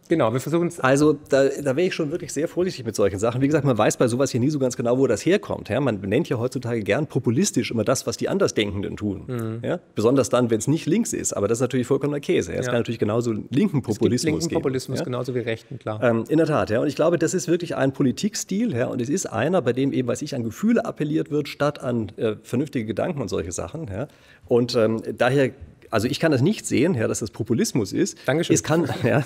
Genau, 0.08 0.32
wir 0.32 0.40
versuchen 0.40 0.68
es 0.68 0.80
Also 0.80 1.12
da, 1.28 1.48
da 1.48 1.76
wäre 1.76 1.82
ich 1.88 1.94
schon 1.94 2.10
wirklich 2.10 2.32
sehr 2.32 2.48
vorsichtig 2.48 2.86
mit 2.86 2.96
solchen 2.96 3.18
Sachen. 3.18 3.42
Wie 3.42 3.46
gesagt, 3.46 3.66
man 3.66 3.76
weiß 3.76 3.98
bei 3.98 4.08
sowas 4.08 4.30
hier 4.30 4.40
nie 4.40 4.48
so 4.48 4.58
ganz 4.58 4.74
genau, 4.74 4.96
wo 4.96 5.06
das 5.06 5.24
herkommt. 5.26 5.68
Ja? 5.68 5.80
Man 5.80 6.00
nennt 6.00 6.30
ja 6.30 6.38
heutzutage 6.38 6.80
gern 6.80 7.06
populistisch 7.06 7.70
immer 7.70 7.84
das, 7.84 8.06
was 8.06 8.16
die 8.16 8.30
Andersdenkenden 8.30 8.96
tun. 8.96 9.60
Ja? 9.62 9.78
Besonders 9.94 10.30
dann, 10.30 10.48
wenn 10.48 10.58
es 10.58 10.66
nicht 10.66 10.86
links 10.86 11.12
ist. 11.12 11.34
Aber 11.34 11.46
das 11.46 11.58
ist 11.58 11.62
natürlich 11.62 11.86
vollkommener 11.86 12.20
Käse. 12.20 12.52
Ja? 12.52 12.58
Es 12.60 12.66
Ja. 12.66 12.72
kann 12.72 12.80
natürlich 12.80 12.98
genauso 12.98 13.32
linken 13.32 13.48
Es 13.78 13.84
gibt 13.84 13.84
Populismus 13.98 14.24
linken 14.32 14.48
geben. 14.48 14.62
Populismus, 14.62 14.98
ja? 15.00 15.04
genauso 15.04 15.34
wie 15.34 15.40
rechten, 15.40 15.78
klar. 15.78 16.02
Ähm, 16.02 16.24
in 16.28 16.38
der 16.38 16.46
Tat, 16.46 16.70
ja. 16.70 16.80
Und 16.80 16.86
ich 16.88 16.96
glaube, 16.96 17.18
das 17.18 17.34
ist 17.34 17.46
wirklich 17.46 17.76
ein 17.76 17.92
Politikstil, 17.92 18.74
ja. 18.74 18.86
Und 18.86 19.02
es 19.02 19.10
ist 19.10 19.26
einer, 19.26 19.60
bei 19.60 19.74
dem 19.74 19.92
eben, 19.92 20.08
weiß 20.08 20.22
ich, 20.22 20.34
an 20.34 20.42
Gefühle 20.42 20.86
appelliert 20.86 21.30
wird, 21.30 21.48
statt 21.48 21.82
an 21.82 22.12
äh, 22.16 22.36
vernünftige 22.42 22.86
Gedanken 22.86 23.20
und 23.20 23.28
solche 23.28 23.52
Sachen, 23.52 23.88
ja. 23.88 24.08
Und 24.48 24.74
ähm, 24.74 25.02
daher, 25.18 25.50
also 25.90 26.08
ich 26.08 26.20
kann 26.20 26.32
das 26.32 26.42
nicht 26.42 26.66
sehen, 26.66 26.94
ja, 26.94 27.08
dass 27.08 27.20
das 27.20 27.30
Populismus 27.30 27.92
ist. 27.92 28.18
Dankeschön. 28.26 28.54
Es 28.54 28.62
kann, 28.62 28.88
ja, 29.04 29.22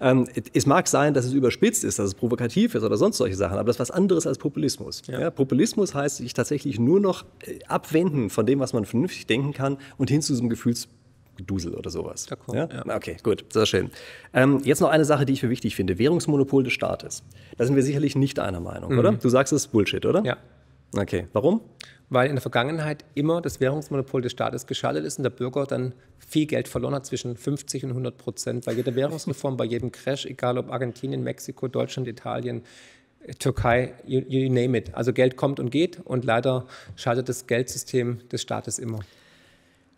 ähm, 0.00 0.26
es 0.52 0.66
mag 0.66 0.88
sein, 0.88 1.14
dass 1.14 1.24
es 1.24 1.32
überspitzt 1.32 1.84
ist, 1.84 1.98
dass 1.98 2.06
es 2.06 2.14
provokativ 2.14 2.74
ist 2.74 2.82
oder 2.82 2.96
sonst 2.96 3.18
solche 3.18 3.36
Sachen, 3.36 3.58
aber 3.58 3.66
das 3.66 3.76
ist 3.76 3.80
was 3.80 3.90
anderes 3.90 4.26
als 4.26 4.38
Populismus. 4.38 5.02
Ja. 5.06 5.30
Populismus 5.30 5.94
heißt 5.94 6.18
sich 6.18 6.34
tatsächlich 6.34 6.78
nur 6.78 7.00
noch 7.00 7.24
äh, 7.46 7.58
abwenden 7.66 8.30
von 8.30 8.46
dem, 8.46 8.60
was 8.60 8.72
man 8.72 8.84
vernünftig 8.84 9.26
denken 9.26 9.52
kann 9.52 9.78
und 9.96 10.10
hin 10.10 10.22
zu 10.22 10.32
diesem 10.32 10.48
Gefühls 10.48 10.88
Gedusel 11.36 11.74
oder 11.74 11.88
sowas. 11.88 12.28
D'accord, 12.28 12.56
Ja? 12.56 12.68
ja. 12.84 12.96
Okay, 12.96 13.16
gut, 13.22 13.44
sehr 13.52 13.64
schön. 13.64 13.90
Ähm, 14.34 14.60
jetzt 14.64 14.80
noch 14.80 14.88
eine 14.90 15.04
Sache, 15.04 15.24
die 15.24 15.32
ich 15.34 15.40
für 15.40 15.48
wichtig 15.50 15.76
finde: 15.76 15.96
Währungsmonopol 15.96 16.64
des 16.64 16.72
Staates. 16.72 17.22
Da 17.56 17.64
sind 17.64 17.76
wir 17.76 17.84
sicherlich 17.84 18.16
nicht 18.16 18.40
einer 18.40 18.58
Meinung, 18.60 18.98
oder? 18.98 19.12
Du 19.12 19.28
sagst, 19.28 19.52
es 19.52 19.62
ist 19.66 19.68
Bullshit, 19.68 20.04
oder? 20.04 20.20
Mhm. 20.20 20.26
Ja. 20.26 20.36
Okay, 20.96 21.26
warum? 21.32 21.60
Weil 22.10 22.28
in 22.28 22.36
der 22.36 22.42
Vergangenheit 22.42 23.04
immer 23.14 23.42
das 23.42 23.60
Währungsmonopol 23.60 24.22
des 24.22 24.32
Staates 24.32 24.66
gescheitert 24.66 25.04
ist 25.04 25.18
und 25.18 25.24
der 25.24 25.30
Bürger 25.30 25.66
dann 25.66 25.94
viel 26.18 26.46
Geld 26.46 26.68
verloren 26.68 26.94
hat, 26.94 27.04
zwischen 27.04 27.36
50 27.36 27.84
und 27.84 27.90
100 27.90 28.16
Prozent. 28.16 28.64
Bei 28.64 28.72
jeder 28.72 28.94
Währungsreform, 28.94 29.56
bei 29.56 29.64
jedem 29.64 29.92
Crash, 29.92 30.24
egal 30.24 30.56
ob 30.56 30.70
Argentinien, 30.70 31.22
Mexiko, 31.22 31.68
Deutschland, 31.68 32.08
Italien, 32.08 32.62
Türkei, 33.38 33.94
you, 34.06 34.20
you 34.26 34.48
name 34.50 34.76
it. 34.78 34.94
Also 34.94 35.12
Geld 35.12 35.36
kommt 35.36 35.60
und 35.60 35.70
geht 35.70 36.00
und 36.04 36.24
leider 36.24 36.66
scheitert 36.96 37.28
das 37.28 37.46
Geldsystem 37.46 38.26
des 38.30 38.40
Staates 38.40 38.78
immer. 38.78 39.00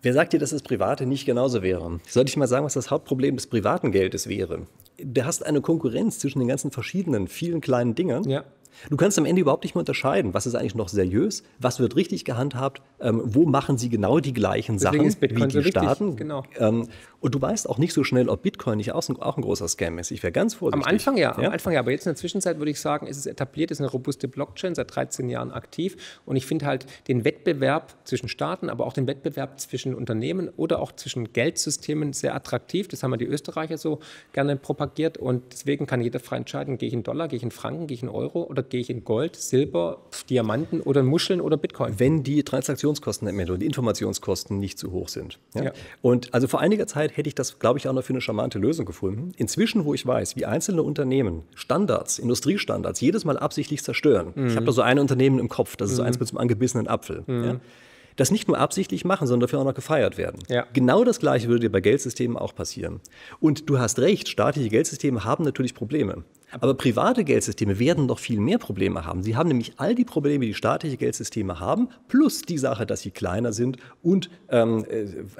Wer 0.02 0.14
sagt 0.14 0.32
dir, 0.32 0.40
dass 0.40 0.50
das 0.50 0.62
Private 0.62 1.04
nicht 1.04 1.26
genauso 1.26 1.62
wäre? 1.62 2.00
Soll 2.08 2.24
ich 2.26 2.36
mal 2.36 2.48
sagen, 2.48 2.64
was 2.64 2.74
das 2.74 2.90
Hauptproblem 2.90 3.36
des 3.36 3.46
privaten 3.46 3.92
Geldes 3.92 4.28
wäre? 4.28 4.66
Du 4.96 5.24
hast 5.24 5.44
eine 5.44 5.60
Konkurrenz 5.60 6.18
zwischen 6.18 6.38
den 6.38 6.48
ganzen 6.48 6.70
verschiedenen, 6.70 7.28
vielen 7.28 7.60
kleinen 7.60 7.94
Dingern. 7.94 8.24
Ja. 8.28 8.44
Du 8.88 8.96
kannst 8.96 9.18
am 9.18 9.24
Ende 9.24 9.40
überhaupt 9.42 9.64
nicht 9.64 9.74
mehr 9.74 9.80
unterscheiden, 9.80 10.34
was 10.34 10.46
ist 10.46 10.54
eigentlich 10.54 10.74
noch 10.74 10.88
seriös, 10.88 11.42
was 11.58 11.80
wird 11.80 11.96
richtig 11.96 12.24
gehandhabt, 12.24 12.82
ähm, 13.00 13.20
wo 13.24 13.44
machen 13.46 13.78
sie 13.78 13.88
genau 13.88 14.20
die 14.20 14.32
gleichen 14.32 14.78
Deswegen 14.78 15.10
Sachen 15.10 15.22
wie 15.22 15.28
die 15.46 15.50
so 15.50 15.62
Staaten. 15.62 16.16
genau. 16.16 16.44
Ähm, 16.58 16.88
und 17.20 17.34
du 17.34 17.42
weißt 17.42 17.68
auch 17.68 17.76
nicht 17.78 17.92
so 17.92 18.02
schnell, 18.04 18.28
ob 18.30 18.42
Bitcoin 18.42 18.78
nicht 18.78 18.92
auch, 18.92 19.06
ein- 19.08 19.16
auch 19.20 19.36
ein 19.36 19.42
großer 19.42 19.68
Scam 19.68 19.98
ist. 19.98 20.10
Ich 20.10 20.22
wäre 20.22 20.32
ganz 20.32 20.54
Am 20.54 20.58
vorsichtig. 20.60 20.88
Anfang 20.92 21.16
ja, 21.18 21.36
am 21.36 21.44
Anfang 21.44 21.72
ja, 21.74 21.80
aber 21.80 21.90
jetzt 21.90 22.06
in 22.06 22.10
der 22.10 22.16
Zwischenzeit 22.16 22.58
würde 22.58 22.70
ich 22.70 22.80
sagen, 22.80 23.06
ist 23.06 23.18
es 23.18 23.26
etabliert, 23.26 23.70
ist 23.70 23.80
eine 23.80 23.90
robuste 23.90 24.26
Blockchain, 24.28 24.74
seit 24.74 24.94
13 24.94 25.28
Jahren 25.28 25.50
aktiv 25.50 25.96
und 26.24 26.36
ich 26.36 26.46
finde 26.46 26.66
halt 26.66 26.86
den 27.08 27.24
Wettbewerb 27.24 27.94
zwischen 28.04 28.28
Staaten, 28.28 28.70
aber 28.70 28.86
auch 28.86 28.92
den 28.94 29.06
Wettbewerb 29.06 29.60
zwischen 29.60 29.94
Unternehmen 29.94 30.48
oder 30.56 30.80
auch 30.80 30.92
zwischen 30.92 31.32
Geldsystemen 31.32 32.12
sehr 32.14 32.34
attraktiv. 32.34 32.88
Das 32.88 33.02
haben 33.02 33.10
ja 33.10 33.16
die 33.18 33.26
Österreicher 33.26 33.76
so 33.76 34.00
gerne 34.32 34.56
propagiert 34.56 35.18
und 35.18 35.42
deswegen 35.52 35.86
kann 35.86 36.00
jeder 36.00 36.20
frei 36.20 36.38
entscheiden, 36.38 36.78
gehe 36.78 36.86
ich 36.88 36.94
in 36.94 37.02
Dollar, 37.02 37.28
gehe 37.28 37.36
ich 37.36 37.42
in 37.42 37.50
Franken, 37.50 37.86
gehe 37.86 37.96
ich 37.96 38.02
in 38.02 38.08
Euro 38.08 38.44
oder 38.44 38.59
oder 38.60 38.68
gehe 38.68 38.80
ich 38.80 38.90
in 38.90 39.04
Gold, 39.04 39.36
Silber, 39.36 39.98
Diamanten 40.28 40.80
oder 40.80 41.02
Muscheln 41.02 41.40
oder 41.40 41.56
Bitcoin? 41.56 41.94
Wenn 41.98 42.22
die 42.22 42.42
Transaktionskosten 42.42 43.28
und 43.28 43.58
die 43.60 43.66
Informationskosten 43.66 44.58
nicht 44.58 44.78
zu 44.78 44.92
hoch 44.92 45.08
sind. 45.08 45.38
Ja? 45.54 45.64
Ja. 45.64 45.72
Und 46.02 46.32
also 46.34 46.46
vor 46.46 46.60
einiger 46.60 46.86
Zeit 46.86 47.16
hätte 47.16 47.28
ich 47.28 47.34
das, 47.34 47.58
glaube 47.58 47.78
ich, 47.78 47.88
auch 47.88 47.92
noch 47.92 48.04
für 48.04 48.12
eine 48.12 48.20
charmante 48.20 48.58
Lösung 48.58 48.86
gefunden. 48.86 49.32
Inzwischen, 49.36 49.84
wo 49.84 49.94
ich 49.94 50.06
weiß, 50.06 50.36
wie 50.36 50.46
einzelne 50.46 50.82
Unternehmen 50.82 51.42
Standards, 51.54 52.18
Industriestandards 52.18 53.00
jedes 53.00 53.24
Mal 53.24 53.38
absichtlich 53.38 53.82
zerstören. 53.82 54.32
Ich 54.48 54.56
habe 54.56 54.66
da 54.66 54.72
so 54.72 54.82
ein 54.82 54.98
Unternehmen 54.98 55.38
im 55.38 55.48
Kopf, 55.48 55.76
das 55.76 55.90
ist 55.90 55.96
so 55.96 56.02
eins 56.02 56.18
mit 56.18 56.28
so 56.28 56.32
einem 56.32 56.42
angebissenen 56.42 56.86
Apfel. 56.86 57.24
Ja? 57.26 57.60
das 58.16 58.30
nicht 58.30 58.48
nur 58.48 58.58
absichtlich 58.58 59.04
machen, 59.04 59.26
sondern 59.26 59.48
dafür 59.48 59.60
auch 59.60 59.64
noch 59.64 59.74
gefeiert 59.74 60.18
werden. 60.18 60.40
Ja. 60.48 60.66
Genau 60.74 61.04
das 61.04 61.20
Gleiche 61.20 61.48
würde 61.48 61.60
dir 61.60 61.72
bei 61.72 61.80
Geldsystemen 61.80 62.36
auch 62.36 62.54
passieren. 62.54 63.00
Und 63.40 63.70
du 63.70 63.78
hast 63.78 63.98
recht, 63.98 64.28
staatliche 64.28 64.68
Geldsysteme 64.68 65.24
haben 65.24 65.44
natürlich 65.44 65.74
Probleme. 65.74 66.24
Aber 66.52 66.74
private 66.74 67.24
Geldsysteme 67.24 67.78
werden 67.78 68.06
noch 68.06 68.18
viel 68.18 68.40
mehr 68.40 68.58
Probleme 68.58 69.04
haben. 69.04 69.22
Sie 69.22 69.36
haben 69.36 69.48
nämlich 69.48 69.74
all 69.76 69.94
die 69.94 70.04
Probleme, 70.04 70.46
die 70.46 70.54
staatliche 70.54 70.96
Geldsysteme 70.96 71.60
haben, 71.60 71.88
plus 72.08 72.42
die 72.42 72.58
Sache, 72.58 72.86
dass 72.86 73.02
sie 73.02 73.10
kleiner 73.10 73.52
sind 73.52 73.76
und 74.02 74.30
ähm, 74.48 74.84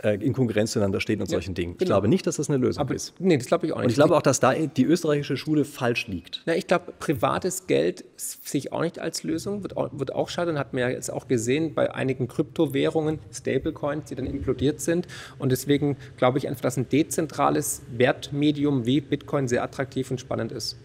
äh, 0.02 0.14
in 0.14 0.32
Konkurrenz 0.32 0.72
zueinander 0.72 1.00
stehen 1.00 1.20
und 1.20 1.28
Ja, 1.28 1.32
solchen 1.32 1.54
Dingen. 1.54 1.72
Ich 1.72 1.78
genau. 1.78 1.88
glaube 1.90 2.08
nicht, 2.08 2.26
dass 2.26 2.36
das 2.36 2.48
eine 2.48 2.58
Lösung 2.58 2.80
Aber 2.82 2.94
ist. 2.94 3.14
nee, 3.18 3.36
das 3.36 3.46
glaube 3.46 3.66
ich 3.66 3.72
auch 3.72 3.78
nicht. 3.78 3.84
Und 3.84 3.90
ich 3.90 3.96
glaube 3.96 4.16
auch, 4.16 4.22
dass 4.22 4.40
da 4.40 4.54
die 4.54 4.84
österreichische 4.84 5.36
Schule 5.36 5.64
falsch 5.64 6.06
liegt. 6.06 6.42
Na, 6.46 6.54
ich 6.54 6.66
glaube, 6.66 6.92
privates 6.98 7.66
Geld 7.66 8.04
sehe 8.16 8.58
ich 8.58 8.72
auch 8.72 8.82
nicht 8.82 8.98
als 8.98 9.22
Lösung, 9.22 9.62
wird 9.62 9.76
auch, 9.76 9.90
wird 9.92 10.14
auch 10.14 10.28
scheitern. 10.28 10.58
Hat 10.58 10.72
man 10.72 10.82
ja 10.82 10.88
jetzt 10.90 11.12
auch 11.12 11.28
gesehen 11.28 11.74
bei 11.74 11.94
einigen 11.94 12.28
Kryptowährungen, 12.28 13.18
Stablecoins, 13.32 14.08
die 14.08 14.14
dann 14.14 14.26
implodiert 14.26 14.80
sind. 14.80 15.06
Und 15.38 15.50
deswegen 15.52 15.96
glaube 16.16 16.38
ich 16.38 16.48
einfach, 16.48 16.62
dass 16.62 16.76
ein 16.76 16.88
dezentrales 16.88 17.82
Wertmedium 17.90 18.86
wie 18.86 19.00
Bitcoin 19.00 19.48
sehr 19.48 19.62
attraktiv 19.62 20.10
und 20.10 20.20
spannend 20.20 20.52
ist. 20.52 20.76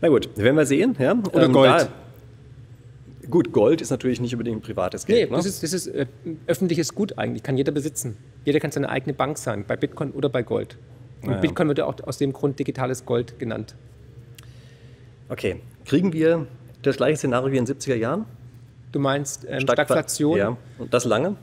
Na 0.00 0.08
gut, 0.08 0.28
werden 0.36 0.56
wir 0.56 0.66
sehen. 0.66 0.96
Ja? 0.98 1.12
Oder 1.32 1.48
Gold. 1.48 1.70
Da, 1.70 1.88
gut, 3.28 3.52
Gold 3.52 3.80
ist 3.80 3.90
natürlich 3.90 4.20
nicht 4.20 4.32
unbedingt 4.34 4.62
privates 4.62 5.06
Nee, 5.06 5.26
Geld. 5.26 5.32
das 5.32 5.44
ne? 5.44 5.48
ist, 5.50 5.62
das 5.62 5.72
ist 5.72 5.86
äh, 5.88 6.06
öffentliches 6.46 6.94
Gut 6.94 7.18
eigentlich, 7.18 7.42
kann 7.42 7.56
jeder 7.56 7.72
besitzen. 7.72 8.16
Jeder 8.44 8.60
kann 8.60 8.70
seine 8.70 8.88
eigene 8.88 9.12
Bank 9.12 9.36
sein, 9.38 9.64
bei 9.66 9.76
Bitcoin 9.76 10.12
oder 10.12 10.28
bei 10.28 10.42
Gold. 10.42 10.78
Und 11.22 11.28
Naja. 11.30 11.40
Bitcoin 11.40 11.68
wird 11.68 11.78
ja 11.78 11.84
auch 11.84 11.94
aus 12.04 12.16
dem 12.18 12.32
Grund 12.32 12.58
digitales 12.58 13.04
Gold 13.04 13.38
genannt. 13.38 13.74
Okay, 15.28 15.60
kriegen 15.84 16.12
wir 16.12 16.46
das 16.82 16.96
gleiche 16.96 17.18
Szenario 17.18 17.52
wie 17.52 17.58
in 17.58 17.64
den 17.66 17.76
70er 17.76 17.94
Jahren? 17.94 18.24
Du 18.92 18.98
meinst 18.98 19.44
ähm, 19.44 19.58
Stagfla- 19.60 19.72
Stagflation? 19.84 20.36
Ja, 20.38 20.56
und 20.78 20.92
das 20.92 21.04
lange? 21.04 21.36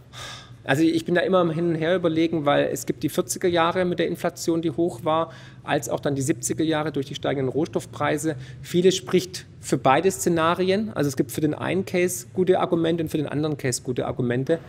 Also 0.68 0.84
ich 0.84 1.06
bin 1.06 1.16
da 1.16 1.22
immer 1.22 1.50
Hin 1.54 1.70
und 1.70 1.76
Her 1.76 1.96
überlegen, 1.96 2.46
weil 2.46 2.66
es 2.66 2.86
gibt 2.86 3.02
die 3.02 3.10
40er 3.10 3.48
Jahre 3.48 3.86
mit 3.86 4.00
der 4.00 4.08
Inflation, 4.08 4.62
die 4.62 4.72
hoch 4.72 5.06
war, 5.06 5.32
als 5.64 5.88
auch 5.88 6.02
dann 6.02 6.14
die 6.14 6.22
70er 6.22 6.64
Jahre 6.64 6.92
durch 6.92 7.06
die 7.06 7.16
steigenden 7.16 7.48
Rohstoffpreise. 7.48 8.36
Vieles 8.62 8.98
spricht 8.98 9.46
für 9.62 9.78
beide 9.78 10.12
Szenarien. 10.12 10.92
Also 10.94 11.08
es 11.08 11.16
gibt 11.16 11.32
für 11.32 11.40
den 11.40 11.54
einen 11.54 11.86
Case 11.86 12.28
gute 12.34 12.60
Argumente 12.60 13.02
und 13.02 13.10
für 13.10 13.18
den 13.18 13.28
anderen 13.28 13.58
Case 13.58 13.82
gute 13.82 14.06
Argumente. 14.06 14.60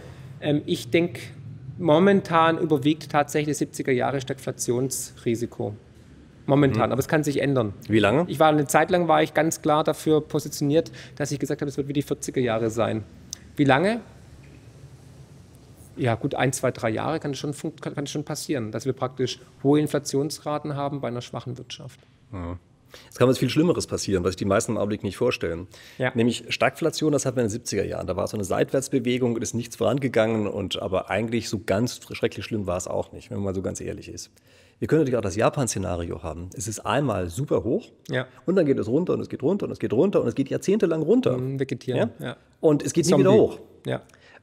Ähm, 0.41 0.63
ich 0.67 0.89
denke, 0.91 1.21
momentan 1.79 2.59
überwiegt 2.59 3.11
tatsächlich 3.11 3.59
das 3.59 3.69
70er 3.69 3.91
Jahre 3.91 4.21
Stagflationsrisiko. 4.21 5.75
Momentan, 6.47 6.93
aber 6.93 7.01
es 7.01 7.09
kann 7.09 7.25
sich 7.25 7.43
ändern. 7.43 7.75
Wie 7.89 7.99
lange? 7.99 8.25
Ich 8.29 8.39
war 8.39 8.51
eine 8.51 8.69
Zeit 8.69 8.93
lang 8.93 9.09
war 9.09 9.25
ich 9.25 9.35
ganz 9.35 9.63
klar 9.63 9.83
dafür 9.83 10.21
positioniert, 10.21 10.93
dass 11.17 11.33
ich 11.33 11.41
gesagt 11.41 11.61
habe, 11.61 11.69
es 11.69 11.77
wird 11.77 11.89
wie 11.89 11.93
die 11.93 12.05
40er 12.05 12.41
Jahre 12.41 12.71
sein. 12.71 13.03
Wie 13.57 13.65
lange? 13.65 14.01
Ja, 15.99 16.15
gut, 16.15 16.35
ein, 16.35 16.53
zwei, 16.53 16.71
drei 16.71 16.91
Jahre 16.91 17.21
kann 17.21 17.33
es 17.33 17.39
schon, 17.39 17.55
kann, 17.81 18.07
schon 18.07 18.25
passieren, 18.25 18.73
dass 18.73 18.87
wir 18.87 18.93
praktisch 18.93 19.41
hohe 19.63 19.81
Inflationsraten 19.81 20.77
haben 20.77 21.01
bei 21.01 21.09
einer 21.09 21.21
schwachen 21.21 21.59
Wirtschaft. 21.59 22.01
Es 23.11 23.19
kann 23.19 23.29
was 23.29 23.39
viel 23.39 23.51
Schlimmeres 23.51 23.87
passieren, 23.87 24.25
was 24.25 24.31
sich 24.31 24.37
die 24.37 24.45
meisten 24.45 24.73
im 24.73 24.79
Augenblick 24.79 25.03
nicht 25.03 25.17
vorstellen. 25.17 25.67
Ja. 25.99 26.13
Nämlich 26.15 26.45
Stagflation, 26.49 27.13
das 27.13 27.27
hatten 27.27 27.37
wir 27.37 27.45
in 27.45 27.51
den 27.51 27.61
70er 27.63 27.85
Jahren. 27.85 28.07
Da 28.07 28.17
war 28.17 28.27
so 28.27 28.37
eine 28.37 28.45
Seitwärtsbewegung 28.45 29.35
und 29.35 29.43
ist 29.43 29.55
nichts 29.55 29.77
vorangegangen. 29.77 30.47
Und, 30.47 30.81
aber 30.81 31.11
eigentlich 31.11 31.49
so 31.49 31.61
ganz 31.65 32.01
schrecklich 32.13 32.45
schlimm 32.45 32.67
war 32.67 32.77
es 32.79 32.87
auch 32.87 33.13
nicht, 33.13 33.31
wenn 33.31 33.39
man 33.39 33.45
mal 33.47 33.55
so 33.55 33.63
ganz 33.63 33.81
ehrlich 33.81 34.09
ist. 34.09 34.31
Wir 34.79 34.87
können 34.87 35.01
natürlich 35.01 35.19
auch 35.19 35.23
das 35.23 35.35
Japan-Szenario 35.37 36.23
haben. 36.23 36.51
Es 36.57 36.69
ist 36.69 36.81
einmal 36.87 37.29
super 37.31 37.65
hoch 37.65 37.89
Ja. 38.09 38.27
und 38.47 38.55
dann 38.57 38.65
geht 38.65 38.79
es 38.79 38.87
runter 38.87 39.15
und 39.15 39.21
es 39.21 39.29
geht 39.29 39.43
runter 39.43 39.67
und 39.67 39.73
es 39.73 39.81
geht 39.81 39.93
runter 39.93 40.23
und 40.23 40.29
es 40.29 40.35
geht 40.37 40.49
jahrzehntelang 40.51 41.03
runter. 41.03 41.37
Vegetieren. 41.59 42.11
Ja? 42.21 42.27
Ja. 42.27 42.37
Und 42.61 42.85
es 42.85 42.93
geht 42.93 43.05
nie 43.07 43.11
Zombie. 43.11 43.25
wieder 43.25 43.33
hoch. 43.35 43.59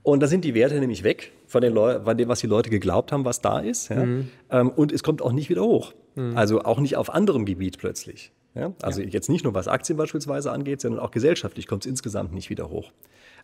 Ja. 0.06 0.12
Und 0.12 0.22
da 0.22 0.28
sind 0.28 0.46
die 0.46 0.54
Werte 0.54 0.80
nämlich 0.80 1.04
weg 1.04 1.32
von, 1.48 1.62
den 1.62 1.74
Leu 1.74 2.00
von 2.04 2.18
dem, 2.18 2.30
was 2.30 2.40
die 2.40 2.48
Leute 2.48 2.70
geglaubt 2.70 3.12
haben, 3.12 3.26
was 3.26 3.42
da 3.42 3.60
ist. 3.60 3.90
Ja? 3.90 4.04
Ähm, 4.52 4.70
und 4.70 4.92
es 4.92 5.04
kommt 5.04 5.22
auch 5.22 5.32
nicht 5.32 5.50
wieder 5.50 5.64
hoch. 5.64 5.94
Also 6.36 6.62
auch 6.62 6.80
nicht 6.80 6.96
auf 6.96 7.14
anderem 7.14 7.46
Gebiet 7.46 7.78
plötzlich. 7.78 8.32
Ja? 8.54 8.74
Also 8.82 9.02
jetzt 9.02 9.30
nicht 9.30 9.44
nur 9.44 9.54
was 9.54 9.68
Aktien 9.68 9.98
beispielsweise 9.98 10.52
angeht, 10.52 10.82
sondern 10.82 11.02
auch 11.02 11.12
gesellschaftlich 11.12 11.68
kommt 11.68 11.86
es 11.86 11.90
insgesamt 11.90 12.34
nicht 12.34 12.50
wieder 12.50 12.70
hoch. 12.70 12.92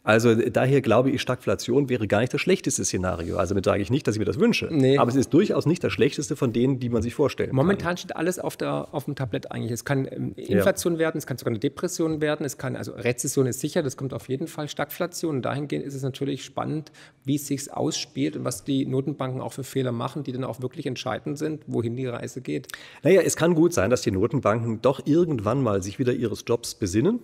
Also 0.03 0.33
daher 0.33 0.81
glaube 0.81 1.11
ich, 1.11 1.21
Stagflation 1.21 1.87
wäre 1.89 2.07
gar 2.07 2.21
nicht 2.21 2.33
das 2.33 2.41
schlechteste 2.41 2.83
Szenario. 2.83 3.37
Also 3.37 3.53
damit 3.53 3.65
sage 3.65 3.83
ich 3.83 3.91
nicht, 3.91 4.07
dass 4.07 4.15
ich 4.15 4.19
mir 4.19 4.25
das 4.25 4.39
wünsche. 4.39 4.67
Nee. 4.71 4.97
Aber 4.97 5.09
es 5.09 5.15
ist 5.15 5.31
durchaus 5.31 5.67
nicht 5.67 5.83
das 5.83 5.93
schlechteste 5.93 6.35
von 6.35 6.53
denen, 6.53 6.79
die 6.79 6.89
man 6.89 7.03
sich 7.03 7.13
vorstellen 7.13 7.49
kann. 7.49 7.55
Momentan 7.55 7.97
steht 7.97 8.15
alles 8.15 8.39
auf, 8.39 8.57
der, 8.57 8.87
auf 8.93 9.05
dem 9.05 9.15
Tablett 9.15 9.51
eigentlich. 9.51 9.71
Es 9.71 9.85
kann 9.85 10.07
ähm, 10.09 10.33
Inflation 10.35 10.97
werden, 10.97 11.19
es 11.19 11.27
kann 11.27 11.37
sogar 11.37 11.51
eine 11.51 11.59
Depression 11.59 12.19
werden, 12.19 12.45
es 12.45 12.57
kann, 12.57 12.75
also 12.75 12.93
Rezession 12.93 13.45
ist 13.45 13.59
sicher, 13.59 13.83
das 13.83 13.95
kommt 13.95 14.13
auf 14.13 14.27
jeden 14.27 14.47
Fall, 14.47 14.67
Stagflation. 14.67 15.37
Und 15.37 15.41
dahingehend 15.43 15.85
ist 15.85 15.93
es 15.93 16.01
natürlich 16.01 16.43
spannend, 16.43 16.91
wie 17.23 17.35
es 17.35 17.45
sich 17.45 17.71
ausspielt 17.71 18.35
und 18.35 18.43
was 18.43 18.63
die 18.63 18.87
Notenbanken 18.87 19.39
auch 19.39 19.53
für 19.53 19.63
Fehler 19.63 19.91
machen, 19.91 20.23
die 20.23 20.31
dann 20.31 20.43
auch 20.43 20.61
wirklich 20.61 20.87
entscheidend 20.87 21.37
sind, 21.37 21.63
wohin 21.67 21.95
die 21.95 22.07
Reise 22.07 22.41
geht. 22.41 22.67
Naja, 23.03 23.21
es 23.21 23.35
kann 23.35 23.53
gut 23.53 23.73
sein, 23.73 23.91
dass 23.91 24.01
die 24.01 24.11
Notenbanken 24.11 24.81
doch 24.81 25.05
irgendwann 25.05 25.61
mal 25.61 25.83
sich 25.83 25.99
wieder 25.99 26.13
ihres 26.13 26.43
Jobs 26.47 26.73
besinnen. 26.73 27.19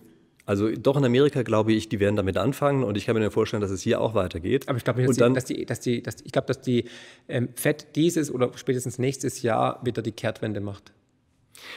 Also 0.47 0.71
doch 0.71 0.97
in 0.97 1.03
Amerika 1.03 1.43
glaube 1.43 1.73
ich, 1.73 1.89
die 1.89 1.99
werden 1.99 2.15
damit 2.15 2.37
anfangen 2.37 2.83
und 2.83 2.97
ich 2.97 3.05
kann 3.05 3.15
mir 3.15 3.29
vorstellen, 3.31 3.61
dass 3.61 3.69
es 3.69 3.81
hier 3.81 3.99
auch 3.99 4.15
weitergeht. 4.15 4.67
Aber 4.69 4.77
ich 4.77 4.83
glaube 4.85 5.05
dass, 5.05 5.17
dann, 5.17 5.33
die, 5.33 5.35
dass, 5.35 5.45
die, 5.45 5.65
dass, 5.65 5.79
die, 5.81 6.01
dass 6.01 6.15
ich 6.23 6.31
glaube, 6.31 6.47
dass 6.47 6.61
die 6.61 6.85
ähm, 7.27 7.49
FED 7.53 7.95
dieses 7.95 8.31
oder 8.33 8.51
spätestens 8.55 8.97
nächstes 8.97 9.41
Jahr 9.41 9.81
wieder 9.83 10.01
die 10.01 10.13
Kehrtwende 10.13 10.61
macht. 10.61 10.93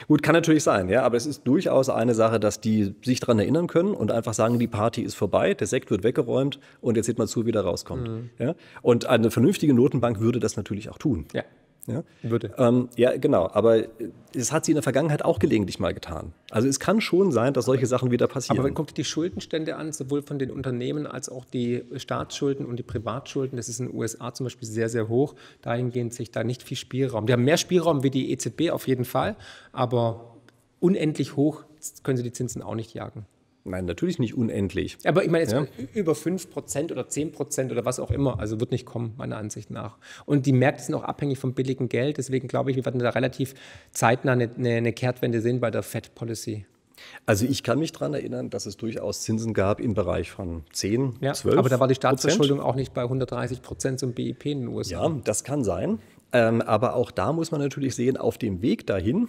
Gut, 0.07 0.23
kann 0.23 0.35
natürlich 0.35 0.63
sein, 0.63 0.89
ja, 0.89 1.03
aber 1.03 1.17
es 1.17 1.27
ist 1.27 1.45
durchaus 1.45 1.89
eine 1.89 2.15
Sache, 2.15 2.39
dass 2.39 2.61
die 2.61 2.95
sich 3.03 3.19
daran 3.19 3.39
erinnern 3.39 3.67
können 3.67 3.95
und 3.95 4.13
einfach 4.13 4.35
sagen, 4.35 4.59
die 4.59 4.67
Party 4.67 5.03
ist 5.03 5.15
vorbei, 5.15 5.55
der 5.55 5.67
Sekt 5.67 5.91
wird 5.91 6.05
weggeräumt 6.05 6.61
und 6.81 6.97
jetzt 6.97 7.07
sieht 7.07 7.19
man 7.19 7.27
zu, 7.27 7.47
wie 7.47 7.53
der 7.53 7.63
rauskommt. 7.63 8.09
Mhm. 8.09 8.31
Ja? 8.39 8.55
Und 8.83 9.07
eine 9.07 9.31
vernünftige 9.31 9.75
Notenbank 9.75 10.21
würde 10.21 10.39
das 10.39 10.57
natürlich 10.57 10.91
auch 10.91 10.99
tun. 10.99 11.27
Ja, 11.33 11.45
Ja? 11.87 12.05
würde. 12.23 12.53
Ähm, 12.59 12.89
ja, 12.97 13.17
genau. 13.17 13.49
Aber 13.53 13.85
es 14.35 14.53
hat 14.53 14.65
sie 14.65 14.73
in 14.73 14.77
der 14.77 14.83
Vergangenheit 14.83 15.25
auch 15.25 15.39
gelegentlich 15.39 15.79
mal 15.79 15.95
getan. 15.95 16.33
Also 16.51 16.69
es 16.69 16.79
kann 16.79 17.01
schon 17.01 17.33
sein, 17.33 17.53
dass 17.53 17.65
solche 17.65 17.87
Sachen 17.87 18.11
wieder 18.11 18.29
passieren. 18.29 18.59
Aber 18.59 18.71
guck 18.71 18.89
dir 18.89 18.95
die 18.95 19.05
Schuldenstände 19.05 19.77
an, 19.77 19.93
sowohl 19.93 20.23
von 20.23 20.39
den 20.39 20.51
Unternehmen 20.51 21.07
als 21.07 21.29
auch 21.29 21.45
die 21.45 21.83
Staatsschulden 21.97 22.67
und 22.67 22.77
die 22.77 22.83
Privatschulden. 22.83 23.57
Das 23.57 23.69
ist 23.69 23.81
in 23.81 23.89
den 23.89 23.97
USA 23.97 24.33
zum 24.35 24.45
Beispiel 24.45 24.69
sehr, 24.69 24.89
sehr 24.89 25.09
hoch. 25.09 25.35
Dahingehend 25.63 26.15
sich 26.15 26.31
da 26.31 26.45
nicht 26.45 26.63
viel 26.63 26.77
Spielraum. 26.77 27.27
Die 27.27 27.33
haben 27.33 27.45
mehr 27.45 27.57
Spielraum 27.57 28.03
wie 28.03 28.11
die 28.11 28.31
EZB 28.31 28.71
auf 28.71 28.87
jeden 28.87 29.05
Fall, 29.05 29.37
aber 29.73 30.37
unendlich 30.81 31.37
hoch 31.37 31.65
können 32.03 32.17
sie 32.17 32.23
die 32.23 32.33
Zinsen 32.33 32.63
auch 32.63 32.75
nicht 32.75 32.95
jagen. 32.95 33.27
Nein, 33.65 33.85
natürlich 33.85 34.19
nicht 34.19 34.35
unendlich. 34.35 34.97
Aber 35.05 35.23
ich 35.23 35.31
meine, 35.31 35.45
jetzt 35.45 35.53
Ja. 35.53 35.67
über 35.93 36.15
5% 36.15 36.93
oder 36.93 37.09
10% 37.09 37.71
oder 37.73 37.85
was 37.85 38.01
auch 38.01 38.11
immer, 38.11 38.41
also 38.41 38.59
wird 38.59 38.71
nicht 38.71 38.87
kommen, 38.87 39.15
meiner 39.19 39.37
Ansicht 39.37 39.71
nach. 39.71 39.99
Und 40.25 40.47
die 40.47 40.53
Märkte 40.53 40.83
sind 40.85 40.95
auch 40.95 41.05
abhängig 41.05 41.39
vom 41.39 41.53
billigen 41.53 41.89
Geld, 41.89 42.17
deswegen 42.17 42.49
glaube 42.49 42.71
ich, 42.71 42.77
wir 42.77 42.85
werden 42.87 43.01
da 43.01 43.11
relativ 43.11 43.55
zeitnah 43.93 44.33
eine, 44.33 44.51
eine, 44.57 44.93
Kehrtwende 44.93 45.41
sehen 45.43 45.61
bei 45.61 45.71
der 45.71 45.83
Fed 45.83 46.15
Policy. 46.15 46.65
Also 47.27 47.47
ich 47.47 47.63
kann 47.63 47.79
mich 47.79 47.93
daran 47.93 48.15
erinnern, 48.15 48.51
dass 48.51 48.67
es 48.67 48.77
durchaus 48.77 49.23
Zinsen 49.23 49.55
gab 49.55 49.81
im 49.81 49.95
Bereich 49.95 50.31
von 50.31 50.65
10, 50.73 51.17
Ja, 51.21 51.33
12 51.33 51.59
aber 51.59 51.69
da 51.69 51.81
war 51.81 51.89
die. 51.89 51.95
Staatsverschuldung 51.95 52.61
auch 52.61 52.75
nicht 52.75 52.93
bei 52.95 53.03
130 53.03 53.63
Prozent 53.63 53.99
zum 54.01 54.13
BIP 54.13 54.47
in 54.47 54.61
den 54.61 54.69
USA. 54.69 55.07
Ja, 55.07 55.21
das 55.25 55.45
kann 55.45 55.65
sein. 55.65 55.99
Ähm, 56.33 56.61
aber 56.63 56.95
auch 56.95 57.11
da 57.11 57.33
muss 57.33 57.51
man 57.51 57.61
natürlich 57.61 57.95
sehen, 57.95 58.17
auf 58.17 58.39
dem 58.39 58.63
Weg 58.63 58.87
dahin 58.87 59.29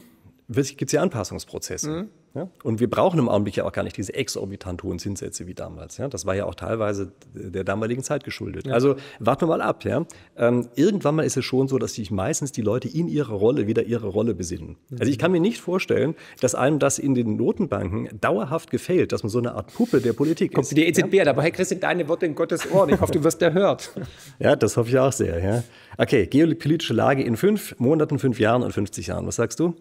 gibt 0.52 0.84
es 0.84 0.92
ja 0.92 1.02
Anpassungsprozesse. 1.02 1.90
Mhm. 1.90 2.10
Ja? 2.34 2.50
Und 2.64 2.80
wir 2.80 2.90
brauchen 2.90 3.20
im 3.20 3.28
Augenblick 3.28 3.58
ja 3.58 3.66
auch 3.66 3.72
gar 3.72 3.84
nicht 3.84 3.98
diese 3.98 4.14
exorbitant 4.14 4.84
hohen 4.84 5.00
Zinssätze 5.00 5.48
wie 5.48 5.54
damals. 5.54 5.98
Ja? 5.98 6.08
Das 6.08 6.26
war 6.26 6.36
ja 6.36 6.46
auch 6.46 6.56
teilweise 6.56 7.12
der 7.34 7.64
damaligen 7.64 8.04
Zeit 8.04 8.24
geschuldet. 8.24 8.70
Also 8.70 8.96
warten 9.20 9.42
wir 9.42 9.48
mal 9.48 9.62
ab. 9.62 9.84
Ja? 9.84 10.06
Ähm, 10.38 10.70
irgendwann 10.76 11.16
mal 11.16 11.24
ist 11.24 11.36
es 11.36 11.44
schon 11.44 11.68
so, 11.68 11.78
dass 11.78 11.94
sich 11.94 12.10
meistens 12.10 12.52
die 12.52 12.62
Leute 12.62 12.88
in 12.88 13.08
ihrer 13.08 13.34
Rolle 13.34 13.68
wieder 13.68 13.84
ihre 13.84 14.08
Rolle 14.08 14.34
besinnen. 14.34 14.78
Also 14.98 15.12
ich 15.12 15.18
kann 15.18 15.32
mir 15.32 15.42
nicht 15.42 15.60
vorstellen, 15.60 16.16
dass 16.40 16.56
einem 16.56 16.80
das 16.80 17.00
in 17.00 17.16
den 17.16 17.36
Notenbanken 17.36 18.10
dauerhaft 18.22 18.72
gefällt, 18.72 19.12
dass 19.12 19.24
man 19.24 19.30
so 19.30 19.40
eine 19.40 19.54
Art 19.54 19.74
Puppe 19.74 20.00
der 20.00 20.14
Politik 20.14 20.54
Kommt 20.54 20.68
ist. 20.68 20.78
die 20.78 20.86
EZB 20.86 21.28
aber 21.28 21.42
hey 21.42 21.52
Christian, 21.52 21.82
deine 21.82 22.08
Worte 22.08 22.26
in 22.26 22.36
Gottes 22.36 22.70
Ohr. 22.72 22.88
Ich 22.90 23.00
hoffe, 23.00 23.12
du 23.12 23.24
wirst 23.24 23.42
erhört. 23.42 23.92
Ja, 24.40 24.56
das 24.56 24.78
hoffe 24.78 24.90
ich 24.90 24.98
auch 24.98 25.12
sehr. 25.12 25.44
Ja. 25.44 25.64
Okay, 25.98 26.26
geopolitische 26.26 26.94
Lage 26.94 27.24
in 27.24 27.38
fünf 27.38 27.76
Monaten, 27.80 28.18
fünf 28.18 28.40
Jahren 28.40 28.64
und 28.64 28.72
50 28.72 29.08
Jahren. 29.08 29.28
Was 29.28 29.36
sagst 29.36 29.60
du? 29.60 29.76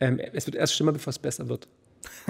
Ähm, 0.00 0.18
es 0.32 0.46
wird 0.46 0.56
erst 0.56 0.74
schlimmer, 0.74 0.92
bevor 0.92 1.10
es 1.10 1.18
besser 1.18 1.48
wird. 1.48 1.68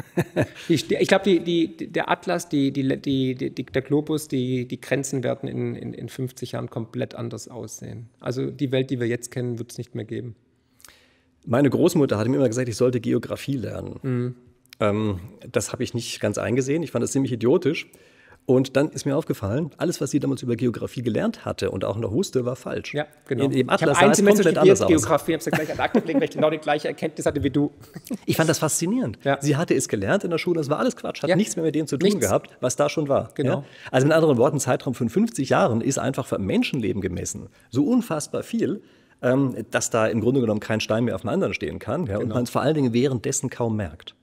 Die- 0.69 0.75
ich 0.75 1.09
glaube, 1.09 1.41
der 1.41 2.11
Atlas, 2.11 2.49
die, 2.49 2.71
die, 2.73 2.97
die, 2.99 3.35
der 3.35 3.83
Globus, 3.83 4.29
die, 4.29 4.67
die 4.67 4.81
Grenzen 4.81 5.23
werden 5.25 5.49
in, 5.49 5.75
in, 5.75 5.93
in 5.93 6.09
50 6.09 6.53
Jahren 6.53 6.71
komplett 6.71 7.15
anders 7.15 7.49
aussehen. 7.49 8.09
Also 8.21 8.51
die 8.51 8.73
Welt, 8.73 8.91
die 8.91 9.01
wir 9.01 9.07
jetzt 9.07 9.31
kennen, 9.31 9.59
wird 9.59 9.73
es 9.73 9.79
nicht 9.79 9.95
mehr 9.95 10.05
geben. 10.05 10.35
Meine 11.45 11.71
Großmutter 11.71 12.19
hat 12.19 12.27
mir 12.29 12.37
immer 12.37 12.49
gesagt, 12.49 12.69
ich 12.69 12.77
sollte 12.77 13.01
Geografie 13.01 13.57
lernen. 13.57 14.35
Ähm, 14.81 15.21
das 15.53 15.73
habe 15.73 15.83
ich 15.85 15.95
nicht 15.95 16.21
ganz 16.21 16.39
eingesehen. 16.39 16.83
Ich 16.83 16.91
fand 16.91 17.03
das 17.03 17.13
ziemlich 17.13 17.33
idiotisch. 17.33 17.87
Und 18.47 18.77
dann 18.77 18.91
ist 18.91 19.05
mir 19.05 19.17
aufgefallen, 19.17 19.71
alles, 19.77 20.01
was 20.01 20.13
sie 20.13 20.21
damals 20.21 20.41
über 20.41 20.55
Geografie 20.55 21.03
gelernt 21.03 21.45
hatte 21.45 21.73
und 21.73 21.85
auch 21.85 21.97
noch 21.97 22.13
wusste, 22.13 22.45
war 22.45 22.55
falsch. 22.55 22.95
Ja, 22.95 23.07
genau. 23.27 23.47
In, 23.47 23.51
Im 23.51 23.69
Atlas 23.69 23.91
ich 23.91 23.97
habe 23.97 24.11
ein 24.11 24.15
Semester 24.15 24.43
studiert 24.45 24.87
Geografie, 24.87 25.33
habe 25.33 25.39
es 25.41 25.47
ja 25.47 25.51
gleich 25.51 25.73
an 25.73 25.81
Akte 25.81 26.01
gelegt, 26.01 26.21
weil 26.21 26.25
ich 26.29 26.31
genau 26.31 26.51
die 26.51 26.59
gleiche 26.59 26.87
Erkenntnis 26.87 27.27
hatte 27.27 27.43
wie 27.43 27.51
du. 27.51 27.73
Ich 28.25 28.37
fand 28.37 28.49
das 28.49 28.59
faszinierend. 28.59 29.19
Ja. 29.25 29.39
Sie 29.41 29.57
hatte 29.57 29.75
es 29.75 29.89
gelernt 29.89 30.25
in 30.25 30.31
der 30.31 30.39
Schule, 30.39 30.59
das 30.59 30.71
war 30.71 30.79
alles 30.79 30.97
Quatsch, 30.97 31.23
hat 31.23 31.31
ja. 31.31 31.37
nichts 31.37 31.57
mehr 31.57 31.65
mit 31.65 31.75
dem 31.75 31.87
zu 31.87 31.97
tun 31.97 32.09
nichts. 32.09 32.21
gehabt, 32.21 32.51
was 32.61 32.77
da 32.77 32.89
schon 32.89 33.09
war. 33.09 33.31
Genau. 33.35 33.59
Ja? 33.59 33.65
Also 33.91 34.07
mit 34.07 34.15
anderen 34.15 34.37
Worten, 34.37 34.57
ein 34.57 34.61
Zeitraum 34.61 34.95
von 34.95 35.09
50 35.09 35.49
Jahren 35.49 35.81
ist 35.81 35.99
einfach 35.99 36.27
für 36.27 36.39
Menschenleben 36.39 37.03
gemessen 37.03 37.49
so 37.71 37.85
unfassbar 37.85 38.43
viel, 38.43 38.83
ähm, 39.23 39.57
dass 39.71 39.91
da 39.91 40.07
im 40.07 40.21
Grunde 40.21 40.41
genommen 40.41 40.61
kein 40.61 40.81
Stein 40.81 41.05
mehr 41.05 41.15
auf 41.15 41.23
dem 41.23 41.31
anderen 41.31 41.55
stehen 41.55 41.79
kann 41.79 42.07
genau. 42.07 42.21
und 42.21 42.29
man 42.29 42.45
es 42.45 42.51
vor 42.51 42.63
allen 42.63 42.75
Dingen 42.75 42.93
währenddessen 42.93 43.51
kaum 43.51 43.77
merkt. 43.77 44.15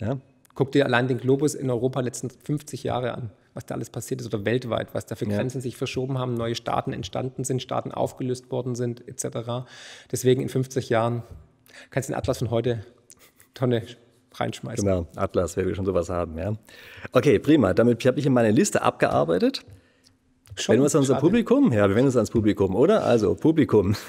Ja. 0.00 0.18
Guck 0.54 0.72
dir 0.72 0.84
allein 0.84 1.06
den 1.06 1.18
Globus 1.18 1.54
in 1.54 1.70
Europa 1.70 2.00
letzten 2.00 2.28
50 2.28 2.82
Jahre 2.82 3.14
an 3.14 3.30
was 3.54 3.66
da 3.66 3.74
alles 3.74 3.90
passiert 3.90 4.20
ist 4.20 4.26
oder 4.32 4.44
weltweit, 4.44 4.94
was 4.94 5.06
da 5.06 5.14
für 5.14 5.26
Grenzen 5.26 5.58
ja. 5.58 5.62
sich 5.62 5.76
verschoben 5.76 6.18
haben, 6.18 6.34
neue 6.34 6.54
Staaten 6.54 6.92
entstanden 6.92 7.44
sind, 7.44 7.60
Staaten 7.62 7.92
aufgelöst 7.92 8.50
worden 8.50 8.74
sind, 8.74 9.06
etc. 9.06 9.66
Deswegen 10.10 10.42
in 10.42 10.48
50 10.48 10.88
Jahren 10.88 11.22
kannst 11.90 12.08
du 12.08 12.12
den 12.12 12.18
Atlas 12.18 12.38
von 12.38 12.50
heute 12.50 12.84
Tonne 13.54 13.82
reinschmeißen. 14.34 14.84
Genau, 14.84 15.06
Atlas, 15.16 15.56
wer 15.56 15.66
will 15.66 15.74
schon 15.74 15.84
sowas 15.84 16.08
haben, 16.08 16.38
ja. 16.38 16.54
Okay, 17.12 17.38
prima. 17.38 17.74
Damit 17.74 18.04
habe 18.06 18.18
ich 18.18 18.26
in 18.26 18.32
meine 18.32 18.50
Liste 18.50 18.82
abgearbeitet. 18.82 19.64
Schon? 20.56 20.74
Wenn 20.74 20.80
wir 20.80 20.84
uns 20.84 20.94
an 20.94 21.00
unser 21.00 21.16
Publikum, 21.16 21.72
ja, 21.72 21.88
wir 21.88 21.94
wenden 21.94 22.06
uns 22.06 22.16
ans 22.16 22.30
Publikum, 22.30 22.74
oder? 22.74 23.04
Also, 23.04 23.34
Publikum. 23.34 23.94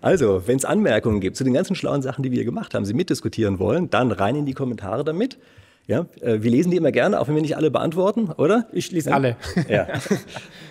Also, 0.00 0.46
wenn 0.46 0.58
es 0.58 0.66
Anmerkungen 0.66 1.22
gibt 1.22 1.34
zu 1.34 1.44
den 1.44 1.54
ganzen 1.54 1.74
schlauen 1.74 2.02
Sachen, 2.02 2.22
die 2.22 2.30
wir 2.30 2.44
gemacht 2.44 2.74
haben, 2.74 2.84
Sie 2.84 2.92
mitdiskutieren 2.92 3.58
wollen, 3.58 3.88
dann 3.88 4.12
rein 4.12 4.36
in 4.36 4.44
die 4.44 4.52
Kommentare 4.52 5.02
damit. 5.02 5.38
Ja, 5.86 6.06
äh, 6.20 6.42
wir 6.42 6.50
lesen 6.50 6.70
die 6.70 6.78
immer 6.78 6.92
gerne, 6.92 7.20
auch 7.20 7.28
wenn 7.28 7.34
wir 7.34 7.42
nicht 7.42 7.56
alle 7.56 7.70
beantworten, 7.70 8.30
oder? 8.30 8.66
Ich 8.72 8.90
lese 8.90 9.10
ja? 9.10 9.16
alle. 9.16 9.36
Ja. 9.68 9.86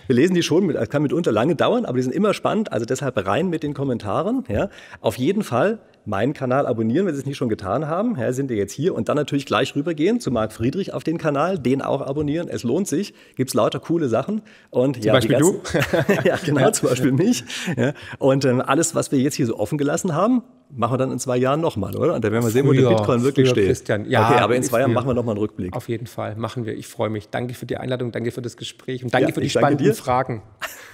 Wir 0.06 0.18
lesen 0.18 0.34
die 0.34 0.44
schon, 0.44 0.68
kann 0.90 1.02
mitunter 1.02 1.32
lange 1.32 1.56
dauern, 1.56 1.86
aber 1.86 1.96
die 1.96 2.04
sind 2.04 2.14
immer 2.14 2.34
spannend. 2.34 2.74
Also 2.74 2.86
deshalb 2.86 3.26
rein 3.26 3.50
mit 3.50 3.64
den 3.64 3.74
Kommentaren. 3.74 4.44
Ja. 4.50 4.68
Auf 5.00 5.18
jeden 5.18 5.44
Fall 5.44 5.80
meinen 6.06 6.34
Kanal 6.34 6.66
abonnieren, 6.68 7.06
wenn 7.06 7.14
Sie 7.14 7.22
es 7.22 7.26
nicht 7.26 7.38
schon 7.38 7.50
getan 7.50 7.88
haben. 7.88 8.18
Ja, 8.18 8.32
sind 8.34 8.50
wir 8.50 8.58
jetzt 8.58 8.74
hier 8.74 8.94
und 8.96 9.10
dann 9.10 9.16
natürlich 9.16 9.46
gleich 9.46 9.76
rübergehen 9.76 10.20
zu 10.20 10.32
Marc 10.32 10.54
Friedrich 10.54 10.94
auf 10.94 11.04
den 11.04 11.18
Kanal, 11.18 11.58
den 11.60 11.82
auch 11.82 12.02
abonnieren. 12.02 12.48
Es 12.50 12.64
lohnt 12.64 12.88
sich, 12.88 13.14
gibt 13.36 13.50
es 13.50 13.54
lauter 13.54 13.80
coole 13.80 14.10
Sachen. 14.10 14.42
Und, 14.70 14.98
zum 14.98 15.06
ja, 15.06 15.14
Beispiel 15.14 15.38
ganzen, 15.38 15.62
du? 15.64 16.24
ja, 16.26 16.38
genau, 16.44 16.72
zum 16.72 16.90
Beispiel 16.90 17.12
mich. 17.12 17.44
Ja. 17.78 17.94
Und 18.20 18.46
ähm, 18.46 18.62
alles, 18.62 18.96
was 18.96 19.12
wir 19.12 19.20
jetzt 19.20 19.36
hier 19.36 19.46
so 19.46 19.58
offen 19.58 19.78
gelassen 19.78 20.14
haben, 20.14 20.44
machen 20.76 20.94
wir 20.94 20.98
dann 20.98 21.12
in 21.12 21.20
zwei 21.20 21.38
Jahren 21.38 21.62
nochmal, 21.62 21.96
oder? 21.96 22.16
Und 22.16 22.24
da 22.24 22.32
werden 22.32 22.44
wir 22.44 22.52
sehen, 22.52 22.68
wo 22.68 22.74
der 22.74 22.90
Bitcoin 22.90 23.24
wirklich 23.24 23.50
steht. 23.50 23.68
Christian. 23.68 24.10
Ja, 24.10 24.30
okay, 24.30 24.40
aber 24.40 24.56
in 24.56 24.64
zwei 24.64 24.80
Jahren 24.80 24.94
machen 24.94 25.08
wir 25.08 25.14
nochmal 25.14 25.34
einen 25.34 25.42
Rückblick. 25.42 25.76
Auf 25.76 25.90
jeden 25.90 26.08
Fall, 26.08 26.36
machen 26.36 26.66
wir. 26.66 26.76
Ich 26.76 26.88
freue 26.88 27.10
mich. 27.10 27.30
Danke 27.30 27.54
für 27.54 27.66
die 27.66 27.78
Einladung, 27.78 28.12
danke 28.12 28.32
für 28.32 28.42
das 28.42 28.58
Gespräch 28.58 29.04
und 29.04 29.14
danke 29.14 29.30
ja, 29.30 29.34
für 29.34 29.42
die 29.42 29.50
spannenden. 29.50 29.94
Fragen. 29.94 30.42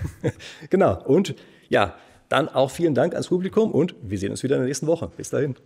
genau. 0.69 1.01
Und 1.05 1.35
ja, 1.69 1.95
dann 2.29 2.47
auch 2.47 2.71
vielen 2.71 2.95
Dank 2.95 3.13
ans 3.13 3.27
Publikum 3.27 3.71
und 3.71 3.95
wir 4.01 4.17
sehen 4.17 4.31
uns 4.31 4.43
wieder 4.43 4.55
in 4.55 4.61
der 4.61 4.67
nächsten 4.67 4.87
Woche. 4.87 5.11
Bis 5.17 5.29
dahin. 5.29 5.55